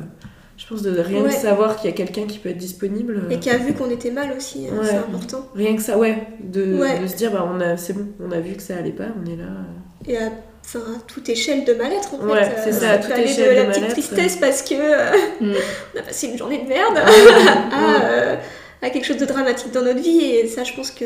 je 0.62 0.68
pense 0.68 0.82
de 0.82 1.00
rien 1.00 1.22
Ouais. 1.22 1.28
que 1.30 1.34
savoir 1.34 1.76
qu'il 1.76 1.90
y 1.90 1.92
a 1.92 1.96
quelqu'un 1.96 2.26
qui 2.26 2.38
peut 2.38 2.50
être 2.50 2.58
disponible. 2.58 3.24
euh, 3.26 3.30
Et 3.34 3.38
qui 3.40 3.50
a 3.50 3.56
vu 3.56 3.72
qu'on 3.74 3.90
était 3.90 4.10
mal 4.10 4.32
aussi, 4.36 4.66
hein, 4.70 4.78
Ouais. 4.78 4.86
c'est 4.88 4.96
important. 4.96 5.48
Rien 5.54 5.74
que 5.74 5.82
ça, 5.82 5.98
ouais. 5.98 6.18
De, 6.40 6.76
Ouais. 6.78 6.98
de 7.00 7.06
se 7.06 7.16
dire, 7.16 7.32
bah, 7.32 7.48
on 7.52 7.60
a, 7.60 7.76
c'est 7.76 7.94
bon, 7.94 8.06
on 8.20 8.30
a 8.30 8.38
vu 8.40 8.54
que 8.54 8.62
ça 8.62 8.76
allait 8.76 8.90
pas, 8.92 9.06
on 9.20 9.26
est 9.30 9.36
là. 9.36 9.44
euh. 9.44 10.10
Et 10.12 10.16
à, 10.16 10.30
enfin, 10.64 10.80
à 10.96 11.00
toute 11.06 11.28
échelle 11.28 11.64
de 11.64 11.74
mal-être 11.74 12.14
en 12.14 12.18
fait. 12.34 12.50
C'est 12.64 12.72
ça, 12.72 12.90
à 12.92 12.98
toute 12.98 13.16
échelle 13.18 13.50
de 13.50 13.54
la 13.54 13.62
de 13.64 13.68
petite 13.68 13.80
mal-être. 13.82 13.92
tristesse 14.00 14.36
parce 14.36 14.62
que 14.62 14.74
euh, 14.74 15.10
Mm. 15.40 15.52
on 15.94 15.98
a 15.98 16.02
passé 16.02 16.26
une 16.28 16.38
journée 16.38 16.58
de 16.62 16.68
merde 16.68 16.96
à, 17.72 18.04
euh, 18.04 18.36
à 18.82 18.90
quelque 18.90 19.04
chose 19.04 19.16
de 19.18 19.24
dramatique 19.26 19.72
dans 19.72 19.82
notre 19.82 20.00
vie 20.00 20.24
et 20.24 20.46
ça 20.48 20.64
je 20.64 20.72
pense 20.74 20.90
que 20.90 21.04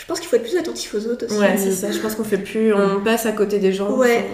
je 0.00 0.06
pense 0.06 0.20
qu'il 0.20 0.28
faut 0.28 0.36
être 0.36 0.42
plus 0.42 0.56
attentif 0.56 0.94
aux 0.94 1.06
autres 1.06 1.26
aussi. 1.26 1.38
Ouais, 1.38 1.56
c'est 1.56 1.70
ça. 1.72 1.90
Je 1.92 1.98
pense 1.98 2.14
qu'on 2.14 2.24
fait 2.24 2.38
plus, 2.38 2.72
on 2.74 3.00
passe 3.02 3.26
à 3.26 3.32
côté 3.32 3.58
des 3.58 3.72
gens. 3.72 3.96
Ouais. 3.96 4.24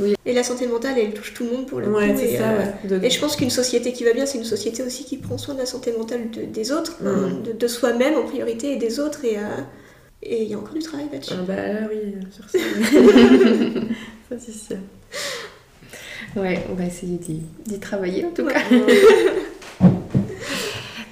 euh, 0.00 0.14
Et 0.24 0.32
la 0.32 0.42
santé 0.44 0.66
mentale 0.68 0.94
elle 0.98 1.12
touche 1.12 1.34
tout 1.34 1.44
le 1.44 1.50
monde 1.50 1.66
pour 1.66 1.80
le 1.80 1.88
Ouais, 1.88 2.12
coup. 2.12 2.18
c'est 2.18 2.30
et, 2.32 2.36
ça. 2.38 2.50
euh, 2.50 2.98
ouais. 2.98 3.06
Et 3.06 3.10
je 3.10 3.20
pense 3.20 3.34
qu'une 3.36 3.50
société 3.50 3.92
qui 3.92 4.04
va 4.04 4.12
bien, 4.12 4.24
c'est 4.24 4.38
une 4.38 4.44
société 4.44 4.82
aussi 4.82 5.04
qui 5.04 5.16
prend 5.16 5.36
soin 5.36 5.54
de 5.54 5.58
la 5.60 5.66
santé 5.66 5.92
mentale 5.98 6.30
de- 6.30 6.44
des 6.44 6.70
autres, 6.72 6.96
Mm. 7.02 7.06
hein, 7.08 7.38
de, 7.44 7.52
de 7.52 7.66
soi-même 7.66 8.14
en 8.14 8.22
priorité 8.22 8.72
et 8.72 8.76
des 8.76 9.00
autres. 9.00 9.24
Et 9.24 9.36
euh, 9.36 9.42
et 10.22 10.42
il 10.42 10.48
y 10.50 10.54
a 10.54 10.58
encore 10.58 10.74
du 10.74 10.80
travail 10.80 11.06
là-dessus. 11.12 11.32
Ah 11.34 11.42
bah 11.46 11.56
là, 11.56 11.80
oui, 11.90 12.14
sur 12.30 12.48
ça. 12.48 12.58
ça, 14.28 14.36
c'est 14.38 14.52
sûr. 14.52 14.76
Ouais, 16.36 16.60
on 16.70 16.74
va 16.74 16.84
essayer 16.84 17.16
d'y, 17.18 17.78
travailler 17.80 18.24
en 18.26 18.30
tout 18.30 18.44
cas. 18.46 18.60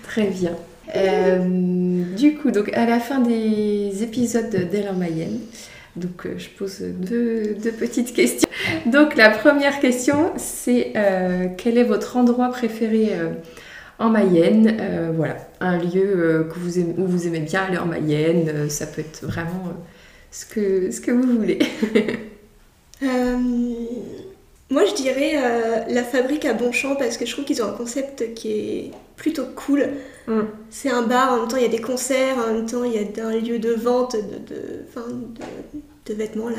Très 0.04 0.26
bien. 0.26 0.56
Euh, 0.96 2.04
du 2.16 2.36
coup, 2.36 2.50
donc 2.50 2.72
à 2.72 2.86
la 2.86 3.00
fin 3.00 3.20
des 3.20 4.02
épisodes 4.02 4.50
d'Elle 4.50 4.88
en 4.88 4.94
Mayenne, 4.94 5.40
donc 5.96 6.26
euh, 6.26 6.34
je 6.38 6.48
pose 6.48 6.80
deux, 6.80 7.56
petites 7.78 8.14
questions. 8.14 8.48
Donc 8.86 9.16
la 9.16 9.30
première 9.30 9.80
question, 9.80 10.32
c'est 10.36 10.92
euh, 10.96 11.46
quel 11.56 11.78
est 11.78 11.84
votre 11.84 12.16
endroit 12.16 12.48
préféré 12.50 13.10
en 13.98 14.10
Mayenne? 14.10 14.76
Voilà, 15.14 15.36
un 15.60 15.78
lieu 15.78 16.48
que 16.52 16.58
vous 16.58 16.78
aimez, 16.78 16.94
où 16.96 17.06
vous 17.06 17.26
aimez 17.26 17.40
bien 17.40 17.62
aller 17.62 17.78
en 17.78 17.86
Mayenne. 17.86 18.68
ça 18.70 18.86
peut 18.86 19.00
être 19.00 19.24
vraiment 19.24 19.72
ce, 20.30 20.46
que, 20.46 20.90
ce 20.90 21.00
que 21.00 21.10
vous 21.10 21.38
voulez. 21.38 21.58
Moi, 24.70 24.84
je 24.84 24.94
dirais 24.94 25.36
la 25.88 26.04
fabrique 26.04 26.44
à 26.44 26.52
Bonchamp 26.52 26.96
parce 26.96 27.16
que 27.16 27.24
je 27.24 27.32
trouve 27.32 27.44
qu'ils 27.44 27.62
ont 27.62 27.68
un 27.68 27.72
concept 27.72 28.34
qui 28.34 28.52
est 28.52 28.90
plutôt 29.18 29.44
cool. 29.54 29.90
Mm. 30.26 30.40
C'est 30.70 30.90
un 30.90 31.02
bar, 31.02 31.32
en 31.32 31.40
même 31.40 31.48
temps 31.48 31.56
il 31.56 31.62
y 31.62 31.66
a 31.66 31.70
des 31.70 31.80
concerts, 31.80 32.36
en 32.38 32.54
même 32.54 32.66
temps 32.66 32.84
il 32.84 32.92
y 32.92 32.98
a 32.98 33.26
un 33.26 33.36
lieu 33.36 33.58
de 33.58 33.72
vente 33.72 34.16
de, 34.16 34.94
de, 36.06 36.14
vêtements 36.14 36.48
là, 36.48 36.56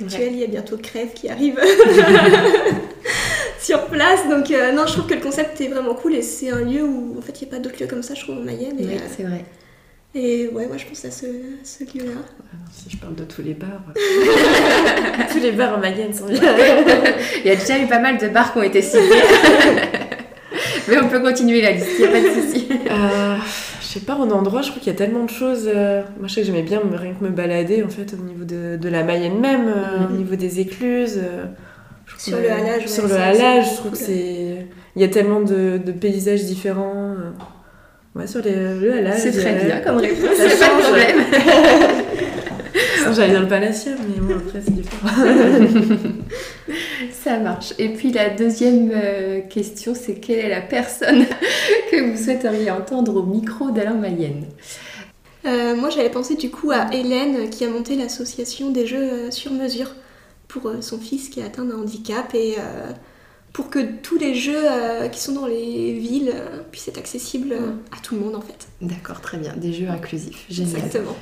actuelle. 0.00 0.32
Il 0.32 0.38
y 0.38 0.44
a 0.44 0.46
bientôt 0.46 0.78
Crève 0.78 1.12
qui 1.12 1.28
arrive 1.28 1.58
sur 3.60 3.86
place. 3.86 4.28
Donc 4.28 4.50
euh, 4.50 4.72
non, 4.72 4.86
je 4.86 4.92
trouve 4.92 5.06
que 5.06 5.14
le 5.14 5.20
concept 5.20 5.60
est 5.60 5.68
vraiment 5.68 5.94
cool 5.94 6.14
et 6.14 6.22
c'est 6.22 6.50
un 6.50 6.60
lieu 6.60 6.82
où 6.82 7.16
en 7.18 7.20
fait 7.20 7.40
il 7.40 7.48
n'y 7.48 7.52
a 7.52 7.56
pas 7.56 7.62
d'autres 7.62 7.80
lieux 7.80 7.88
comme 7.88 8.02
ça, 8.02 8.14
je 8.14 8.22
trouve, 8.22 8.38
en 8.38 8.40
Mayenne. 8.40 8.76
Oui, 8.78 8.96
c'est 9.14 9.24
vrai. 9.24 9.44
Et 10.18 10.48
ouais, 10.48 10.66
moi 10.66 10.78
je 10.78 10.86
pense 10.86 11.04
à 11.04 11.10
ce, 11.10 11.26
ce 11.62 11.84
lieu-là. 11.84 12.12
Si 12.72 12.90
je 12.90 12.96
parle 12.96 13.14
de 13.14 13.24
tous 13.24 13.42
les 13.42 13.54
bars, 13.54 13.82
tous 15.32 15.38
les 15.38 15.52
bars 15.52 15.76
en 15.76 15.80
Mayenne 15.80 16.12
sont 16.12 16.26
bien. 16.26 16.40
il 17.44 17.46
y 17.46 17.50
a 17.50 17.56
déjà 17.56 17.78
eu 17.78 17.86
pas 17.86 17.98
mal 17.98 18.18
de 18.18 18.28
bars 18.28 18.52
qui 18.52 18.58
ont 18.58 18.62
été 18.62 18.82
cités. 18.82 19.00
Mais 20.88 20.98
on 20.98 21.08
peut 21.08 21.20
continuer 21.20 21.62
la 21.62 21.72
liste, 21.72 21.88
il 21.98 22.02
n'y 22.02 22.08
a 22.08 22.12
pas 22.12 22.20
de 22.20 22.40
souci. 22.40 22.68
Euh, 22.90 23.36
je 23.80 23.86
sais 23.86 24.00
pas, 24.00 24.14
en 24.14 24.30
endroit, 24.30 24.62
je 24.62 24.70
crois 24.70 24.80
qu'il 24.80 24.92
y 24.92 24.94
a 24.94 24.98
tellement 24.98 25.24
de 25.24 25.30
choses. 25.30 25.68
Euh, 25.72 26.02
moi, 26.18 26.28
je 26.28 26.34
sais 26.34 26.40
que 26.42 26.46
j'aimais 26.46 26.62
bien 26.62 26.80
rien 26.92 27.14
que 27.14 27.24
me 27.24 27.30
balader, 27.30 27.82
en 27.82 27.88
fait, 27.88 28.14
au 28.14 28.22
niveau 28.22 28.44
de, 28.44 28.76
de 28.76 28.88
la 28.88 29.02
Mayenne 29.02 29.40
même, 29.40 29.68
euh, 29.68 30.06
au 30.06 30.10
mhm. 30.10 30.18
niveau 30.18 30.36
des 30.36 30.60
écluses. 30.60 31.20
sur 32.18 32.38
le 32.38 32.50
halage, 32.50 32.86
Sur 32.86 33.08
le 33.08 33.14
halage, 33.14 33.70
je 33.70 33.76
trouve 33.76 33.92
que 33.92 33.98
c'est... 33.98 34.66
Il 34.94 35.02
y 35.02 35.04
a 35.04 35.08
tellement 35.08 35.40
de, 35.40 35.78
de 35.84 35.92
paysages 35.92 36.44
différents. 36.44 37.14
Ouais, 38.16 38.26
sur 38.26 38.40
les, 38.40 38.54
le 38.54 38.92
halage. 38.94 39.18
C'est 39.18 39.32
très 39.32 39.64
bien 39.64 39.80
comme 39.80 39.98
réponse, 39.98 40.30
c'est 40.36 40.58
pas 40.58 40.74
de 40.74 40.82
problème. 40.82 41.18
J'allais 43.14 43.34
dans 43.34 43.42
le 43.42 43.48
palatium, 43.48 43.96
mais 44.08 44.20
bon, 44.20 44.36
après, 44.36 44.60
c'est 44.64 44.72
différent. 44.72 45.08
Ça 47.12 47.38
marche. 47.38 47.74
Et 47.78 47.90
puis 47.90 48.12
la 48.12 48.30
deuxième 48.30 48.90
euh, 48.94 49.40
question, 49.42 49.94
c'est 49.94 50.14
quelle 50.14 50.38
est 50.38 50.48
la 50.48 50.60
personne 50.60 51.26
que 51.90 52.10
vous 52.10 52.16
souhaiteriez 52.16 52.70
entendre 52.70 53.16
au 53.16 53.22
micro 53.22 53.70
d'Alain 53.70 53.94
Mayenne? 53.94 54.44
Euh, 55.44 55.76
Moi, 55.76 55.90
j'avais 55.90 56.10
pensé 56.10 56.36
du 56.36 56.50
coup 56.50 56.70
à 56.72 56.94
Hélène 56.94 57.50
qui 57.50 57.64
a 57.64 57.68
monté 57.68 57.96
l'association 57.96 58.70
des 58.70 58.86
jeux 58.86 59.12
euh, 59.12 59.30
sur 59.30 59.52
mesure 59.52 59.94
pour 60.48 60.72
son 60.80 60.98
fils 60.98 61.28
qui 61.28 61.40
est 61.40 61.44
atteint 61.44 61.64
d'un 61.64 61.76
handicap 61.76 62.34
et 62.34 62.54
pour 63.56 63.70
que 63.70 63.78
tous 64.02 64.18
les 64.18 64.34
jeux 64.34 64.66
qui 65.10 65.18
sont 65.18 65.32
dans 65.32 65.46
les 65.46 65.94
villes 65.94 66.34
puissent 66.70 66.88
être 66.88 66.98
accessibles 66.98 67.54
à 67.90 68.02
tout 68.02 68.14
le 68.14 68.20
monde 68.20 68.34
en 68.34 68.42
fait. 68.42 68.68
D'accord, 68.82 69.22
très 69.22 69.38
bien. 69.38 69.54
Des 69.56 69.72
jeux 69.72 69.88
inclusifs. 69.88 70.44
Génial. 70.50 70.76
Exactement. 70.76 71.16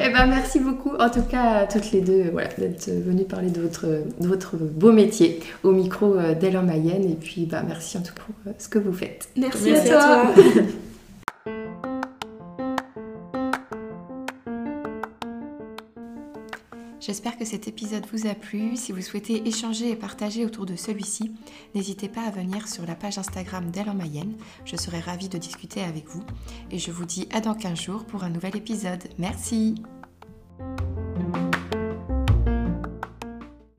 Eh 0.00 0.10
ben, 0.10 0.26
merci 0.26 0.60
beaucoup, 0.60 0.94
en 0.96 1.10
tout 1.10 1.22
cas, 1.22 1.58
à 1.58 1.66
toutes 1.66 1.90
les 1.90 2.00
deux, 2.00 2.30
voilà, 2.30 2.48
d'être 2.56 2.88
venues 2.88 3.24
parler 3.24 3.50
de 3.50 3.60
votre, 3.60 3.86
de 3.86 4.28
votre 4.28 4.56
beau 4.56 4.92
métier 4.92 5.40
au 5.64 5.72
micro 5.72 6.14
euh, 6.14 6.34
d'Elle 6.34 6.60
Mayenne. 6.62 7.10
Et 7.10 7.16
puis, 7.16 7.46
bah, 7.46 7.62
merci 7.66 7.98
en 7.98 8.02
tout 8.02 8.14
cas 8.14 8.22
pour 8.24 8.34
euh, 8.46 8.54
ce 8.58 8.68
que 8.68 8.78
vous 8.78 8.92
faites. 8.92 9.28
Merci, 9.36 9.74
à 9.74 9.80
toi. 9.80 10.34
J'espère 17.08 17.38
que 17.38 17.46
cet 17.46 17.68
épisode 17.68 18.04
vous 18.12 18.26
a 18.26 18.34
plu. 18.34 18.76
Si 18.76 18.92
vous 18.92 19.00
souhaitez 19.00 19.48
échanger 19.48 19.88
et 19.88 19.96
partager 19.96 20.44
autour 20.44 20.66
de 20.66 20.76
celui-ci, 20.76 21.32
n'hésitez 21.74 22.06
pas 22.06 22.20
à 22.20 22.30
venir 22.30 22.68
sur 22.68 22.84
la 22.84 22.94
page 22.94 23.16
Instagram 23.16 23.70
d'Elle 23.70 23.88
en 23.88 23.94
Mayenne. 23.94 24.34
Je 24.66 24.76
serai 24.76 25.00
ravie 25.00 25.30
de 25.30 25.38
discuter 25.38 25.80
avec 25.80 26.06
vous. 26.08 26.22
Et 26.70 26.78
je 26.78 26.90
vous 26.90 27.06
dis 27.06 27.26
à 27.32 27.40
dans 27.40 27.54
15 27.54 27.80
jours 27.80 28.04
pour 28.04 28.24
un 28.24 28.28
nouvel 28.28 28.58
épisode. 28.58 29.04
Merci 29.16 29.76